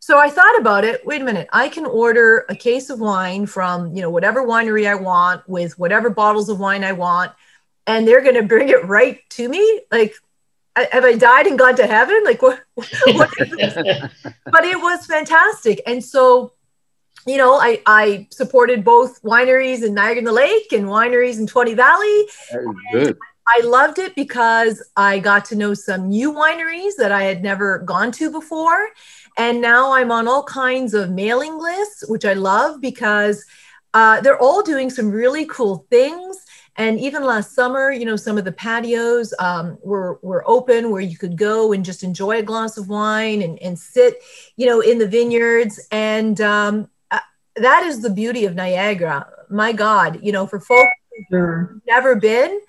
so 0.00 0.18
I 0.18 0.30
thought 0.30 0.58
about 0.58 0.84
it. 0.84 1.04
Wait 1.04 1.20
a 1.20 1.24
minute. 1.24 1.48
I 1.52 1.68
can 1.68 1.84
order 1.84 2.46
a 2.48 2.54
case 2.54 2.88
of 2.90 3.00
wine 3.00 3.46
from, 3.46 3.94
you 3.94 4.02
know, 4.02 4.10
whatever 4.10 4.46
winery 4.46 4.86
I 4.86 4.94
want 4.94 5.48
with 5.48 5.78
whatever 5.78 6.08
bottles 6.08 6.48
of 6.48 6.60
wine 6.60 6.84
I 6.84 6.92
want, 6.92 7.32
and 7.86 8.06
they're 8.06 8.22
going 8.22 8.36
to 8.36 8.42
bring 8.42 8.68
it 8.68 8.84
right 8.86 9.20
to 9.30 9.48
me. 9.48 9.82
Like, 9.90 10.14
have 10.76 11.04
I 11.04 11.14
died 11.14 11.46
and 11.46 11.58
gone 11.58 11.76
to 11.76 11.86
heaven? 11.86 12.22
Like, 12.24 12.42
what? 12.42 12.60
what 12.74 13.30
but 13.38 14.64
it 14.64 14.80
was 14.80 15.06
fantastic. 15.06 15.82
And 15.86 16.04
so, 16.04 16.52
you 17.26 17.36
know, 17.36 17.54
I, 17.54 17.82
I 17.84 18.28
supported 18.30 18.84
both 18.84 19.20
wineries 19.22 19.82
in 19.82 19.94
Niagara 19.94 20.22
the 20.22 20.32
Lake 20.32 20.72
and 20.72 20.86
wineries 20.86 21.38
in 21.38 21.46
Twenty 21.46 21.74
Valley. 21.74 22.26
good. 22.92 23.18
I 23.48 23.62
loved 23.62 23.98
it 23.98 24.14
because 24.14 24.86
I 24.96 25.20
got 25.20 25.46
to 25.46 25.56
know 25.56 25.72
some 25.72 26.08
new 26.08 26.32
wineries 26.32 26.96
that 26.98 27.12
I 27.12 27.22
had 27.22 27.42
never 27.42 27.78
gone 27.78 28.12
to 28.12 28.30
before. 28.30 28.90
And 29.38 29.60
now 29.60 29.92
I'm 29.92 30.10
on 30.10 30.26
all 30.26 30.42
kinds 30.42 30.94
of 30.94 31.10
mailing 31.10 31.58
lists, 31.58 32.04
which 32.08 32.24
I 32.24 32.34
love 32.34 32.80
because 32.80 33.44
uh, 33.94 34.20
they're 34.20 34.38
all 34.38 34.62
doing 34.62 34.90
some 34.90 35.10
really 35.10 35.46
cool 35.46 35.86
things. 35.90 36.44
And 36.76 37.00
even 37.00 37.24
last 37.24 37.54
summer, 37.54 37.90
you 37.90 38.04
know, 38.04 38.16
some 38.16 38.36
of 38.36 38.44
the 38.44 38.52
patios 38.52 39.32
um, 39.38 39.78
were 39.82 40.18
were 40.22 40.44
open 40.48 40.90
where 40.90 41.00
you 41.00 41.16
could 41.16 41.36
go 41.36 41.72
and 41.72 41.84
just 41.84 42.02
enjoy 42.02 42.38
a 42.38 42.42
glass 42.42 42.76
of 42.78 42.88
wine 42.88 43.42
and, 43.42 43.58
and 43.60 43.78
sit, 43.78 44.18
you 44.56 44.66
know, 44.66 44.80
in 44.80 44.98
the 44.98 45.08
vineyards. 45.08 45.80
And 45.90 46.40
um, 46.40 46.88
uh, 47.10 47.18
that 47.56 47.84
is 47.84 48.00
the 48.00 48.10
beauty 48.10 48.44
of 48.44 48.54
Niagara. 48.54 49.26
My 49.50 49.72
God, 49.72 50.20
you 50.22 50.30
know, 50.30 50.46
for 50.46 50.60
folks 50.60 50.90
who've 51.30 51.80
never 51.86 52.14
been, 52.14 52.60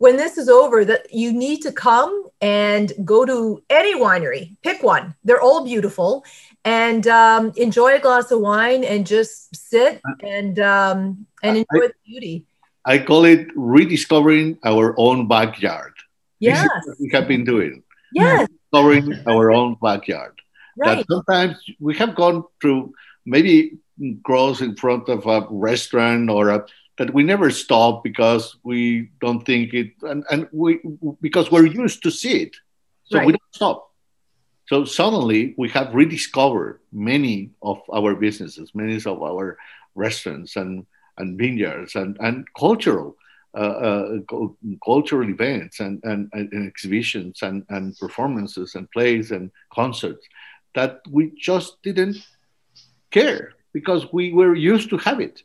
when 0.00 0.16
this 0.16 0.38
is 0.38 0.48
over 0.48 0.82
that 0.82 1.12
you 1.12 1.30
need 1.30 1.60
to 1.60 1.70
come 1.70 2.24
and 2.40 2.90
go 3.04 3.26
to 3.26 3.62
any 3.68 3.94
winery. 3.94 4.56
Pick 4.62 4.82
one. 4.82 5.14
They're 5.24 5.42
all 5.42 5.62
beautiful. 5.62 6.24
And 6.64 7.06
um, 7.06 7.52
enjoy 7.56 7.96
a 7.96 8.00
glass 8.00 8.30
of 8.30 8.40
wine 8.40 8.82
and 8.82 9.06
just 9.06 9.54
sit 9.54 10.00
and 10.22 10.58
um, 10.58 11.26
and 11.42 11.58
enjoy 11.58 11.84
I, 11.84 11.88
the 11.88 11.94
beauty. 12.06 12.46
I 12.86 12.98
call 12.98 13.26
it 13.26 13.48
rediscovering 13.54 14.58
our 14.64 14.94
own 14.98 15.28
backyard. 15.28 15.92
Yes 16.38 16.66
we 16.98 17.10
have 17.12 17.28
been 17.28 17.44
doing. 17.44 17.82
Yes. 18.14 18.48
Discovering 18.48 19.22
our 19.26 19.52
own 19.52 19.76
backyard. 19.82 20.32
Right. 20.78 20.96
that 20.96 21.06
sometimes 21.10 21.56
we 21.78 21.94
have 21.96 22.14
gone 22.14 22.44
through 22.62 22.94
maybe 23.26 23.76
grows 24.22 24.62
in 24.62 24.76
front 24.76 25.10
of 25.10 25.26
a 25.26 25.46
restaurant 25.50 26.30
or 26.30 26.48
a 26.48 26.64
that 27.00 27.14
we 27.14 27.22
never 27.22 27.50
stop 27.50 28.04
because 28.04 28.56
we 28.62 29.08
don't 29.22 29.46
think 29.46 29.72
it 29.72 29.90
and, 30.02 30.22
and 30.30 30.46
we 30.52 30.80
because 31.22 31.50
we're 31.50 31.64
used 31.64 32.02
to 32.02 32.10
see 32.10 32.42
it. 32.42 32.54
So 33.04 33.16
right. 33.16 33.26
we 33.26 33.32
don't 33.32 33.54
stop. 33.54 33.90
So 34.68 34.84
suddenly 34.84 35.54
we 35.56 35.70
have 35.70 35.94
rediscovered 35.94 36.80
many 36.92 37.52
of 37.62 37.78
our 37.90 38.14
businesses 38.14 38.74
many 38.74 38.96
of 38.96 39.22
our 39.30 39.56
restaurants 39.94 40.56
and 40.56 40.84
and 41.16 41.38
vineyards 41.38 41.96
and 41.96 42.18
and 42.20 42.46
cultural 42.64 43.16
uh, 43.54 43.76
uh, 43.88 44.18
cultural 44.84 45.28
events 45.28 45.80
and, 45.80 45.98
and, 46.04 46.28
and 46.34 46.68
exhibitions 46.68 47.42
and, 47.42 47.64
and 47.70 47.96
performances 47.98 48.76
and 48.76 48.88
plays 48.92 49.32
and 49.32 49.50
concerts 49.74 50.24
that 50.76 51.00
we 51.10 51.32
just 51.36 51.82
didn't 51.82 52.18
care 53.10 53.54
because 53.72 54.12
we 54.12 54.32
were 54.32 54.54
used 54.54 54.88
to 54.90 54.98
have 54.98 55.18
it 55.18 55.42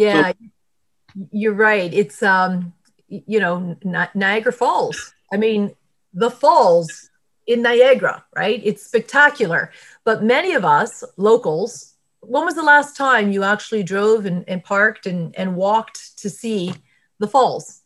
yeah, 0.00 0.32
so, 0.32 1.26
you're 1.30 1.54
right. 1.54 1.92
It's 1.92 2.22
um, 2.22 2.72
you 3.08 3.40
know, 3.40 3.76
Niagara 4.14 4.52
Falls. 4.52 5.12
I 5.32 5.36
mean, 5.36 5.74
the 6.14 6.30
falls 6.30 7.10
in 7.46 7.62
Niagara, 7.62 8.24
right? 8.34 8.60
It's 8.64 8.86
spectacular. 8.86 9.72
But 10.04 10.22
many 10.22 10.54
of 10.54 10.64
us 10.64 11.02
locals, 11.16 11.94
when 12.20 12.44
was 12.44 12.54
the 12.54 12.62
last 12.62 12.96
time 12.96 13.32
you 13.32 13.42
actually 13.42 13.82
drove 13.82 14.26
and, 14.26 14.44
and 14.48 14.62
parked 14.62 15.06
and, 15.06 15.34
and 15.36 15.56
walked 15.56 16.18
to 16.18 16.30
see 16.30 16.74
the 17.18 17.26
falls? 17.26 17.82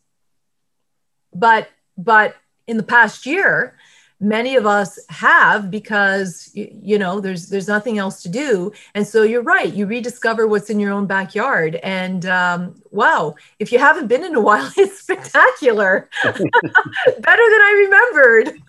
But 1.33 1.69
but 1.97 2.35
in 2.67 2.77
the 2.77 2.83
past 2.83 3.25
year, 3.25 3.77
many 4.19 4.55
of 4.55 4.65
us 4.65 4.97
have 5.09 5.69
because 5.69 6.49
you 6.53 6.97
know 6.97 7.19
there's 7.19 7.47
there's 7.49 7.67
nothing 7.67 7.97
else 7.97 8.21
to 8.23 8.29
do. 8.29 8.71
And 8.93 9.05
so 9.05 9.23
you're 9.23 9.43
right. 9.43 9.73
You 9.73 9.85
rediscover 9.85 10.47
what's 10.47 10.69
in 10.69 10.79
your 10.79 10.91
own 10.91 11.05
backyard. 11.05 11.75
And 11.83 12.25
um, 12.25 12.81
wow 12.91 13.35
if 13.59 13.71
you 13.71 13.79
haven't 13.79 14.07
been 14.07 14.23
in 14.23 14.35
a 14.35 14.41
while 14.49 14.71
it's 14.77 14.99
spectacular. 14.99 16.09
Better 16.23 16.43
than 16.43 17.61
i 17.61 17.87
remembered. 17.87 18.61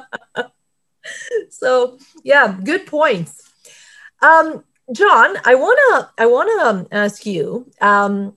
So 1.50 1.98
yeah 2.22 2.56
good 2.62 2.86
points. 2.86 3.50
Um, 4.22 4.64
john 4.92 5.36
i 5.44 5.54
want 5.54 5.78
to 5.78 6.22
i 6.22 6.26
want 6.26 6.50
to 6.50 6.66
um, 6.66 6.86
ask 6.90 7.24
you 7.24 7.70
um, 7.80 8.34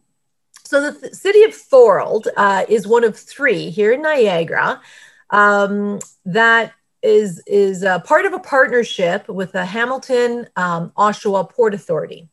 so 0.63 0.91
the 0.91 0.99
th- 0.99 1.13
city 1.13 1.43
of 1.43 1.53
thorold 1.53 2.27
uh, 2.37 2.63
is 2.69 2.87
one 2.87 3.03
of 3.03 3.17
three 3.17 3.69
here 3.69 3.91
in 3.91 4.01
niagara 4.01 4.79
um, 5.33 5.99
that 6.25 6.71
is 7.01 7.43
is 7.45 7.83
part 8.05 8.25
of 8.25 8.31
a 8.31 8.39
partnership 8.39 9.27
with 9.27 9.51
the 9.51 9.65
Hamilton 9.65 10.47
um, 10.55 10.93
Oshawa 10.97 11.49
Port 11.49 11.73
Authority. 11.73 12.29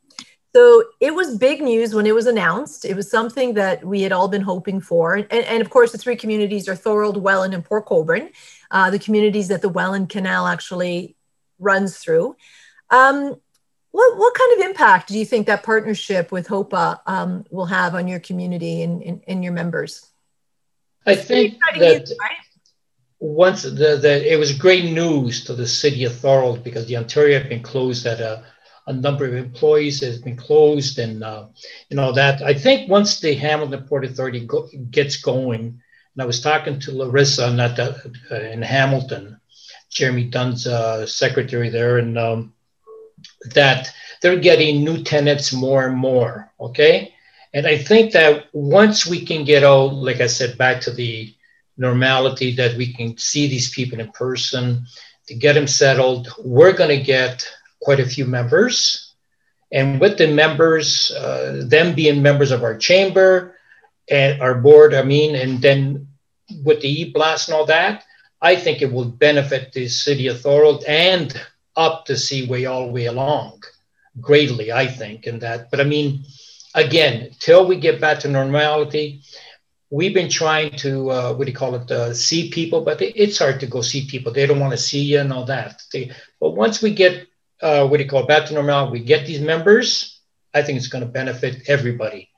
So 0.55 0.84
it 1.01 1.14
was 1.14 1.38
big 1.38 1.62
news 1.62 1.94
when 1.94 2.07
it 2.07 2.14
was 2.14 2.26
announced. 2.26 2.84
It 2.84 2.96
was 2.96 3.09
something 3.09 3.55
that 3.55 3.84
we 3.84 4.03
had 4.03 4.11
all 4.12 4.26
been 4.26 4.42
hoping 4.42 4.80
for. 4.80 5.14
And, 5.14 5.32
and 5.32 5.61
of 5.61 5.70
course, 5.70 5.92
the 5.92 5.98
three 5.98 6.16
communities 6.16 6.68
are 6.68 6.74
Thorold, 6.74 7.22
Welland, 7.22 7.55
and 7.55 7.64
Port 7.64 7.86
Colborne, 7.86 8.30
uh, 8.70 8.90
the 8.90 8.98
communities 8.98 9.48
that 9.48 9.62
the 9.62 9.68
Welland 9.68 10.09
Canal 10.09 10.48
actually 10.48 11.16
runs 11.61 11.98
through. 11.98 12.34
Um, 12.90 13.36
what, 13.92 14.18
what 14.18 14.34
kind 14.34 14.61
of 14.61 14.68
impact 14.68 15.09
do 15.09 15.18
you 15.18 15.24
think 15.24 15.46
that 15.46 15.62
partnership 15.62 16.32
with 16.32 16.48
HOPA 16.48 17.01
um, 17.07 17.44
will 17.51 17.66
have 17.66 17.94
on 17.94 18.09
your 18.09 18.20
community 18.20 18.82
and, 18.82 19.03
and, 19.03 19.22
and 19.28 19.44
your 19.44 19.53
members? 19.53 20.05
I 21.07 21.14
think 21.14 21.59
that, 21.78 22.16
right? 22.20 22.36
Once 23.21 23.62
the, 23.62 23.99
the 24.01 24.33
it 24.33 24.39
was 24.39 24.57
great 24.57 24.87
news 24.87 25.45
to 25.45 25.55
the 25.55 25.66
city 25.66 26.05
of 26.05 26.16
Thorold 26.16 26.64
because 26.64 26.87
the 26.87 26.97
Ontario 26.97 27.39
had 27.39 27.51
been 27.51 27.62
closed 27.62 28.07
at 28.07 28.18
a, 28.21 28.43
a 28.87 28.93
number 28.95 29.27
of 29.27 29.35
employees 29.35 30.01
has 30.01 30.21
been 30.21 30.37
closed 30.37 30.99
and 30.99 31.23
uh, 31.23 31.47
you 31.91 31.97
know 31.97 32.12
that. 32.12 32.41
I 32.43 32.55
think 32.55 32.89
once 32.91 33.21
the 33.21 33.35
Hamilton 33.35 33.85
Port 33.85 34.07
Authority 34.07 34.47
go, 34.47 34.68
gets 34.91 35.18
going 35.18 35.61
and 36.14 36.23
I 36.23 36.25
was 36.25 36.41
talking 36.41 36.81
to 36.81 36.93
Larissa 36.93 37.53
not 37.53 37.79
uh, 37.79 37.93
in 38.31 38.62
Hamilton 38.62 39.39
Jeremy 39.91 40.25
Dunn's 40.25 40.66
uh, 40.66 41.07
secretary 41.07 41.68
there 41.68 41.99
and 41.99 42.16
um, 42.16 42.55
that 43.55 43.93
they're 44.23 44.39
getting 44.39 44.83
new 44.83 45.03
tenants 45.03 45.53
more 45.53 45.87
and 45.87 45.97
more 45.97 46.51
okay? 46.59 47.14
And 47.53 47.66
I 47.66 47.77
think 47.77 48.12
that 48.12 48.47
once 48.55 49.07
we 49.07 49.27
can 49.27 49.45
get 49.45 49.62
out 49.62 49.93
like 49.93 50.23
I 50.23 50.27
said 50.27 50.57
back 50.57 50.81
to 50.83 50.91
the 50.91 51.35
normality 51.81 52.55
that 52.57 52.76
we 52.76 52.93
can 52.93 53.16
see 53.16 53.49
these 53.49 53.70
people 53.70 53.99
in 53.99 54.12
person 54.12 54.87
to 55.26 55.35
get 55.35 55.55
them 55.55 55.66
settled. 55.66 56.28
We're 56.39 56.76
going 56.76 56.97
to 56.97 57.05
get 57.05 57.49
quite 57.81 57.99
a 57.99 58.07
few 58.07 58.26
members. 58.26 59.14
And 59.72 60.01
with 60.01 60.18
the 60.18 60.28
members, 60.28 61.11
uh, 61.11 61.64
them 61.66 61.95
being 61.95 62.22
members 62.22 62.51
of 62.51 62.62
our 62.62 62.76
chamber 62.76 63.57
and 64.09 64.43
our 64.43 64.55
board, 64.55 64.95
I 64.95 65.03
mean, 65.03 65.35
and 65.35 65.62
then 65.62 66.09
with 66.64 66.81
the 66.83 67.01
e-blast 67.01 67.49
and 67.49 67.57
all 67.57 67.66
that, 67.66 68.05
I 68.43 68.57
think 68.57 68.83
it 68.83 68.93
will 68.93 69.05
benefit 69.05 69.72
the 69.72 69.89
city 69.89 70.26
of 70.26 70.41
Thorold 70.41 70.85
and 70.87 71.35
up 71.76 72.07
the 72.07 72.16
Seaway 72.16 72.64
all 72.64 72.87
the 72.87 72.93
way 72.93 73.07
along 73.07 73.62
greatly, 74.20 74.72
I 74.72 74.87
think, 74.87 75.26
in 75.26 75.39
that. 75.41 75.70
But 75.70 75.81
I 75.81 75.85
mean, 75.85 76.24
again, 76.74 77.31
till 77.39 77.66
we 77.66 77.76
get 77.76 78.01
back 78.01 78.20
to 78.20 78.28
normality, 78.28 79.22
we've 79.91 80.14
been 80.14 80.30
trying 80.30 80.70
to 80.70 81.11
uh, 81.11 81.32
what 81.34 81.45
do 81.47 81.51
you 81.51 81.57
call 81.57 81.74
it 81.74 81.91
uh, 81.91 82.14
see 82.14 82.51
people 82.51 82.80
but 82.82 83.03
it's 83.03 83.38
hard 83.38 83.61
to 83.61 83.66
go 83.66 83.80
see 83.80 84.07
people 84.07 84.32
they 84.32 84.47
don't 84.47 84.61
want 84.61 84.72
to 84.72 84.78
see 84.78 85.03
you 85.03 85.18
and 85.18 85.32
all 85.32 85.45
that 85.45 85.82
they 85.93 86.11
But 86.41 86.51
once 86.51 86.80
we 86.80 86.95
get 86.95 87.26
uh, 87.62 87.86
what 87.86 87.99
do 87.99 88.05
you 88.05 88.09
call 88.09 88.22
it, 88.22 88.28
back 88.28 88.47
to 88.47 88.55
normal, 88.55 88.91
we 88.91 89.01
get 89.01 89.26
these 89.26 89.41
members, 89.41 90.20
I 90.55 90.62
think 90.62 90.78
it's 90.78 90.88
going 90.88 91.05
to 91.05 91.11
benefit 91.11 91.68
everybody 91.68 92.30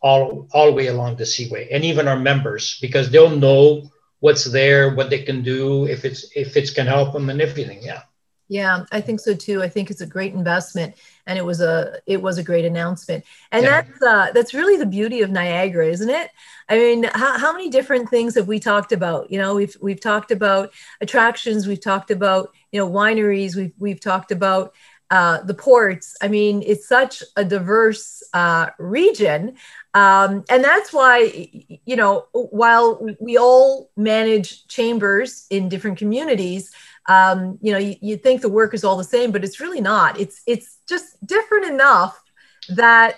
all 0.00 0.46
all 0.52 0.66
the 0.66 0.72
way 0.72 0.86
along 0.86 1.16
the 1.16 1.26
seaway 1.26 1.68
and 1.72 1.84
even 1.84 2.06
our 2.06 2.18
members 2.18 2.78
because 2.80 3.10
they'll 3.10 3.36
know 3.36 3.90
what's 4.20 4.44
there, 4.44 4.94
what 4.94 5.10
they 5.10 5.22
can 5.22 5.42
do, 5.42 5.86
if 5.86 6.04
it's 6.04 6.30
if 6.36 6.56
it's 6.56 6.70
can 6.70 6.86
help 6.86 7.12
them 7.12 7.30
and 7.30 7.40
everything. 7.40 7.82
Yeah. 7.82 8.02
Yeah, 8.48 8.84
I 8.90 9.02
think 9.02 9.20
so 9.20 9.34
too. 9.34 9.62
I 9.62 9.68
think 9.68 9.90
it's 9.90 10.00
a 10.00 10.06
great 10.06 10.32
investment, 10.32 10.94
and 11.26 11.38
it 11.38 11.44
was 11.44 11.60
a 11.60 12.00
it 12.06 12.22
was 12.22 12.38
a 12.38 12.42
great 12.42 12.64
announcement, 12.64 13.24
and 13.52 13.62
yeah. 13.62 13.82
that's 13.82 14.02
uh, 14.02 14.32
that's 14.32 14.54
really 14.54 14.78
the 14.78 14.86
beauty 14.86 15.20
of 15.20 15.30
Niagara, 15.30 15.86
isn't 15.86 16.08
it? 16.08 16.30
I 16.66 16.78
mean, 16.78 17.04
how, 17.04 17.38
how 17.38 17.52
many 17.52 17.68
different 17.68 18.08
things 18.08 18.34
have 18.36 18.48
we 18.48 18.58
talked 18.58 18.92
about? 18.92 19.30
You 19.30 19.38
know, 19.38 19.54
we've 19.54 19.76
we've 19.82 20.00
talked 20.00 20.30
about 20.30 20.72
attractions, 21.02 21.66
we've 21.66 21.80
talked 21.80 22.10
about 22.10 22.54
you 22.72 22.80
know 22.80 22.90
wineries, 22.90 23.54
we've 23.54 23.74
we've 23.78 24.00
talked 24.00 24.32
about 24.32 24.74
uh, 25.10 25.42
the 25.42 25.54
ports. 25.54 26.16
I 26.22 26.28
mean, 26.28 26.62
it's 26.64 26.88
such 26.88 27.22
a 27.36 27.44
diverse 27.44 28.22
uh, 28.32 28.68
region, 28.78 29.56
um, 29.92 30.42
and 30.48 30.64
that's 30.64 30.90
why 30.90 31.50
you 31.84 31.96
know 31.96 32.28
while 32.32 33.06
we 33.20 33.36
all 33.36 33.90
manage 33.94 34.66
chambers 34.68 35.46
in 35.50 35.68
different 35.68 35.98
communities 35.98 36.72
um, 37.08 37.58
you 37.62 37.72
know, 37.72 37.78
you, 37.78 37.96
you 38.00 38.16
think 38.16 38.42
the 38.42 38.48
work 38.48 38.74
is 38.74 38.84
all 38.84 38.96
the 38.96 39.04
same, 39.04 39.32
but 39.32 39.42
it's 39.42 39.60
really 39.60 39.80
not. 39.80 40.20
It's 40.20 40.42
it's 40.46 40.78
just 40.88 41.16
different 41.26 41.64
enough 41.64 42.22
that 42.68 43.16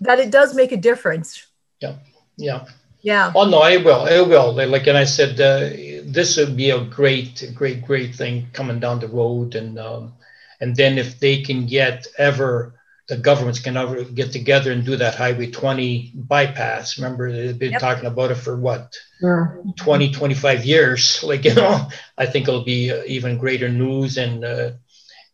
that 0.00 0.18
it 0.18 0.30
does 0.30 0.54
make 0.54 0.72
a 0.72 0.76
difference. 0.76 1.46
Yeah, 1.80 1.94
yeah, 2.36 2.64
yeah. 3.02 3.32
Oh 3.34 3.48
no, 3.48 3.64
it 3.64 3.84
will, 3.84 4.06
it 4.06 4.26
will. 4.28 4.52
Like, 4.52 4.88
and 4.88 4.98
I 4.98 5.04
said, 5.04 5.40
uh, 5.40 5.70
this 6.04 6.36
would 6.36 6.56
be 6.56 6.70
a 6.70 6.84
great, 6.84 7.52
great, 7.54 7.86
great 7.86 8.14
thing 8.14 8.48
coming 8.52 8.80
down 8.80 8.98
the 8.98 9.08
road, 9.08 9.54
and 9.54 9.78
um, 9.78 10.12
and 10.60 10.74
then 10.74 10.98
if 10.98 11.20
they 11.20 11.40
can 11.40 11.66
get 11.66 12.08
ever 12.18 12.74
the 13.10 13.16
governments 13.16 13.58
can 13.58 13.76
ever 13.76 14.04
get 14.04 14.30
together 14.30 14.70
and 14.70 14.84
do 14.84 14.94
that 14.94 15.16
Highway 15.16 15.50
20 15.50 16.12
bypass. 16.14 16.96
Remember, 16.96 17.30
they've 17.32 17.58
been 17.58 17.72
yep. 17.72 17.80
talking 17.80 18.06
about 18.06 18.30
it 18.30 18.36
for 18.36 18.56
what, 18.56 18.96
sure. 19.18 19.62
20, 19.76 20.12
25 20.12 20.64
years. 20.64 21.22
Like, 21.30 21.44
you 21.44 21.54
know, 21.54 21.88
I 22.16 22.26
think 22.26 22.46
it'll 22.46 22.64
be 22.64 22.92
uh, 22.92 23.02
even 23.06 23.36
greater 23.36 23.68
news 23.68 24.16
and 24.16 24.44
uh, 24.44 24.70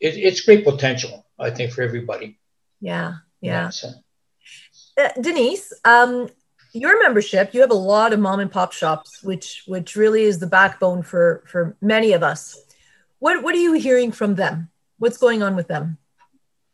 it, 0.01 0.17
it's 0.17 0.41
great 0.41 0.65
potential, 0.65 1.27
I 1.39 1.51
think, 1.51 1.73
for 1.73 1.83
everybody. 1.83 2.39
Yeah, 2.81 3.17
yeah. 3.43 3.71
yeah 3.83 3.91
uh, 4.99 5.09
Denise, 5.21 5.75
um, 5.85 6.29
your 6.73 7.03
membership, 7.03 7.53
you 7.53 7.61
have 7.61 7.71
a 7.71 7.75
lot 7.75 8.15
of 8.15 8.21
mom 8.21 8.41
and 8.41 8.51
pop 8.51 8.73
shops, 8.73 9.23
which 9.23 9.65
which 9.67 9.97
really 9.97 10.23
is 10.23 10.39
the 10.39 10.47
backbone 10.47 11.03
for 11.03 11.45
for 11.47 11.77
many 11.81 12.13
of 12.13 12.23
us. 12.23 12.59
What 13.19 13.43
what 13.43 13.55
are 13.55 13.59
you 13.59 13.75
hearing 13.75 14.13
from 14.13 14.35
them? 14.35 14.71
What's 14.99 15.19
going 15.19 15.43
on 15.43 15.57
with 15.57 15.69
them? 15.69 15.99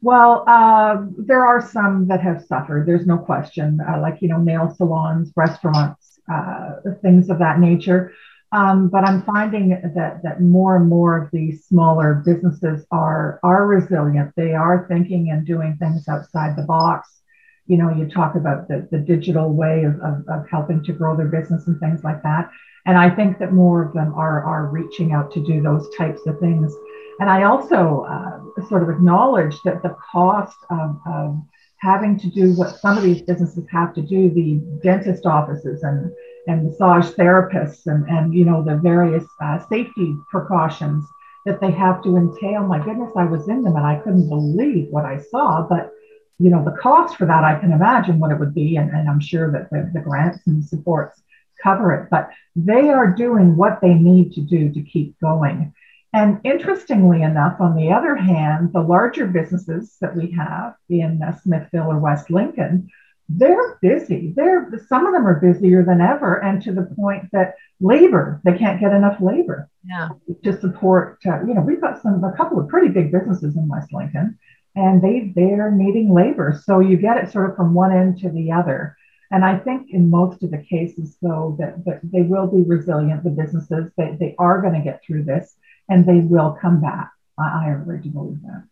Well, 0.03 0.45
uh, 0.49 1.07
there 1.17 1.47
are 1.47 1.61
some 1.61 2.09
that 2.09 2.21
have 2.21 2.45
suffered. 2.45 2.87
There's 2.87 3.07
no 3.07 3.19
question, 3.19 3.81
uh, 3.89 4.01
like 4.01 4.21
you 4.21 4.29
know, 4.29 4.39
nail 4.39 4.75
salons, 4.77 5.33
restaurants, 5.37 6.19
uh, 6.31 6.71
things 7.03 7.31
of 7.31 7.39
that 7.39 7.61
nature. 7.61 8.13
Um, 8.51 8.89
but 8.89 9.09
I'm 9.09 9.23
finding 9.23 9.71
that 9.71 10.23
that 10.25 10.43
more 10.43 10.77
and 10.77 10.89
more 10.89 11.23
of 11.23 11.31
these 11.31 11.65
smaller 11.67 12.23
businesses 12.27 12.85
are 12.91 13.39
are 13.45 13.67
resilient. 13.67 14.33
They 14.37 14.55
are 14.55 14.87
thinking 14.89 15.31
and 15.31 15.47
doing 15.47 15.77
things 15.79 16.09
outside 16.09 16.57
the 16.57 16.65
box. 16.65 17.23
You 17.67 17.77
know, 17.77 17.89
you 17.89 18.09
talk 18.09 18.35
about 18.35 18.67
the, 18.67 18.89
the 18.91 18.99
digital 18.99 19.53
way 19.55 19.85
of, 19.85 19.95
of, 20.01 20.29
of 20.29 20.51
helping 20.51 20.83
to 20.85 20.93
grow 20.93 21.17
their 21.17 21.29
business 21.29 21.69
and 21.69 21.79
things 21.79 22.03
like 22.03 22.23
that. 22.25 22.51
And 22.87 22.99
I 22.99 23.09
think 23.09 23.39
that 23.39 23.53
more 23.53 23.85
of 23.85 23.95
them 23.95 24.13
are 24.15 24.43
are 24.43 24.67
reaching 24.67 25.13
out 25.13 25.33
to 25.33 25.45
do 25.47 25.63
those 25.63 25.89
types 25.97 26.21
of 26.27 26.41
things. 26.41 26.75
And 27.23 27.31
I 27.31 27.45
also 27.45 28.01
uh, 28.01 28.67
sort 28.69 28.83
of 28.83 28.91
acknowledge 28.91 29.55
that 29.63 29.81
the 29.81 29.95
cost 30.11 30.57
of, 30.71 30.99
of, 31.07 31.41
having 31.79 32.19
to 32.19 32.29
do 32.29 32.53
what 32.55 32.77
some 32.81 32.97
of 32.97 33.05
these 33.05 33.23
businesses 33.23 33.65
have 33.71 33.95
to 33.95 34.03
do, 34.03 34.29
the 34.31 34.61
dentist 34.83 35.25
offices 35.25 35.85
and, 35.85 36.13
and 36.49 36.65
massage 36.65 37.11
therapists 37.11 37.87
and, 37.87 38.09
and 38.09 38.35
you 38.35 38.45
know 38.45 38.63
the 38.63 38.77
various 38.77 39.25
uh, 39.41 39.59
safety 39.69 40.17
precautions 40.31 41.05
that 41.45 41.61
they 41.61 41.71
have 41.71 42.03
to 42.03 42.17
entail. 42.17 42.65
My 42.65 42.85
goodness, 42.85 43.13
I 43.17 43.25
was 43.25 43.49
in 43.49 43.63
them 43.63 43.77
and 43.77 43.87
I 43.87 44.01
couldn't 44.01 44.29
believe 44.29 44.89
what 44.91 45.05
I 45.05 45.21
saw. 45.21 45.65
But 45.69 45.93
you 46.41 46.51
know 46.51 46.65
the 46.65 46.77
cost 46.81 47.17
for 47.17 47.27
that, 47.27 47.45
I 47.45 47.57
can 47.61 47.71
imagine 47.71 48.19
what 48.19 48.33
it 48.33 48.41
would 48.41 48.55
be, 48.55 48.77
and, 48.79 48.91
and 48.91 49.09
I'm 49.09 49.21
sure 49.21 49.53
that 49.53 49.71
the, 49.71 49.91
the 49.95 50.01
grants 50.01 50.41
and 50.49 50.65
supports 50.65 51.23
cover 51.63 51.95
it. 51.95 52.11
But 52.11 52.31
they 52.57 52.89
are 52.89 53.13
doing 53.13 53.57
what 53.57 53.81
they 53.81 53.95
need 53.95 54.33
to 54.33 54.41
do 54.41 54.73
to 54.73 54.83
keep 54.83 55.21
going. 55.21 55.73
And 56.15 56.41
interestingly 56.45 57.23
enough, 57.23 57.59
on 57.61 57.75
the 57.75 57.91
other 57.91 58.15
hand, 58.15 58.73
the 58.73 58.83
larger 58.83 59.27
businesses 59.27 59.97
that 60.01 60.15
we 60.15 60.31
have 60.33 60.75
in 60.91 61.23
uh, 61.23 61.35
Smithville 61.41 61.91
or 61.91 61.99
West 61.99 62.31
Lincoln, 62.31 62.91
they're 63.31 63.79
busy. 63.81 64.35
They're 64.37 64.71
some 64.89 65.07
of 65.07 65.15
them 65.15 65.27
are 65.27 65.41
busier 65.41 65.83
than 65.85 66.03
ever, 66.03 66.37
and 66.43 66.61
to 66.63 66.73
the 66.73 66.83
point 66.97 67.31
that 67.33 67.55
labor 67.81 68.41
they 68.45 68.59
can't 68.59 68.81
get 68.81 68.93
enough 68.93 69.21
labor 69.21 69.71
yeah. 69.85 70.11
to 70.45 70.61
support. 70.61 71.19
Uh, 71.25 71.43
you 71.47 71.55
know, 71.55 71.63
we've 71.63 71.81
got 71.81 72.03
some 72.03 72.23
a 72.23 72.37
couple 72.37 72.61
of 72.61 72.69
pretty 72.69 72.89
big 72.89 73.11
businesses 73.11 73.57
in 73.57 73.69
West 73.69 73.93
Lincoln, 73.93 74.39
and 74.77 75.01
they 75.01 75.33
they're 75.35 75.71
needing 75.71 76.13
labor. 76.13 76.61
So 76.65 76.81
you 76.81 76.99
get 76.99 77.17
it 77.17 77.33
sort 77.33 77.49
of 77.49 77.57
from 77.57 77.73
one 77.73 77.93
end 77.93 78.19
to 78.19 78.29
the 78.29 78.53
other. 78.53 78.97
And 79.31 79.47
I 79.47 79.57
think 79.57 79.89
in 79.91 80.11
most 80.11 80.43
of 80.43 80.51
the 80.51 80.59
cases, 80.59 81.17
though, 81.23 81.57
that, 81.59 81.83
that 81.87 82.01
they 82.03 82.21
will 82.21 82.47
be 82.47 82.63
resilient. 82.65 83.25
The 83.25 83.31
businesses 83.31 83.91
they 83.97 84.15
they 84.21 84.35
are 84.39 84.61
going 84.61 84.75
to 84.75 84.85
get 84.85 85.03
through 85.03 85.25
this 85.25 85.57
and 85.89 86.07
they 86.07 86.19
will 86.19 86.57
come 86.61 86.81
back. 86.81 87.11
I, 87.39 87.43
I 87.43 87.69
really 87.69 88.09
believe 88.09 88.41
that. 88.43 88.65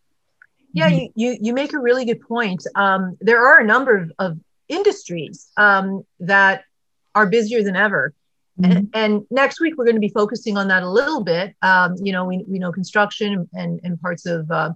Yeah, 0.72 0.88
you, 0.88 1.08
you, 1.16 1.36
you 1.40 1.52
make 1.52 1.72
a 1.72 1.78
really 1.78 2.04
good 2.04 2.20
point. 2.20 2.64
Um, 2.76 3.16
there 3.20 3.44
are 3.44 3.58
a 3.58 3.64
number 3.64 3.96
of, 3.96 4.12
of 4.18 4.38
industries 4.68 5.50
um, 5.56 6.04
that 6.20 6.64
are 7.14 7.26
busier 7.26 7.62
than 7.62 7.74
ever. 7.74 8.14
Mm-hmm. 8.60 8.72
And, 8.72 8.90
and, 8.94 9.26
next 9.30 9.60
week, 9.60 9.74
we're 9.76 9.84
going 9.84 9.96
to 9.96 10.00
be 10.00 10.10
focusing 10.10 10.56
on 10.56 10.68
that 10.68 10.82
a 10.82 10.88
little 10.88 11.24
bit. 11.24 11.54
Um, 11.62 11.96
you 12.00 12.12
know, 12.12 12.24
we, 12.24 12.44
we 12.46 12.58
know 12.58 12.70
construction 12.70 13.48
and, 13.54 13.80
and 13.82 14.00
parts 14.00 14.26
of 14.26 14.50
uh, 14.50 14.72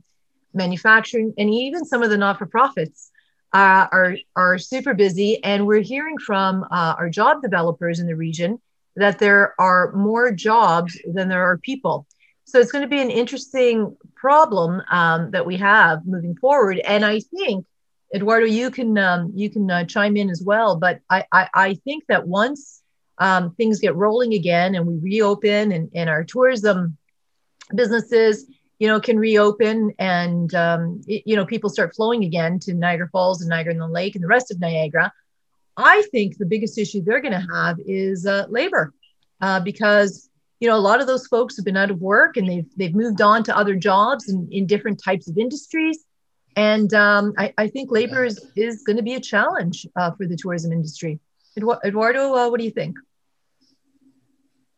manufacturing 0.52 1.34
and 1.38 1.50
even 1.50 1.84
some 1.84 2.02
of 2.02 2.10
the 2.10 2.16
not 2.16 2.38
for 2.38 2.46
profits 2.46 3.10
uh, 3.52 3.86
are, 3.92 4.16
are 4.36 4.58
super 4.58 4.94
busy. 4.94 5.42
And 5.44 5.66
we're 5.66 5.82
hearing 5.82 6.18
from 6.18 6.64
uh, 6.64 6.94
our 6.98 7.08
job 7.08 7.42
developers 7.42 8.00
in 8.00 8.06
the 8.06 8.16
region 8.16 8.60
that 8.96 9.18
there 9.18 9.54
are 9.58 9.92
more 9.92 10.32
jobs 10.32 10.98
than 11.12 11.28
there 11.28 11.44
are 11.44 11.58
people. 11.58 12.06
So 12.54 12.60
it's 12.60 12.70
going 12.70 12.82
to 12.82 12.88
be 12.88 13.02
an 13.02 13.10
interesting 13.10 13.96
problem 14.14 14.80
um, 14.88 15.32
that 15.32 15.44
we 15.44 15.56
have 15.56 16.06
moving 16.06 16.36
forward. 16.36 16.78
And 16.78 17.04
I 17.04 17.18
think, 17.18 17.66
Eduardo, 18.14 18.46
you 18.46 18.70
can 18.70 18.96
um, 18.96 19.32
you 19.34 19.50
can 19.50 19.68
uh, 19.68 19.82
chime 19.86 20.16
in 20.16 20.30
as 20.30 20.40
well. 20.40 20.76
But 20.76 21.00
I 21.10 21.24
I, 21.32 21.48
I 21.52 21.74
think 21.74 22.04
that 22.06 22.28
once 22.28 22.80
um, 23.18 23.56
things 23.56 23.80
get 23.80 23.96
rolling 23.96 24.34
again 24.34 24.76
and 24.76 24.86
we 24.86 24.98
reopen 24.98 25.72
and, 25.72 25.90
and 25.96 26.08
our 26.08 26.22
tourism 26.22 26.96
businesses 27.74 28.46
you 28.78 28.86
know 28.86 29.00
can 29.00 29.18
reopen 29.18 29.92
and 29.98 30.54
um, 30.54 31.00
it, 31.08 31.24
you 31.26 31.34
know 31.34 31.44
people 31.44 31.70
start 31.70 31.92
flowing 31.96 32.22
again 32.22 32.60
to 32.60 32.74
niagara 32.74 33.08
falls 33.10 33.40
and 33.40 33.48
niagara 33.48 33.72
in 33.72 33.78
the 33.78 33.88
lake 33.88 34.14
and 34.14 34.22
the 34.22 34.28
rest 34.28 34.50
of 34.50 34.60
niagara 34.60 35.10
i 35.76 36.02
think 36.12 36.36
the 36.36 36.44
biggest 36.44 36.76
issue 36.76 37.00
they're 37.02 37.22
going 37.22 37.32
to 37.32 37.46
have 37.54 37.78
is 37.86 38.26
uh, 38.26 38.44
labor 38.50 38.92
uh, 39.40 39.58
because 39.60 40.28
you 40.60 40.68
know, 40.68 40.76
a 40.76 40.78
lot 40.78 41.00
of 41.00 41.06
those 41.06 41.26
folks 41.26 41.56
have 41.56 41.64
been 41.64 41.76
out 41.76 41.90
of 41.90 42.00
work 42.00 42.36
and 42.36 42.48
they've 42.48 42.66
they've 42.76 42.94
moved 42.94 43.20
on 43.20 43.42
to 43.44 43.56
other 43.56 43.74
jobs 43.74 44.28
in, 44.28 44.48
in 44.50 44.66
different 44.66 45.02
types 45.02 45.28
of 45.28 45.36
industries. 45.38 46.04
And 46.56 46.92
um, 46.94 47.34
I, 47.36 47.52
I, 47.58 47.66
think 47.66 47.90
labor 47.90 48.24
is, 48.24 48.40
is 48.54 48.84
going 48.84 48.96
to 48.96 49.02
be 49.02 49.14
a 49.14 49.20
challenge 49.20 49.88
uh, 49.96 50.12
for 50.12 50.26
the 50.26 50.36
tourism 50.36 50.70
industry. 50.70 51.18
Eduardo, 51.84 52.32
uh, 52.34 52.48
what 52.48 52.58
do 52.58 52.64
you 52.64 52.70
think? 52.70 52.96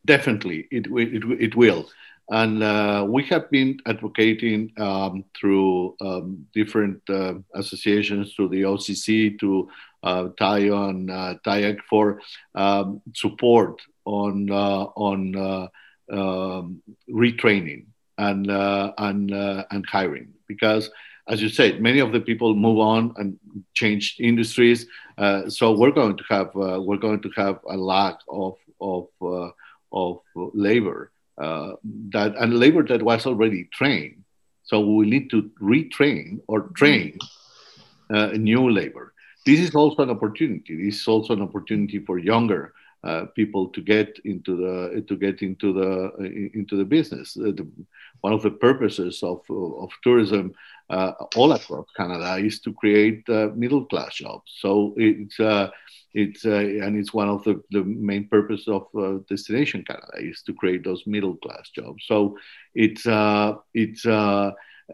Definitely, 0.07 0.68
it, 0.70 0.87
it, 0.87 1.22
it 1.41 1.55
will. 1.55 1.89
And 2.31 2.62
uh, 2.62 3.07
we 3.09 3.24
have 3.24 3.51
been 3.51 3.79
advocating 3.87 4.72
um, 4.79 5.24
through 5.39 5.97
um, 6.01 6.47
different 6.55 7.03
uh, 7.09 7.35
associations, 7.55 8.35
through 8.35 8.49
the 8.49 8.62
OCC, 8.62 9.39
to 9.41 9.68
uh, 10.03 10.29
TAIO 10.41 10.91
and 10.91 11.11
uh, 11.11 11.35
TIAC 11.45 11.79
for 11.89 12.20
um, 12.55 13.01
support 13.14 13.81
on 14.07 14.50
uh, 14.50 14.84
on 14.96 15.36
uh, 15.36 15.68
um, 16.11 16.82
retraining 17.11 17.86
and 18.16 18.50
uh, 18.50 18.92
and 18.96 19.30
and 19.32 19.84
hiring 19.86 20.32
because 20.48 20.90
as 21.28 21.42
you 21.42 21.48
said, 21.48 21.82
many 21.82 21.98
of 21.98 22.12
the 22.12 22.20
people 22.20 22.54
move 22.54 22.78
on 22.78 23.12
and 23.16 23.36
change 23.74 24.14
industries. 24.20 24.86
Uh, 25.18 25.50
so 25.50 25.72
we're 25.72 25.90
going 25.90 26.16
to 26.16 26.22
have 26.28 26.46
uh, 26.57 26.80
we're 26.80 26.96
going 26.96 27.20
to 27.20 27.30
have 27.36 27.59
a 27.68 27.76
lack 27.76 28.18
of 28.28 28.57
of 28.80 29.09
uh, 29.20 29.50
of 29.92 30.20
labor 30.34 31.11
that 31.36 32.34
and 32.38 32.54
labor 32.54 32.82
that 32.84 33.02
was 33.02 33.26
already 33.26 33.68
trained. 33.72 34.22
So 34.62 34.80
we 34.80 35.07
need 35.07 35.30
to 35.30 35.50
retrain 35.61 36.40
or 36.48 36.68
train 36.74 37.18
new 38.11 38.70
labor. 38.70 39.12
This 39.44 39.61
is 39.61 39.74
also 39.76 40.02
an 40.02 40.11
opportunity. 40.11 40.86
This 40.86 41.00
is 41.00 41.09
also 41.09 41.34
an 41.34 41.42
opportunity 41.42 42.00
for 42.00 42.18
younger 42.18 42.72
uh, 43.07 43.26
people 43.36 43.68
to 43.68 43.80
get 43.80 44.18
into 44.24 44.57
the 44.57 45.00
to 45.02 45.16
get 45.16 45.40
into 45.40 45.72
the 45.72 46.50
into 46.54 46.76
the 46.76 46.84
business. 46.84 47.36
Uh, 47.36 47.52
the, 47.59 47.66
one 48.22 48.32
of 48.32 48.42
the 48.42 48.50
purposes 48.50 49.22
of, 49.22 49.42
of 49.48 49.90
tourism 50.02 50.52
uh, 50.90 51.12
all 51.36 51.52
across 51.52 51.86
Canada 51.96 52.44
is 52.44 52.59
to 52.61 52.72
create 52.72 53.22
uh, 53.28 53.50
middle 53.54 53.84
class 53.84 54.16
jobs. 54.16 54.52
So 54.59 54.94
it's 54.96 55.38
uh, 55.38 55.70
it's 56.14 56.44
and 56.44 56.96
it's 56.98 57.14
one 57.14 57.28
of 57.28 57.44
the, 57.44 57.62
the 57.70 57.84
main 57.84 58.26
purpose 58.26 58.66
of 58.66 58.88
Destination 59.28 59.84
Canada 59.84 60.16
is 60.18 60.42
to 60.46 60.52
create 60.54 60.82
those 60.82 61.07
middle 61.07 61.36
class 61.36 61.70
jobs. 61.70 62.04
So 62.07 62.36
it's 62.74 63.04
it's 63.74 64.04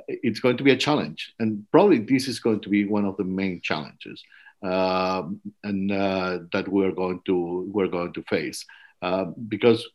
it's 0.08 0.40
going 0.40 0.56
to 0.58 0.64
be 0.64 0.72
a 0.72 0.76
challenge, 0.76 1.32
and 1.38 1.64
probably 1.70 1.98
this 1.98 2.28
is 2.28 2.40
going 2.40 2.60
to 2.60 2.68
be 2.68 2.84
one 2.84 3.06
of 3.06 3.16
the 3.16 3.24
main 3.24 3.60
challenges 3.62 4.22
uh, 4.22 4.41
and 4.62 5.92
uh, 5.92 6.38
that 6.52 6.68
we're 6.68 6.92
going 6.92 7.20
to 7.26 7.70
we're 7.72 7.88
going 7.88 8.12
to 8.12 8.22
face. 8.22 8.64
Uh, 9.02 9.24
because 9.48 9.88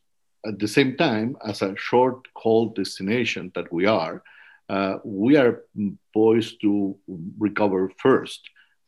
at 0.46 0.58
the 0.58 0.68
same 0.68 0.96
time 0.96 1.36
as 1.44 1.62
a 1.62 1.74
short 1.76 2.28
haul 2.36 2.68
destination 2.68 3.50
that 3.54 3.72
we 3.72 3.86
are 3.86 4.22
uh, 4.68 4.98
we 5.04 5.36
are 5.36 5.64
poised 6.12 6.60
to 6.60 6.96
recover 7.38 7.90
first 7.96 8.40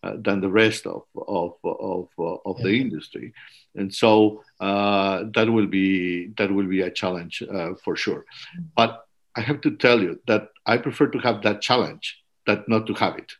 uh, 0.02 0.14
than 0.20 0.40
the 0.40 0.50
rest 0.50 0.86
of 0.86 1.02
of 1.16 1.54
of, 1.64 2.08
of 2.18 2.56
the 2.62 2.80
industry. 2.80 3.32
And 3.74 3.94
so 3.94 4.42
uh, 4.60 5.24
that 5.34 5.48
will 5.48 5.66
be 5.66 6.28
that 6.36 6.52
will 6.52 6.66
be 6.66 6.82
a 6.82 6.90
challenge 6.90 7.42
for 7.82 7.96
sure. 7.96 8.24
But 8.76 9.06
i 9.36 9.40
have 9.40 9.60
to 9.60 9.76
tell 9.76 10.00
you 10.00 10.20
that 10.26 10.48
i 10.66 10.76
prefer 10.76 11.06
to 11.06 11.18
have 11.18 11.42
that 11.42 11.60
challenge 11.60 12.18
than 12.46 12.64
not 12.68 12.86
to 12.86 12.94
have 12.94 13.16
it 13.16 13.32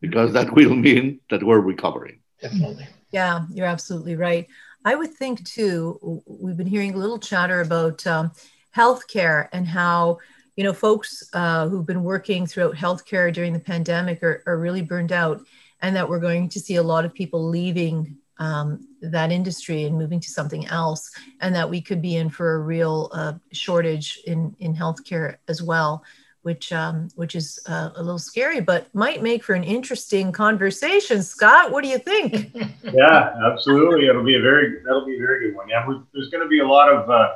because 0.00 0.32
that 0.32 0.52
will 0.52 0.74
mean 0.74 1.20
that 1.30 1.42
we're 1.42 1.60
recovering. 1.60 2.20
Definitely. 2.40 2.86
Yeah, 3.12 3.46
you're 3.52 3.66
absolutely 3.66 4.16
right. 4.16 4.46
I 4.84 4.94
would 4.94 5.12
think 5.12 5.44
too, 5.44 6.22
we've 6.26 6.56
been 6.56 6.66
hearing 6.66 6.94
a 6.94 6.98
little 6.98 7.18
chatter 7.18 7.60
about 7.60 8.06
um, 8.06 8.32
healthcare 8.74 9.48
and 9.52 9.66
how, 9.66 10.18
you 10.56 10.64
know, 10.64 10.72
folks 10.72 11.28
uh, 11.32 11.68
who've 11.68 11.86
been 11.86 12.02
working 12.02 12.46
throughout 12.46 12.74
healthcare 12.74 13.32
during 13.32 13.52
the 13.52 13.60
pandemic 13.60 14.22
are, 14.22 14.42
are 14.46 14.58
really 14.58 14.82
burned 14.82 15.12
out, 15.12 15.44
and 15.82 15.94
that 15.96 16.08
we're 16.08 16.20
going 16.20 16.48
to 16.48 16.60
see 16.60 16.76
a 16.76 16.82
lot 16.82 17.04
of 17.04 17.14
people 17.14 17.48
leaving 17.48 18.16
um, 18.38 18.86
that 19.02 19.30
industry 19.30 19.84
and 19.84 19.98
moving 19.98 20.20
to 20.20 20.30
something 20.30 20.66
else, 20.66 21.10
and 21.40 21.54
that 21.54 21.68
we 21.68 21.80
could 21.80 22.00
be 22.00 22.16
in 22.16 22.30
for 22.30 22.54
a 22.54 22.58
real 22.58 23.10
uh, 23.12 23.34
shortage 23.52 24.20
in, 24.26 24.56
in 24.60 24.74
healthcare 24.74 25.36
as 25.48 25.62
well 25.62 26.02
which 26.42 26.72
um, 26.72 27.08
which 27.16 27.34
is 27.34 27.60
uh, 27.66 27.90
a 27.96 28.02
little 28.02 28.18
scary, 28.18 28.60
but 28.60 28.92
might 28.94 29.22
make 29.22 29.44
for 29.44 29.54
an 29.54 29.64
interesting 29.64 30.32
conversation. 30.32 31.22
Scott, 31.22 31.70
what 31.70 31.82
do 31.82 31.90
you 31.90 31.98
think? 31.98 32.54
yeah, 32.82 33.34
absolutely. 33.50 34.06
It'll 34.06 34.24
be 34.24 34.36
a 34.36 34.40
very 34.40 34.82
that'll 34.84 35.04
be 35.04 35.16
a 35.16 35.20
very 35.20 35.46
good 35.46 35.56
one. 35.56 35.68
Yeah, 35.68 35.86
we, 35.86 36.00
there's 36.12 36.30
going 36.30 36.42
to 36.42 36.48
be 36.48 36.60
a 36.60 36.66
lot 36.66 36.90
of 36.90 37.10
uh, 37.10 37.32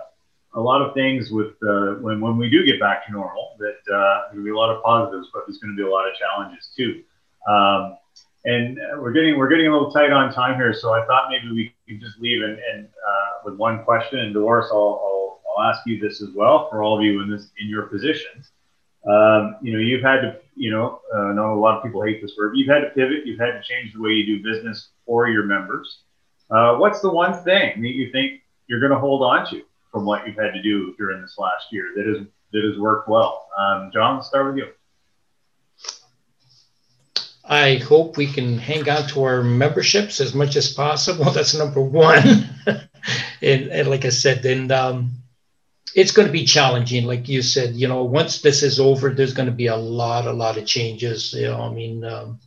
a 0.55 0.61
lot 0.61 0.81
of 0.81 0.95
things 0.95 1.31
with 1.31 1.55
uh, 1.63 1.95
when 2.01 2.21
when 2.21 2.39
we 2.39 2.49
do 2.49 2.65
get 2.65 2.81
back 2.81 3.07
to 3.07 3.13
normal. 3.13 3.57
That 3.59 3.95
uh, 3.95 4.23
there'll 4.31 4.45
be 4.45 4.51
a 4.51 4.57
lot 4.57 4.75
of 4.75 4.83
positives, 4.83 5.29
but 5.35 5.45
there's 5.47 5.59
going 5.59 5.77
to 5.77 5.83
be 5.83 5.87
a 5.87 5.91
lot 5.91 6.09
of 6.09 6.15
challenges 6.17 6.71
too. 6.75 7.03
Um, 7.49 7.99
and 8.47 8.79
we're 8.99 9.13
getting 9.13 9.39
we're 9.39 9.49
getting 9.49 9.67
a 9.67 9.73
little 9.73 9.91
tight 9.91 10.13
on 10.13 10.33
time 10.33 10.57
here, 10.57 10.73
so 10.73 10.93
I 10.93 11.05
thought 11.07 11.31
maybe 11.31 11.51
we 11.51 11.75
could 11.89 12.01
just 12.01 12.19
leave 12.19 12.43
and, 12.43 12.59
and 12.59 12.87
uh, 12.87 13.29
with 13.45 13.57
one 13.57 13.85
question. 13.85 14.19
And 14.19 14.35
Dolores, 14.35 14.67
I'll, 14.71 14.79
I'll 15.03 15.25
I'll 15.57 15.71
ask 15.71 15.87
you 15.87 16.01
this 16.01 16.23
as 16.23 16.31
well 16.35 16.69
for 16.71 16.83
all 16.83 16.99
of 16.99 17.05
you 17.05 17.23
in 17.23 17.31
this 17.31 17.51
in 17.59 17.69
your 17.69 17.83
positions. 17.83 18.51
Um, 19.07 19.57
you 19.63 19.73
know, 19.73 19.79
you've 19.79 20.03
had 20.03 20.21
to, 20.23 20.37
you 20.57 20.71
know, 20.71 21.01
uh, 21.15 21.19
I 21.19 21.33
know 21.35 21.55
a 21.55 21.61
lot 21.61 21.77
of 21.77 21.83
people 21.83 22.03
hate 22.03 22.23
this 22.23 22.33
word, 22.39 22.57
you've 22.57 22.69
had 22.69 22.81
to 22.81 22.91
pivot, 22.91 23.27
you've 23.27 23.39
had 23.39 23.53
to 23.53 23.63
change 23.63 23.93
the 23.93 24.01
way 24.01 24.11
you 24.11 24.25
do 24.25 24.43
business 24.43 24.91
for 25.07 25.29
your 25.29 25.45
members. 25.45 26.01
Uh, 26.51 26.77
what's 26.77 27.01
the 27.01 27.11
one 27.11 27.35
thing 27.45 27.83
that 27.83 27.89
you 27.89 28.11
think 28.13 28.41
you're 28.67 28.81
going 28.81 28.93
to 28.93 28.99
hold 28.99 29.23
on 29.23 29.49
to 29.51 29.63
from 29.93 30.05
what 30.05 30.27
you've 30.27 30.37
had 30.37 30.53
to 30.53 30.63
do 30.63 30.95
during 30.97 31.21
this 31.21 31.37
last 31.39 31.67
year 31.71 31.93
that 31.97 32.07
has 32.07 32.27
that 32.53 32.65
has 32.65 32.79
worked 32.79 33.09
well? 33.09 33.49
Um, 33.59 33.91
John, 33.93 34.17
let's 34.17 34.29
start 34.29 34.47
with 34.47 34.57
you. 34.57 34.69
I 37.47 37.77
hope 37.77 38.17
we 38.17 38.27
can 38.27 38.57
hang 38.57 38.89
on 38.89 39.07
to 39.09 39.25
our 39.25 39.43
memberships 39.43 40.21
as 40.21 40.35
much 40.35 40.57
as 40.57 40.73
possible. 40.73 41.25
That's 41.31 41.55
number 41.55 41.81
one. 41.81 42.49
and, 43.43 43.69
and, 43.69 43.89
like 43.89 44.05
I 44.05 44.11
said, 44.11 44.43
then 44.43 44.71
um, 44.71 45.13
it's 45.95 46.11
going 46.11 46.27
to 46.27 46.33
be 46.33 46.45
challenging 46.45 47.05
like 47.07 47.29
you 47.29 47.43
said 47.43 47.75
you 47.75 47.89
know 47.89 48.05
once 48.05 48.43
this 48.43 48.63
is 48.63 48.81
over 48.81 49.11
there's 49.11 49.35
going 49.35 49.49
to 49.49 49.55
be 49.55 49.69
a 49.69 49.77
lot 49.77 50.27
a 50.27 50.33
lot 50.33 50.59
of 50.59 50.67
changes 50.67 51.33
you 51.33 51.47
know 51.47 51.63
i 51.63 51.71
mean 51.71 52.05
um, 52.05 52.39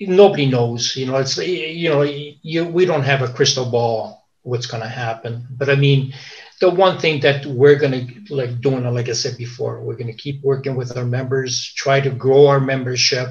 nobody 0.00 0.46
knows 0.46 0.96
you 0.96 1.06
know 1.06 1.16
it's 1.16 1.36
you 1.38 1.88
know 1.90 2.02
you 2.02 2.64
we 2.64 2.84
don't 2.86 3.02
have 3.02 3.22
a 3.22 3.28
crystal 3.28 3.66
ball 3.66 4.26
what's 4.42 4.66
going 4.66 4.82
to 4.82 4.88
happen. 4.88 5.46
But 5.50 5.68
i 5.68 5.74
mean 5.74 6.14
the 6.60 6.70
one 6.70 6.98
thing 6.98 7.20
that 7.20 7.44
we're 7.46 7.76
going 7.76 7.92
to 7.92 8.34
like 8.34 8.60
doing 8.60 8.84
like 8.94 9.08
i 9.08 9.12
said 9.12 9.36
before 9.36 9.80
we're 9.80 9.96
going 9.96 10.06
to 10.14 10.22
keep 10.24 10.42
working 10.42 10.76
with 10.76 10.96
our 10.96 11.04
members 11.04 11.72
try 11.76 12.00
to 12.00 12.10
grow 12.10 12.46
our 12.46 12.60
membership 12.60 13.28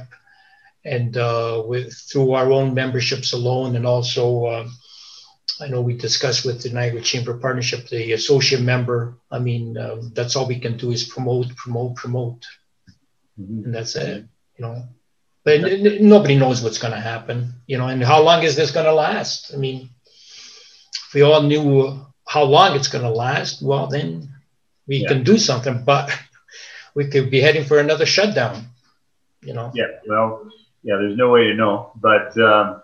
and 0.85 1.17
uh, 1.17 1.61
with 1.65 1.93
through 1.93 2.31
our 2.31 2.51
own 2.51 2.73
memberships 2.73 3.33
alone 3.33 3.75
and 3.75 3.85
also 3.85 4.47
um, 4.47 4.71
I 5.61 5.67
know 5.67 5.81
we 5.81 5.95
discussed 5.95 6.45
with 6.45 6.61
the 6.61 6.69
Niagara 6.69 7.01
Chamber 7.01 7.37
Partnership, 7.37 7.87
the 7.89 8.13
associate 8.13 8.61
member. 8.61 9.17
I 9.29 9.39
mean, 9.39 9.77
um, 9.77 10.11
that's 10.13 10.35
all 10.35 10.47
we 10.47 10.59
can 10.59 10.77
do 10.77 10.91
is 10.91 11.03
promote, 11.03 11.55
promote, 11.55 11.95
promote, 11.95 12.45
mm-hmm. 13.39 13.65
and 13.65 13.75
that's 13.75 13.95
it. 13.95 14.25
You 14.57 14.65
know, 14.65 14.83
but 15.43 15.63
n- 15.63 15.85
n- 15.87 16.07
nobody 16.07 16.37
knows 16.37 16.61
what's 16.61 16.77
going 16.77 16.93
to 16.93 16.99
happen. 16.99 17.53
You 17.67 17.77
know, 17.77 17.87
and 17.87 18.03
how 18.03 18.21
long 18.21 18.43
is 18.43 18.55
this 18.55 18.71
going 18.71 18.85
to 18.85 18.93
last? 18.93 19.53
I 19.53 19.57
mean, 19.57 19.89
if 21.07 21.13
we 21.13 21.21
all 21.21 21.41
knew 21.41 22.05
how 22.27 22.43
long 22.43 22.75
it's 22.75 22.87
going 22.87 23.03
to 23.03 23.11
last, 23.11 23.61
well, 23.61 23.87
then 23.87 24.29
we 24.87 24.97
yeah. 24.97 25.09
can 25.09 25.23
do 25.23 25.37
something. 25.37 25.83
But 25.83 26.09
we 26.95 27.07
could 27.07 27.29
be 27.29 27.41
heading 27.41 27.65
for 27.65 27.79
another 27.79 28.05
shutdown. 28.05 28.65
You 29.41 29.53
know. 29.53 29.71
Yeah. 29.73 29.87
Well. 30.07 30.49
Yeah. 30.83 30.95
There's 30.97 31.17
no 31.17 31.31
way 31.31 31.45
to 31.45 31.53
know, 31.53 31.91
but. 31.95 32.37
Um, 32.37 32.83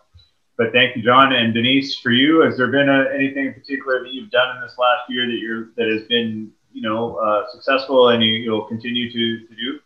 but 0.58 0.72
thank 0.72 0.95
you, 0.95 1.03
John 1.03 1.34
and 1.34 1.53
Denise. 1.53 1.99
For 1.99 2.12
you, 2.12 2.41
has 2.41 2.58
there 2.58 2.68
been 2.68 2.89
a, 2.89 3.06
anything 3.14 3.47
in 3.47 3.53
particular 3.53 4.03
that 4.03 4.14
you've 4.14 4.32
done 4.32 4.56
in 4.56 4.62
this 4.62 4.76
last 4.78 5.10
year 5.10 5.26
that 5.26 5.38
you're 5.39 5.72
that 5.76 5.88
has 5.89 6.08
been 6.08 6.51
you 6.72 6.82
know 6.82 7.16
uh, 7.16 7.43
successful 7.51 8.10
and 8.10 8.24
you, 8.24 8.51
will 8.51 8.66
continue 8.66 9.12
to, 9.12 9.47
to 9.47 9.56
do? 9.56 9.80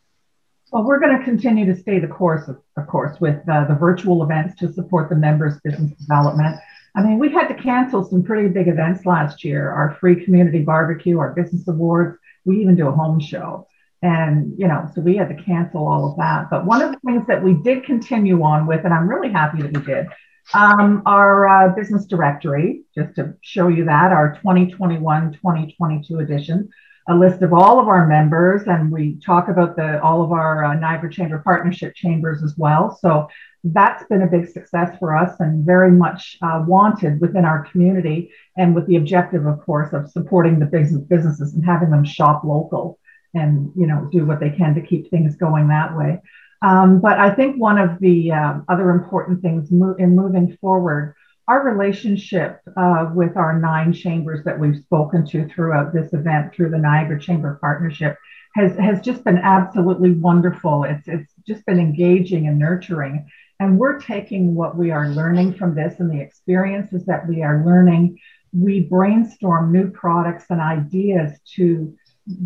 Well, 0.72 0.84
we're 0.84 1.00
going 1.00 1.18
to 1.18 1.24
continue 1.24 1.66
to 1.66 1.76
stay 1.76 1.98
the 1.98 2.08
course, 2.08 2.48
of, 2.48 2.62
of 2.78 2.86
course, 2.86 3.20
with 3.20 3.38
uh, 3.50 3.66
the 3.66 3.74
virtual 3.74 4.22
events 4.22 4.56
to 4.60 4.72
support 4.72 5.10
the 5.10 5.16
members' 5.16 5.60
business 5.62 5.92
development. 5.94 6.58
I 6.96 7.02
mean, 7.02 7.18
we 7.18 7.32
had 7.32 7.48
to 7.48 7.56
cancel 7.56 8.04
some 8.04 8.22
pretty 8.22 8.50
big 8.50 8.68
events 8.68 9.06
last 9.06 9.44
year 9.44 9.72
our 9.72 9.98
free 10.00 10.24
community 10.24 10.62
barbecue, 10.62 11.18
our 11.18 11.34
business 11.34 11.68
awards. 11.68 12.18
We 12.46 12.62
even 12.62 12.76
do 12.76 12.88
a 12.88 12.92
home 12.92 13.20
show. 13.20 13.68
And, 14.02 14.54
you 14.58 14.68
know, 14.68 14.90
so 14.94 15.02
we 15.02 15.18
had 15.18 15.30
to 15.30 15.44
cancel 15.44 15.88
all 15.88 16.12
of 16.12 16.18
that. 16.18 16.50
But 16.50 16.66
one 16.66 16.82
of 16.82 16.92
the 16.92 17.00
things 17.06 17.26
that 17.28 17.44
we 17.44 17.56
did 17.56 17.84
continue 17.84 18.42
on 18.44 18.66
with, 18.66 18.86
and 18.86 18.94
I'm 18.94 19.10
really 19.10 19.32
happy 19.32 19.62
that 19.62 19.76
we 19.76 19.84
did, 19.84 20.08
um, 20.54 21.04
our 21.06 21.48
uh, 21.48 21.76
business 21.76 22.06
directory, 22.06 22.84
just 22.96 23.16
to 23.16 23.36
show 23.42 23.68
you 23.68 23.86
that, 23.86 24.12
our 24.12 24.36
2021 24.36 25.34
2022 25.34 26.20
edition, 26.20 26.70
a 27.08 27.16
list 27.16 27.42
of 27.42 27.54
all 27.54 27.80
of 27.80 27.88
our 27.88 28.08
members, 28.08 28.64
and 28.68 28.92
we 28.92 29.20
talk 29.20 29.48
about 29.48 29.76
the 29.76 30.02
all 30.02 30.24
of 30.24 30.32
our 30.32 30.64
uh, 30.64 30.74
Niagara 30.74 31.12
Chamber 31.12 31.40
partnership 31.40 31.94
chambers 31.96 32.44
as 32.44 32.56
well. 32.58 32.98
So 33.00 33.28
that's 33.64 34.04
been 34.06 34.22
a 34.22 34.28
big 34.28 34.48
success 34.48 34.98
for 35.00 35.16
us 35.16 35.40
and 35.40 35.66
very 35.66 35.92
much 35.92 36.38
uh, 36.42 36.64
wanted 36.66 37.20
within 37.20 37.46
our 37.46 37.66
community, 37.66 38.32
and 38.58 38.74
with 38.74 38.88
the 38.88 38.96
objective, 38.96 39.46
of 39.46 39.62
course, 39.62 39.94
of 39.94 40.10
supporting 40.10 40.60
the 40.60 40.66
business 40.66 41.04
businesses 41.04 41.54
and 41.54 41.66
having 41.66 41.90
them 41.90 42.06
shop 42.06 42.44
local 42.44 43.00
and 43.34 43.72
you 43.76 43.86
know 43.86 44.10
do 44.12 44.26
what 44.26 44.40
they 44.40 44.50
can 44.50 44.74
to 44.74 44.82
keep 44.82 45.10
things 45.10 45.36
going 45.36 45.68
that 45.68 45.96
way. 45.96 46.20
Um, 46.62 47.00
but 47.00 47.20
I 47.20 47.34
think 47.34 47.58
one 47.58 47.78
of 47.78 48.00
the 48.00 48.32
uh, 48.32 48.60
other 48.68 48.92
important 48.92 49.42
things 49.42 49.72
mo- 49.72 49.96
in 49.98 50.16
moving 50.16 50.58
forward, 50.60 51.16
our 51.48 51.64
relationship 51.64 52.60
uh, 52.78 53.10
with 53.14 53.38
our 53.38 53.60
nine 53.60 53.94
chambers 53.94 54.44
that 54.44 54.60
we've 54.60 54.82
spoken 54.82 55.26
to 55.28 55.48
throughout 55.48 55.94
this 55.94 56.14
event 56.14 56.54
through 56.54 56.70
the 56.70 56.78
Niagara 56.78 57.20
Chamber 57.20 57.58
Partnership 57.62 58.18
has, 58.56 58.76
has 58.78 59.02
just 59.02 59.24
been 59.24 59.38
absolutely 59.38 60.12
wonderful. 60.12 60.84
It's, 60.84 61.08
it's 61.08 61.32
just 61.48 61.66
been 61.66 61.80
engaging 61.80 62.48
and 62.48 62.60
nurturing. 62.60 63.30
And 63.60 63.78
we're 63.78 64.00
taking 64.00 64.56
what 64.56 64.78
we 64.78 64.92
are 64.92 65.10
learning 65.10 65.56
from 65.56 65.76
this 65.76 66.00
and 66.00 66.10
the 66.12 66.22
experiences 66.22 67.06
that 67.06 67.28
we 67.28 67.42
are 67.42 67.64
learning. 67.66 68.20
We 68.54 68.82
brainstorm 68.82 69.72
new 69.72 69.92
products 69.92 70.46
and 70.50 70.62
ideas 70.62 71.40
to 71.56 71.96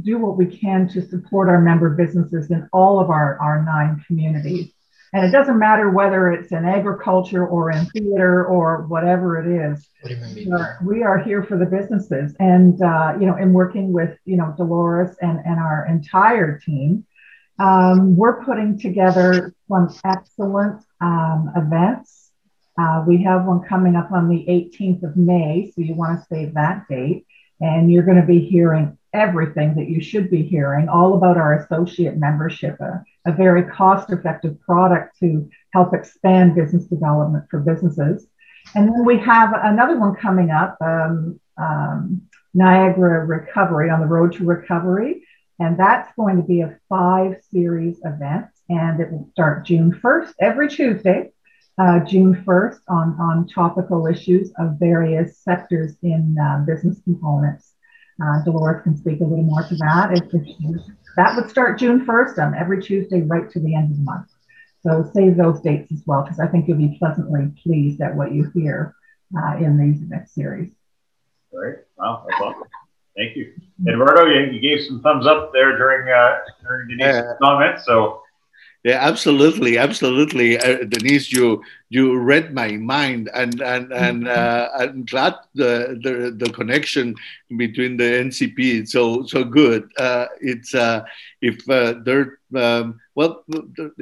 do 0.02 0.18
what 0.18 0.38
we 0.38 0.46
can 0.46 0.88
to 0.90 1.02
support 1.08 1.50
our 1.50 1.62
member 1.62 1.90
businesses 1.90 2.52
in 2.52 2.70
all 2.72 3.00
of 3.00 3.10
our, 3.10 3.38
our 3.40 3.64
nine 3.64 4.04
communities. 4.08 4.72
And 5.16 5.26
it 5.26 5.32
doesn't 5.32 5.60
matter 5.60 5.92
whether 5.92 6.32
it's 6.32 6.52
in 6.52 6.66
agriculture 6.66 7.46
or 7.46 7.72
in 7.72 7.86
theater 7.88 8.46
or 8.46 8.88
whatever 8.88 9.38
it 9.40 9.48
is. 9.48 9.88
What 10.02 10.12
We 10.36 10.52
are, 10.52 10.80
we 10.84 11.04
are 11.04 11.20
here 11.20 11.44
for 11.44 11.58
the 11.58 11.68
businesses. 11.68 12.36
And, 12.40 12.82
uh, 12.82 13.18
you 13.20 13.28
know, 13.28 13.38
in 13.38 13.54
working 13.54 13.94
with, 13.94 14.18
you 14.26 14.38
know, 14.38 14.56
Dolores 14.58 15.16
and, 15.22 15.40
and 15.46 15.60
our 15.60 15.86
entire 15.88 16.58
team, 16.60 17.06
um, 17.60 18.16
we're 18.18 18.44
putting 18.44 18.80
together 18.80 19.54
some 19.68 19.94
excellent 20.04 20.84
um, 21.02 21.52
events 21.56 22.32
Uh, 22.80 23.04
we 23.06 23.22
have 23.24 23.46
one 23.46 23.62
coming 23.62 23.96
up 23.96 24.12
on 24.12 24.30
the 24.30 24.46
18th 24.48 25.04
of 25.04 25.16
May, 25.16 25.72
so 25.76 25.82
you 25.82 25.94
want 25.94 26.20
to 26.20 26.26
save 26.26 26.56
that 26.56 26.88
date. 26.90 27.26
And 27.62 27.92
you're 27.92 28.04
going 28.04 28.20
to 28.20 28.26
be 28.28 28.40
hearing 28.40 28.98
everything 29.14 29.76
that 29.76 29.90
you 29.90 30.02
should 30.02 30.30
be 30.30 30.42
hearing 30.42 30.90
all 30.90 31.16
about 31.16 31.38
our 31.38 31.60
associate 31.60 32.18
membership, 32.18 32.80
a, 32.80 33.04
a 33.26 33.32
very 33.32 33.64
cost 33.64 34.12
effective 34.12 34.60
product 34.62 35.20
to 35.20 35.50
help 35.72 35.94
expand 35.94 36.56
business 36.56 36.86
development 36.86 37.46
for 37.50 37.60
businesses. 37.60 38.28
And 38.76 38.88
then 38.88 39.06
we 39.06 39.18
have 39.20 39.54
another 39.54 40.00
one 40.00 40.16
coming 40.16 40.52
up 40.52 40.78
um, 40.82 41.40
um, 41.58 42.22
Niagara 42.54 43.26
Recovery 43.26 43.90
on 43.90 44.00
the 44.00 44.08
Road 44.08 44.34
to 44.34 44.46
Recovery. 44.46 45.24
And 45.60 45.78
that's 45.78 46.12
going 46.16 46.38
to 46.38 46.44
be 46.44 46.62
a 46.62 46.80
five 46.90 47.38
series 47.52 48.00
event. 48.04 48.48
And 48.70 49.00
it 49.00 49.12
will 49.12 49.30
start 49.32 49.66
June 49.66 49.92
1st, 49.92 50.34
every 50.40 50.70
Tuesday, 50.70 51.32
uh, 51.78 52.00
June 52.00 52.44
1st, 52.46 52.80
on, 52.88 53.18
on 53.20 53.48
topical 53.48 54.08
issues 54.08 54.52
of 54.58 54.80
various 54.80 55.38
sectors 55.38 55.96
in 56.02 56.36
uh, 56.40 56.64
business 56.66 57.00
components. 57.04 57.73
Uh, 58.22 58.44
Dolores 58.44 58.84
can 58.84 58.96
speak 58.96 59.22
a 59.22 59.24
little 59.24 59.44
more 59.44 59.64
to 59.64 59.76
that. 59.76 60.12
If, 60.14 60.24
if 60.34 60.82
that 61.18 61.36
would 61.36 61.50
start 61.50 61.80
June 61.80 62.06
1st 62.06 62.38
on 62.40 62.56
every 62.56 62.82
Tuesday 62.82 63.22
right 63.22 63.50
to 63.52 63.60
the 63.60 63.76
end 63.76 63.92
of 63.92 63.98
the 63.98 64.04
month. 64.04 64.28
So 64.82 65.10
save 65.14 65.38
those 65.38 65.62
dates 65.62 65.92
as 65.92 66.04
well, 66.06 66.24
because 66.24 66.40
I 66.40 66.48
think 66.48 66.68
you'll 66.68 66.78
be 66.78 66.98
pleasantly 67.00 67.52
pleased 67.64 68.02
at 68.02 68.16
what 68.16 68.34
you 68.34 68.52
hear 68.54 68.96
uh, 69.38 69.58
in 69.58 69.78
these 69.78 70.02
next 70.10 70.36
series. 70.36 70.72
Great. 71.54 71.78
Wow, 71.98 72.26
that's 72.28 72.42
awesome. 72.42 72.64
Thank 73.16 73.38
you. 73.38 73.54
Eduardo, 73.88 74.26
you, 74.26 74.52
you 74.52 74.60
gave 74.60 74.86
some 74.86 75.02
thumbs 75.02 75.28
up 75.28 75.54
there 75.54 75.78
during, 75.78 76.12
uh, 76.12 76.40
during 76.64 76.88
Denise's 76.90 77.30
uh, 77.30 77.36
comments. 77.42 77.86
So 77.86 78.23
yeah, 78.84 79.00
absolutely, 79.02 79.78
absolutely, 79.78 80.58
uh, 80.58 80.84
Denise. 80.84 81.32
You 81.32 81.64
you 81.90 82.18
read 82.18 82.54
my 82.54 82.72
mind, 82.74 83.30
and 83.34 83.62
and 83.62 83.92
and 83.94 84.28
uh, 84.28 84.70
I'm 84.78 85.06
glad 85.06 85.36
the, 85.56 86.00
the 86.04 86.32
the 86.46 86.52
connection 86.52 87.16
between 87.58 87.96
the 87.98 88.04
NCP 88.04 88.82
is 88.84 88.92
so 88.92 89.26
so 89.26 89.44
good. 89.46 89.90
Uh, 89.98 90.28
it's 90.42 90.74
uh, 90.76 91.06
if 91.42 91.68
uh, 91.70 91.96
there 92.04 92.40
um, 92.56 93.00
well 93.16 93.44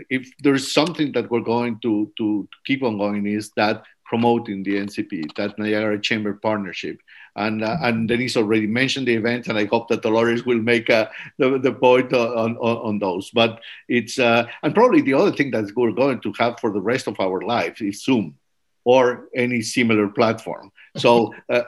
if 0.10 0.32
there's 0.40 0.72
something 0.72 1.12
that 1.12 1.30
we're 1.30 1.42
going 1.42 1.80
to 1.82 2.12
to 2.18 2.48
keep 2.66 2.82
on 2.82 2.98
going 2.98 3.28
is 3.28 3.52
that 3.56 3.84
promoting 4.12 4.62
the 4.62 4.76
NCP, 4.76 5.34
that 5.36 5.58
Niagara 5.58 5.98
Chamber 5.98 6.34
partnership. 6.34 7.00
And, 7.38 7.64
uh, 7.64 7.78
and 7.82 8.10
Denise 8.10 8.36
already 8.36 8.68
mentioned 8.68 9.08
the 9.08 9.16
event, 9.16 9.48
and 9.48 9.58
I 9.58 9.64
hope 9.74 9.88
that 9.88 10.02
Dolores 10.02 10.46
will 10.46 10.62
make 10.74 10.90
uh, 10.90 11.08
the, 11.38 11.58
the 11.58 11.72
point 11.72 12.12
on, 12.12 12.58
on, 12.58 12.78
on 12.88 13.00
those. 13.00 13.32
But 13.32 13.62
it's, 13.88 14.20
uh, 14.20 14.48
and 14.64 14.76
probably 14.76 15.02
the 15.02 15.14
other 15.14 15.32
thing 15.32 15.50
that 15.52 15.72
we're 15.78 15.94
going 16.04 16.20
to 16.26 16.34
have 16.40 16.60
for 16.60 16.74
the 16.74 16.82
rest 16.82 17.08
of 17.08 17.22
our 17.22 17.40
life 17.40 17.82
is 17.82 18.04
Zoom 18.04 18.36
or 18.84 19.30
any 19.34 19.62
similar 19.62 20.10
platform. 20.10 20.74
So 20.98 21.34
uh, 21.50 21.64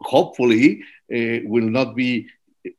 hopefully, 0.00 0.82
it 1.08 1.48
will 1.48 1.70
not 1.78 1.94
be 1.94 2.26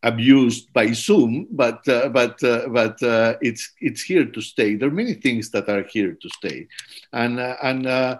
abused 0.03 0.73
by 0.73 0.91
Zoom, 0.91 1.47
but 1.51 1.87
uh, 1.87 2.09
but 2.09 2.43
uh, 2.43 2.67
but 2.67 3.01
uh, 3.01 3.35
it's 3.41 3.71
it's 3.79 4.01
here 4.01 4.25
to 4.25 4.41
stay. 4.41 4.75
There 4.75 4.89
are 4.89 5.03
many 5.03 5.13
things 5.13 5.49
that 5.51 5.69
are 5.69 5.83
here 5.83 6.11
to 6.21 6.29
stay, 6.29 6.67
and 7.13 7.39
uh, 7.39 7.55
and 7.63 7.87
uh, 7.87 8.17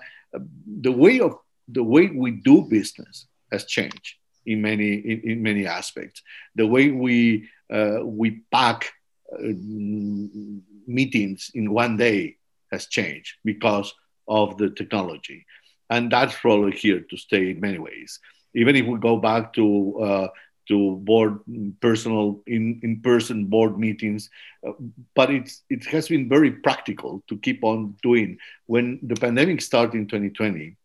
the 0.82 0.92
way 0.92 1.20
of 1.20 1.38
the 1.68 1.84
way 1.84 2.08
we 2.08 2.32
do 2.32 2.62
business 2.64 3.28
has 3.52 3.66
changed 3.66 4.16
in 4.46 4.62
many 4.62 4.94
in, 4.94 5.22
in 5.32 5.44
many 5.44 5.66
aspects. 5.68 6.22
The 6.56 6.68
way 6.68 6.92
we 6.92 7.50
uh, 7.72 8.00
we 8.04 8.42
pack 8.52 8.92
uh, 9.34 9.54
meetings 10.88 11.52
in 11.54 11.72
one 11.72 11.98
day 11.98 12.38
has 12.72 12.88
changed 12.88 13.36
because 13.44 13.94
of 14.28 14.58
the 14.58 14.70
technology, 14.70 15.46
and 15.90 16.12
that's 16.12 16.36
probably 16.40 16.72
here 16.78 17.02
to 17.10 17.18
stay 17.18 17.52
in 17.52 17.60
many 17.60 17.80
ways. 17.80 18.20
Even 18.56 18.76
if 18.76 18.86
we 18.86 18.98
go 19.00 19.18
back 19.18 19.54
to 19.54 20.00
uh, 20.00 20.28
to 20.68 20.98
board 20.98 21.40
personal 21.80 22.42
in, 22.46 22.80
in 22.84 23.02
person 23.02 23.46
board 23.46 23.78
meetings 23.80 24.30
uh, 24.68 24.72
but 25.16 25.30
it's 25.32 25.64
it 25.70 25.86
has 25.86 26.08
been 26.08 26.28
very 26.28 26.52
practical 26.52 27.24
to 27.28 27.38
keep 27.38 27.64
on 27.64 27.96
doing. 28.04 28.38
When 28.66 29.00
the 29.02 29.16
pandemic 29.16 29.62
started 29.62 29.96
in 29.96 30.08
2020 30.08 30.76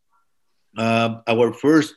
uh, 0.78 1.20
our 1.26 1.52
first 1.52 1.94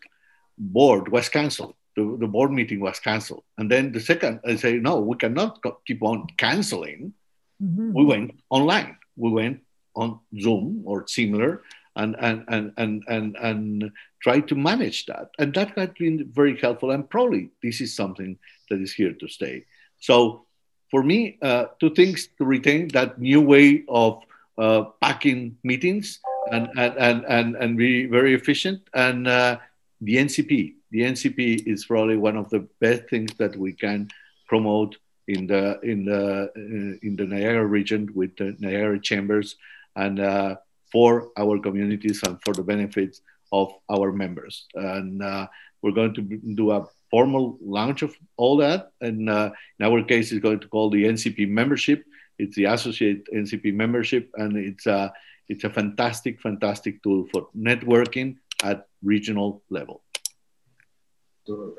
board 0.58 1.10
was 1.10 1.30
canceled. 1.30 1.76
The, 1.96 2.18
the 2.20 2.28
board 2.28 2.52
meeting 2.52 2.82
was 2.82 3.00
canceled. 3.00 3.44
And 3.58 3.72
then 3.72 3.92
the 3.92 4.02
second 4.02 4.42
i 4.46 4.56
say 4.56 4.74
no 4.78 5.00
we 5.00 5.18
cannot 5.18 5.64
keep 5.86 6.02
on 6.04 6.28
canceling. 6.38 7.14
Mm-hmm. 7.62 7.94
we 7.94 8.04
went 8.04 8.40
online. 8.50 8.98
We 9.16 9.30
went 9.32 9.62
on 9.96 10.20
zoom 10.38 10.84
or 10.86 11.08
similar 11.08 11.64
and 11.96 12.16
and 12.20 12.44
and 12.48 12.74
and 12.78 13.04
and, 13.08 13.36
and 13.38 13.92
try 14.22 14.40
to 14.42 14.56
manage 14.56 15.06
that. 15.06 15.30
And 15.40 15.54
that 15.54 15.78
has 15.78 15.90
been 15.98 16.30
very 16.34 16.58
helpful. 16.58 16.92
And 16.92 17.10
probably 17.10 17.52
this 17.64 17.82
is 17.82 17.96
something 17.96 18.38
that 18.70 18.82
is 18.82 18.94
here 18.94 19.14
to 19.14 19.28
stay. 19.28 19.66
So 20.00 20.46
for 20.92 21.04
me, 21.04 21.38
uh, 21.42 21.66
two 21.80 21.94
things 21.94 22.30
to 22.38 22.46
retain 22.46 22.90
that 22.90 23.20
new 23.20 23.42
way 23.42 23.84
of 23.88 24.24
uh, 24.58 24.84
packing 25.02 25.58
meetings 25.64 26.20
and, 26.52 26.70
and, 26.78 26.96
and, 26.98 27.26
and, 27.28 27.56
and 27.56 27.78
be 27.78 28.06
very 28.06 28.34
efficient. 28.34 28.82
And 28.94 29.28
uh, 29.28 29.58
the 30.02 30.18
NCP. 30.18 30.76
The 30.92 31.02
NCP 31.02 31.68
is 31.68 31.86
probably 31.86 32.18
one 32.18 32.38
of 32.38 32.50
the 32.50 32.68
best 32.80 33.10
things 33.10 33.34
that 33.38 33.56
we 33.56 33.74
can 33.74 34.10
promote 34.48 34.98
in 35.28 35.48
the 35.48 35.80
in 35.82 36.06
the 36.06 36.52
uh, 36.56 36.98
in 37.02 37.16
the 37.16 37.26
Niagara 37.26 37.66
region 37.66 38.12
with 38.14 38.38
the 38.38 38.56
Niagara 38.60 39.00
Chambers 39.00 39.56
and 39.96 40.20
uh, 40.20 40.56
for 40.96 41.28
our 41.36 41.60
communities 41.60 42.24
and 42.26 42.40
for 42.46 42.54
the 42.54 42.64
benefits 42.64 43.20
of 43.52 43.70
our 43.90 44.14
members. 44.14 44.66
And 44.76 45.22
uh, 45.22 45.48
we're 45.82 45.92
going 45.92 46.14
to 46.14 46.22
do 46.22 46.72
a 46.72 46.86
formal 47.12 47.58
launch 47.62 48.02
of 48.02 48.16
all 48.38 48.56
that. 48.58 48.92
And 49.02 49.30
uh, 49.30 49.52
in 49.78 49.86
our 49.86 50.02
case, 50.06 50.32
it's 50.32 50.42
going 50.42 50.62
to 50.62 50.70
call 50.70 50.90
the 50.90 51.04
NCP 51.04 51.50
membership. 51.50 52.06
It's 52.40 52.56
the 52.56 52.66
associate 52.76 53.28
NCP 53.28 53.74
membership, 53.74 54.32
and 54.36 54.56
it's 54.56 54.86
a 54.86 55.12
it's 55.50 55.66
a 55.66 55.70
fantastic, 55.70 56.42
fantastic 56.42 57.04
tool 57.04 57.28
for 57.32 57.50
networking 57.56 58.38
at 58.64 58.88
regional 59.04 59.64
level. 59.70 60.02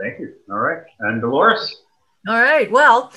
Thank 0.01 0.21
you. 0.21 0.35
All 0.51 0.59
right, 0.59 0.83
and 1.01 1.23
Dolores. 1.23 1.83
All 2.27 2.41
right. 2.41 2.70
Well, 2.70 3.12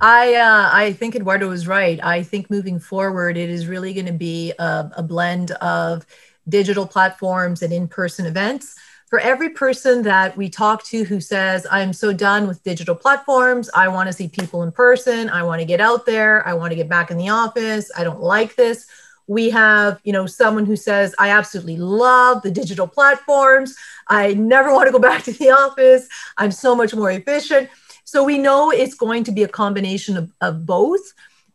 I 0.00 0.34
uh, 0.34 0.70
I 0.72 0.92
think 0.92 1.14
Eduardo 1.14 1.48
was 1.48 1.66
right. 1.66 2.02
I 2.02 2.22
think 2.22 2.50
moving 2.50 2.78
forward, 2.78 3.36
it 3.36 3.50
is 3.50 3.66
really 3.66 3.92
going 3.92 4.06
to 4.06 4.12
be 4.12 4.52
a, 4.58 4.90
a 4.96 5.02
blend 5.02 5.50
of 5.52 6.06
digital 6.48 6.86
platforms 6.86 7.62
and 7.62 7.72
in-person 7.72 8.26
events. 8.26 8.74
For 9.08 9.18
every 9.18 9.50
person 9.50 10.02
that 10.02 10.36
we 10.36 10.48
talk 10.48 10.82
to 10.86 11.04
who 11.04 11.20
says, 11.20 11.66
I'm 11.70 11.92
so 11.92 12.12
done 12.12 12.48
with 12.48 12.62
digital 12.64 12.94
platforms, 12.94 13.70
I 13.74 13.86
want 13.88 14.08
to 14.08 14.12
see 14.12 14.28
people 14.28 14.62
in 14.62 14.72
person, 14.72 15.28
I 15.28 15.42
want 15.42 15.60
to 15.60 15.66
get 15.66 15.80
out 15.80 16.06
there, 16.06 16.46
I 16.48 16.54
want 16.54 16.70
to 16.72 16.76
get 16.76 16.88
back 16.88 17.10
in 17.10 17.18
the 17.18 17.28
office, 17.28 17.90
I 17.96 18.02
don't 18.02 18.20
like 18.20 18.56
this. 18.56 18.86
We 19.26 19.50
have, 19.50 20.00
you 20.04 20.12
know, 20.12 20.26
someone 20.26 20.66
who 20.66 20.76
says, 20.76 21.14
I 21.18 21.30
absolutely 21.30 21.76
love 21.76 22.42
the 22.42 22.50
digital 22.50 22.86
platforms. 22.86 23.74
I 24.08 24.34
never 24.34 24.72
want 24.72 24.86
to 24.86 24.92
go 24.92 24.98
back 24.98 25.22
to 25.24 25.32
the 25.32 25.50
office. 25.50 26.08
I'm 26.36 26.50
so 26.50 26.74
much 26.74 26.94
more 26.94 27.10
efficient. 27.10 27.70
So 28.04 28.22
we 28.22 28.38
know 28.38 28.70
it's 28.70 28.94
going 28.94 29.24
to 29.24 29.32
be 29.32 29.42
a 29.42 29.48
combination 29.48 30.16
of, 30.16 30.32
of 30.40 30.66
both. 30.66 31.00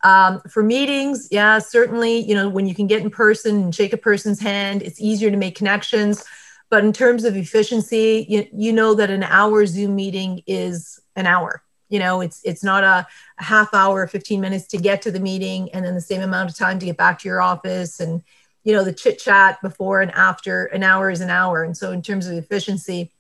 Um, 0.03 0.41
for 0.49 0.63
meetings, 0.63 1.27
yeah, 1.29 1.59
certainly, 1.59 2.19
you 2.19 2.33
know, 2.33 2.49
when 2.49 2.65
you 2.65 2.73
can 2.73 2.87
get 2.87 3.01
in 3.01 3.09
person 3.09 3.63
and 3.63 3.75
shake 3.75 3.93
a 3.93 3.97
person's 3.97 4.39
hand, 4.39 4.81
it's 4.81 4.99
easier 4.99 5.29
to 5.29 5.37
make 5.37 5.55
connections. 5.55 6.23
But 6.69 6.85
in 6.85 6.93
terms 6.93 7.23
of 7.23 7.35
efficiency, 7.35 8.25
you, 8.29 8.47
you 8.53 8.73
know 8.73 8.93
that 8.93 9.09
an 9.09 9.23
hour 9.23 9.65
Zoom 9.65 9.95
meeting 9.95 10.43
is 10.47 10.99
an 11.15 11.25
hour. 11.25 11.63
You 11.89 11.97
know, 11.97 12.21
it's 12.21 12.41
it's 12.43 12.63
not 12.63 12.83
a, 12.83 13.07
a 13.39 13.43
half 13.43 13.73
hour, 13.73 14.07
15 14.07 14.39
minutes 14.39 14.67
to 14.67 14.77
get 14.77 15.01
to 15.01 15.11
the 15.11 15.19
meeting 15.19 15.71
and 15.73 15.83
then 15.83 15.95
the 15.95 16.01
same 16.01 16.21
amount 16.21 16.51
of 16.51 16.55
time 16.55 16.77
to 16.79 16.85
get 16.85 16.97
back 16.97 17.19
to 17.19 17.27
your 17.27 17.41
office. 17.41 17.99
And, 17.99 18.21
you 18.63 18.73
know, 18.73 18.83
the 18.83 18.93
chit 18.93 19.17
chat 19.17 19.59
before 19.61 20.01
and 20.01 20.11
after 20.11 20.65
an 20.65 20.83
hour 20.83 21.09
is 21.09 21.21
an 21.21 21.31
hour. 21.31 21.63
And 21.63 21.75
so 21.75 21.91
in 21.91 22.03
terms 22.03 22.27
of 22.27 22.37
efficiency, 22.37 23.11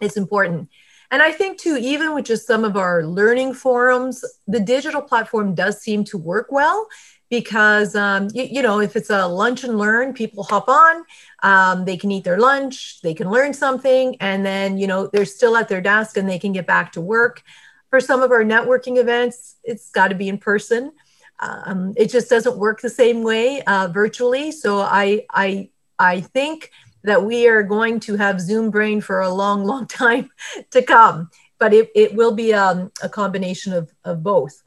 it's 0.00 0.16
important. 0.16 0.68
And 1.12 1.20
I 1.20 1.30
think 1.30 1.58
too, 1.58 1.76
even 1.76 2.14
with 2.14 2.24
just 2.24 2.46
some 2.46 2.64
of 2.64 2.74
our 2.74 3.04
learning 3.04 3.52
forums, 3.52 4.24
the 4.48 4.58
digital 4.58 5.02
platform 5.02 5.54
does 5.54 5.78
seem 5.78 6.04
to 6.04 6.16
work 6.16 6.50
well 6.50 6.88
because 7.28 7.94
um, 7.94 8.28
you, 8.32 8.44
you, 8.44 8.62
know 8.62 8.80
if 8.80 8.96
it's 8.96 9.10
a 9.10 9.26
lunch 9.26 9.62
and 9.62 9.78
learn 9.78 10.12
people 10.12 10.42
hop 10.42 10.68
on 10.68 11.04
um, 11.42 11.84
they 11.86 11.96
can 11.96 12.10
eat 12.10 12.24
their 12.24 12.38
lunch 12.38 13.00
they 13.00 13.14
can 13.14 13.30
learn 13.30 13.54
something 13.54 14.16
and 14.20 14.44
then 14.44 14.76
you 14.76 14.86
know 14.86 15.06
they're 15.06 15.24
still 15.24 15.56
at 15.56 15.66
their 15.66 15.80
desk 15.80 16.18
and 16.18 16.28
they 16.28 16.38
can 16.38 16.52
get 16.52 16.66
back 16.66 16.92
to 16.92 17.00
work. 17.00 17.42
For 17.90 18.00
some 18.00 18.22
of 18.22 18.30
our 18.30 18.44
networking 18.44 18.98
events 18.98 19.56
it's 19.64 19.90
got 19.90 20.08
to 20.08 20.14
be 20.14 20.28
in 20.28 20.38
person. 20.38 20.92
Um, 21.40 21.92
it 21.96 22.10
just 22.10 22.30
doesn't 22.30 22.56
work 22.56 22.80
the 22.80 22.90
same 22.90 23.22
way 23.22 23.62
uh, 23.62 23.88
virtually. 23.88 24.50
So 24.50 24.80
i 24.80 25.26
i 25.30 25.70
i 25.98 26.20
think 26.20 26.70
that 27.04 27.24
we 27.24 27.48
are 27.48 27.62
going 27.62 28.00
to 28.00 28.16
have 28.16 28.40
Zoom 28.40 28.70
brain 28.70 29.00
for 29.00 29.20
a 29.20 29.32
long, 29.32 29.64
long 29.72 29.86
time 29.86 30.30
to 30.70 30.82
come. 30.82 31.30
But 31.58 31.72
it, 31.72 31.90
it 31.94 32.14
will 32.14 32.32
be 32.32 32.52
um, 32.52 32.90
a 33.02 33.08
combination 33.08 33.72
of, 33.72 33.92
of 34.04 34.22
both. 34.22 34.62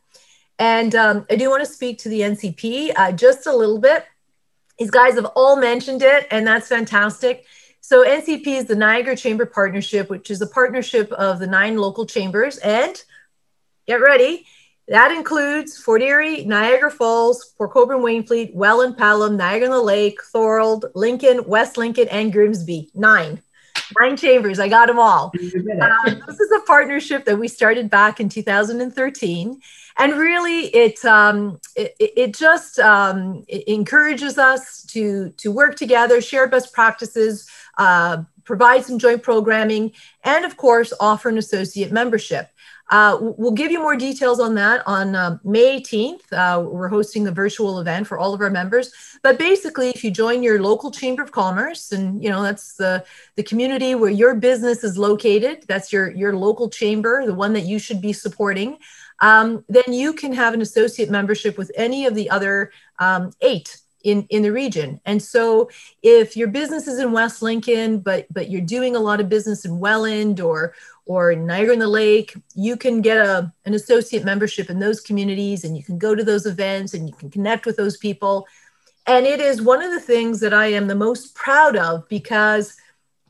And 0.58 0.96
um, 0.96 1.26
I 1.30 1.36
do 1.36 1.50
want 1.50 1.66
to 1.66 1.72
speak 1.72 2.00
to 2.00 2.10
the 2.10 2.22
NCP 2.22 2.94
uh, 2.96 3.12
just 3.12 3.46
a 3.48 3.56
little 3.56 3.80
bit. 3.80 4.06
These 4.80 4.92
guys 4.92 5.16
have 5.16 5.26
all 5.36 5.58
mentioned 5.58 6.02
it, 6.02 6.28
and 6.32 6.48
that's 6.48 6.68
fantastic. 6.68 7.46
So, 7.82 8.04
NCP 8.04 8.48
is 8.48 8.66
the 8.66 8.76
Niagara 8.76 9.16
Chamber 9.16 9.46
Partnership, 9.46 10.10
which 10.10 10.32
is 10.32 10.42
a 10.42 10.48
partnership 10.48 11.12
of 11.12 11.40
the 11.40 11.48
nine 11.48 11.78
local 11.78 12.06
chambers. 12.06 12.58
And 12.58 13.02
get 13.86 14.02
ready, 14.02 14.46
that 14.88 15.12
includes 15.12 15.78
Fort 15.78 16.02
Erie, 16.02 16.46
Niagara 16.46 16.92
Falls, 16.92 17.54
Port 17.58 17.72
Colborne, 17.72 18.02
Wainfleet, 18.02 18.54
Welland, 18.54 18.98
Pelham, 18.98 19.36
Niagara 19.38 19.68
on 19.68 19.74
the 19.74 19.82
Lake, 19.82 20.20
Thorold, 20.32 20.86
Lincoln, 20.94 21.44
West 21.48 21.78
Lincoln, 21.78 22.08
and 22.10 22.32
Grimsby. 22.32 22.92
Nine. 22.94 23.42
Nine 24.00 24.18
chambers. 24.18 24.60
I 24.60 24.68
got 24.68 24.88
them 24.88 25.00
all. 25.00 25.32
Um, 25.36 26.24
this 26.28 26.40
is 26.40 26.52
a 26.52 26.62
partnership 26.66 27.26
that 27.26 27.38
we 27.38 27.48
started 27.48 27.90
back 27.90 28.20
in 28.20 28.30
2013 28.30 29.62
and 29.98 30.14
really 30.14 30.66
it 30.68 31.04
um, 31.06 31.60
it, 31.76 31.96
it, 32.00 32.36
just 32.36 32.80
um, 32.80 33.44
it 33.48 33.64
encourages 33.68 34.38
us 34.38 34.84
to 34.86 35.30
to 35.38 35.52
work 35.52 35.76
together 35.76 36.22
share 36.22 36.48
best 36.48 36.74
practices 36.74 37.50
uh, 37.78 38.24
provide 38.44 38.86
some 38.86 39.00
joint 39.00 39.24
programming 39.24 39.92
and 40.24 40.46
of 40.46 40.58
course 40.58 40.94
offer 41.00 41.30
an 41.30 41.38
associate 41.38 41.92
membership 41.92 42.50
uh, 42.92 43.18
we'll 43.20 43.52
give 43.52 43.72
you 43.72 43.80
more 43.80 43.96
details 43.96 44.40
on 44.40 44.56
that 44.56 44.84
on 44.86 45.16
uh, 45.16 45.38
May 45.44 45.82
18th. 45.82 46.32
Uh, 46.32 46.62
we're 46.62 46.88
hosting 46.88 47.28
a 47.28 47.32
virtual 47.32 47.80
event 47.80 48.06
for 48.08 48.18
all 48.18 48.34
of 48.34 48.42
our 48.42 48.50
members. 48.50 48.92
But 49.24 49.40
basically, 49.40 49.90
if 49.90 50.04
you 50.04 50.12
join 50.12 50.44
your 50.44 50.62
local 50.62 50.92
chamber 50.92 51.24
of 51.24 51.32
commerce, 51.32 51.92
and 51.92 52.24
you 52.24 52.30
know 52.30 52.44
that's 52.44 52.76
the 52.76 53.04
the 53.36 53.44
community 53.44 53.96
where 53.96 54.12
your 54.12 54.36
business 54.36 54.84
is 54.84 54.98
located, 54.98 55.66
that's 55.68 55.92
your 55.92 56.12
your 56.12 56.36
local 56.36 56.70
chamber, 56.70 57.26
the 57.26 57.34
one 57.34 57.54
that 57.54 57.66
you 57.66 57.80
should 57.80 58.02
be 58.02 58.14
supporting 58.14 58.78
um, 59.22 59.64
then 59.70 59.94
you 59.94 60.14
can 60.14 60.34
have 60.34 60.54
an 60.54 60.62
associate 60.62 61.10
membership 61.10 61.58
with 61.58 61.72
any 61.76 62.06
of 62.06 62.16
the 62.16 62.30
other 62.30 62.72
um, 63.00 63.32
eight 63.42 63.78
in, 64.06 64.26
in 64.30 64.44
the 64.44 64.52
region. 64.52 65.02
And 65.06 65.22
so 65.22 65.70
if 66.04 66.38
your 66.38 66.48
business 66.48 66.88
is 66.88 67.00
in 67.00 67.12
West 67.12 67.42
Lincoln, 67.42 68.00
but 68.00 68.28
but 68.32 68.50
you're 68.52 68.62
doing 68.62 68.96
a 68.96 69.00
lot 69.00 69.20
of 69.20 69.28
business 69.28 69.66
in 69.66 69.80
Welland 69.80 70.40
or 70.40 70.76
or 71.08 71.36
Niagara 71.36 71.74
in 71.74 71.80
the 71.80 71.88
Lake, 71.88 72.36
you 72.54 72.78
can 72.78 73.02
get 73.02 73.18
a, 73.18 73.52
an 73.66 73.74
associate 73.74 74.24
membership 74.24 74.70
in 74.70 74.80
those 74.80 75.02
communities 75.02 75.64
and 75.64 75.76
you 75.76 75.84
can 75.84 75.98
go 75.98 76.16
to 76.16 76.24
those 76.24 76.46
events 76.46 76.94
and 76.94 77.10
you 77.10 77.16
can 77.16 77.30
connect 77.30 77.66
with 77.66 77.78
those 77.78 77.98
people. 77.98 78.48
And 79.08 79.26
it 79.26 79.42
is 79.42 79.62
one 79.62 79.82
of 79.82 79.92
the 79.92 80.00
things 80.00 80.40
that 80.40 80.54
I 80.54 80.68
am 80.68 80.88
the 80.88 80.96
most 80.96 81.36
proud 81.36 81.76
of 81.76 82.08
because 82.08 82.78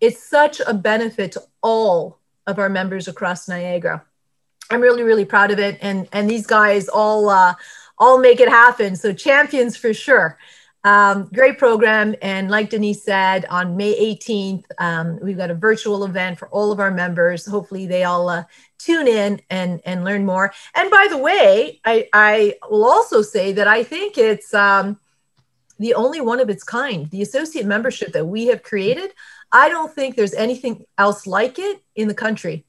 it's 0.01 0.21
such 0.23 0.61
a 0.65 0.73
benefit 0.73 1.31
to 1.33 1.43
all 1.61 2.19
of 2.47 2.59
our 2.59 2.69
members 2.69 3.07
across 3.07 3.47
Niagara. 3.47 4.03
I'm 4.69 4.81
really, 4.81 5.03
really 5.03 5.25
proud 5.25 5.51
of 5.51 5.59
it. 5.59 5.77
And 5.81 6.09
and 6.11 6.29
these 6.29 6.45
guys 6.45 6.89
all 6.89 7.29
uh, 7.29 7.55
all 7.97 8.19
make 8.19 8.39
it 8.39 8.49
happen. 8.49 8.95
So 8.95 9.13
champions 9.13 9.77
for 9.77 9.93
sure. 9.93 10.37
Um, 10.85 11.29
great 11.33 11.57
program. 11.57 12.15
And 12.21 12.51
like 12.51 12.69
Denise 12.69 13.03
said, 13.03 13.45
on 13.49 13.75
May 13.75 14.15
18th, 14.15 14.65
um, 14.77 15.19
we've 15.19 15.35
got 15.35 15.49
a 15.49 15.55
virtual 15.55 16.05
event 16.05 16.37
for 16.37 16.47
all 16.49 16.71
of 16.71 16.79
our 16.79 16.91
members. 16.91 17.43
Hopefully, 17.43 17.87
they 17.87 18.03
all 18.03 18.29
uh, 18.29 18.43
tune 18.77 19.07
in 19.07 19.41
and, 19.49 19.81
and 19.83 20.05
learn 20.05 20.25
more. 20.25 20.53
And 20.75 20.91
by 20.91 21.07
the 21.09 21.17
way, 21.17 21.81
I, 21.83 22.07
I 22.13 22.57
will 22.69 22.85
also 22.85 23.23
say 23.23 23.51
that 23.53 23.67
I 23.67 23.83
think 23.83 24.19
it's 24.19 24.53
um, 24.53 24.99
the 25.79 25.95
only 25.95 26.21
one 26.21 26.39
of 26.39 26.51
its 26.51 26.63
kind. 26.63 27.09
The 27.09 27.23
associate 27.23 27.65
membership 27.65 28.13
that 28.13 28.27
we 28.27 28.45
have 28.45 28.61
created, 28.61 29.11
I 29.51 29.69
don't 29.69 29.91
think 29.91 30.15
there's 30.15 30.35
anything 30.35 30.85
else 30.99 31.25
like 31.25 31.57
it 31.57 31.81
in 31.95 32.07
the 32.07 32.13
country. 32.13 32.63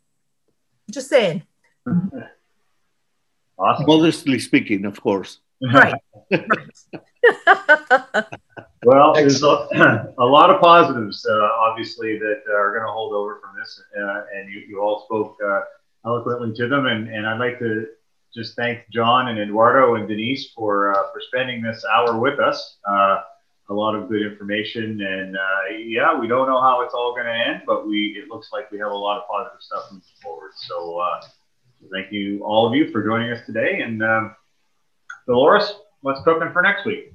Just 0.91 1.11
saying. 1.11 1.43
awesome. 3.59 3.87
Modestly 3.87 4.39
speaking, 4.39 4.87
of 4.87 5.03
course. 5.03 5.41
Right. 5.63 5.95
well, 8.85 9.15
there's 9.15 9.43
a, 9.43 9.47
a, 10.19 10.25
lot 10.25 10.51
of 10.51 10.61
positives, 10.61 11.27
uh, 11.29 11.49
obviously, 11.59 12.19
that 12.19 12.43
are 12.53 12.73
going 12.73 12.87
to 12.87 12.93
hold 12.93 13.15
over 13.15 13.41
from 13.41 13.59
this. 13.59 13.83
Uh, 13.99 14.25
and 14.35 14.53
you, 14.53 14.61
you 14.69 14.81
all 14.81 15.05
spoke 15.07 15.39
uh, 15.45 15.63
eloquently 16.05 16.53
to 16.57 16.69
them. 16.69 16.87
And, 16.87 17.09
and 17.09 17.27
I'd 17.27 17.39
like 17.39 17.59
to 17.61 17.87
just 18.35 18.55
thank 18.55 18.81
John 18.93 19.29
and 19.29 19.39
Eduardo 19.39 19.95
and 19.95 20.07
Denise 20.07 20.53
for, 20.53 20.93
uh, 20.93 21.11
for 21.13 21.21
spending 21.29 21.63
this 21.63 21.85
hour 21.91 22.19
with 22.19 22.39
us. 22.39 22.77
Uh, 22.89 23.23
a 23.69 23.75
lot 23.75 23.97
of 23.97 24.09
good 24.09 24.23
information. 24.23 25.01
And 25.01 25.37
uh, 25.37 25.77
yeah, 25.77 26.17
we 26.17 26.29
don't 26.29 26.47
know 26.49 26.61
how 26.61 26.83
it's 26.83 26.95
all 26.95 27.15
going 27.15 27.27
to 27.27 27.33
end, 27.33 27.63
but 27.67 27.89
we 27.89 28.17
it 28.17 28.29
looks 28.29 28.51
like 28.53 28.71
we 28.71 28.79
have 28.79 28.93
a 28.93 28.97
lot 28.97 29.19
of 29.19 29.27
positive 29.27 29.61
stuff 29.61 29.87
moving 29.91 30.07
forward. 30.23 30.53
So 30.55 31.03
thank 31.91 32.13
you, 32.13 32.45
all 32.45 32.69
of 32.69 32.75
you, 32.77 32.93
for 32.93 33.03
joining 33.03 33.33
us 33.33 33.45
today. 33.45 33.81
And 33.81 34.05
um, 34.05 34.37
Dolores, 35.27 35.75
what's 36.03 36.23
cooking 36.23 36.53
for 36.53 36.63
next 36.63 36.85
week? 36.87 37.13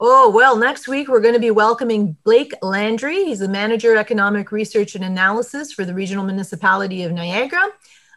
Oh, 0.00 0.28
well, 0.30 0.56
next 0.56 0.88
week 0.88 1.06
we're 1.06 1.20
going 1.20 1.34
to 1.34 1.40
be 1.40 1.52
welcoming 1.52 2.16
Blake 2.24 2.52
Landry. 2.60 3.24
He's 3.24 3.38
the 3.38 3.48
Manager 3.48 3.92
of 3.92 3.98
Economic 3.98 4.50
Research 4.50 4.96
and 4.96 5.04
Analysis 5.04 5.72
for 5.72 5.84
the 5.84 5.94
Regional 5.94 6.24
Municipality 6.24 7.04
of 7.04 7.12
Niagara. 7.12 7.68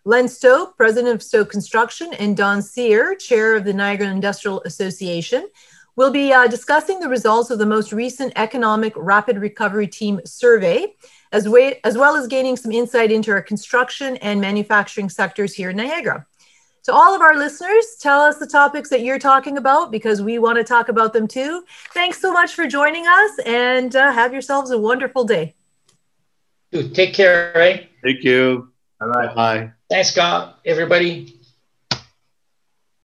Len 0.04 0.28
Stoke, 0.28 0.76
President 0.78 1.14
of 1.14 1.22
Stoke 1.22 1.52
Construction, 1.52 2.12
and 2.16 2.36
Don 2.36 2.64
Sear, 2.64 3.16
Chair 3.16 3.56
of 3.56 3.66
the 3.66 3.74
Niagara 3.74 4.08
Industrial 4.08 4.64
Association. 4.64 5.48
We'll 5.96 6.12
be 6.12 6.34
uh, 6.34 6.48
discussing 6.48 7.00
the 7.00 7.08
results 7.08 7.52
of 7.52 7.60
the 7.60 7.68
most 7.68 7.94
recent 7.94 8.34
Economic 8.36 8.94
Rapid 8.96 9.38
Recovery 9.38 9.88
Team 9.88 10.22
survey 10.26 10.96
as, 11.32 11.48
way, 11.48 11.80
as 11.84 11.98
well 11.98 12.16
as 12.16 12.26
gaining 12.26 12.58
some 12.58 12.72
insight 12.72 13.12
into 13.12 13.32
our 13.32 13.44
construction 13.44 14.18
and 14.18 14.42
manufacturing 14.42 15.10
sectors 15.10 15.54
here 15.54 15.70
in 15.70 15.78
Niagara. 15.78 16.26
To 16.86 16.94
all 16.94 17.16
of 17.16 17.22
our 17.22 17.36
listeners, 17.36 17.98
tell 18.00 18.22
us 18.22 18.38
the 18.38 18.46
topics 18.46 18.90
that 18.90 19.02
you're 19.02 19.18
talking 19.18 19.58
about 19.58 19.92
because 19.92 20.22
we 20.22 20.38
want 20.38 20.58
to 20.60 20.64
talk 20.64 20.88
about 20.88 21.14
them 21.14 21.28
too. 21.28 21.64
Thanks 21.96 22.22
so 22.22 22.32
much 22.32 22.54
for 22.54 22.68
joining 22.68 23.08
us 23.08 23.40
and 23.44 23.96
uh, 23.96 24.12
have 24.12 24.34
yourselves 24.34 24.70
a 24.70 24.78
wonderful 24.78 25.24
day. 25.24 25.56
Take 26.94 27.16
care, 27.16 27.52
right? 27.56 27.90
Thank 28.04 28.24
you. 28.24 28.72
Bye 29.00 29.34
bye. 29.34 29.72
Thanks, 29.90 30.12
Scott, 30.12 30.60
everybody. 30.64 31.35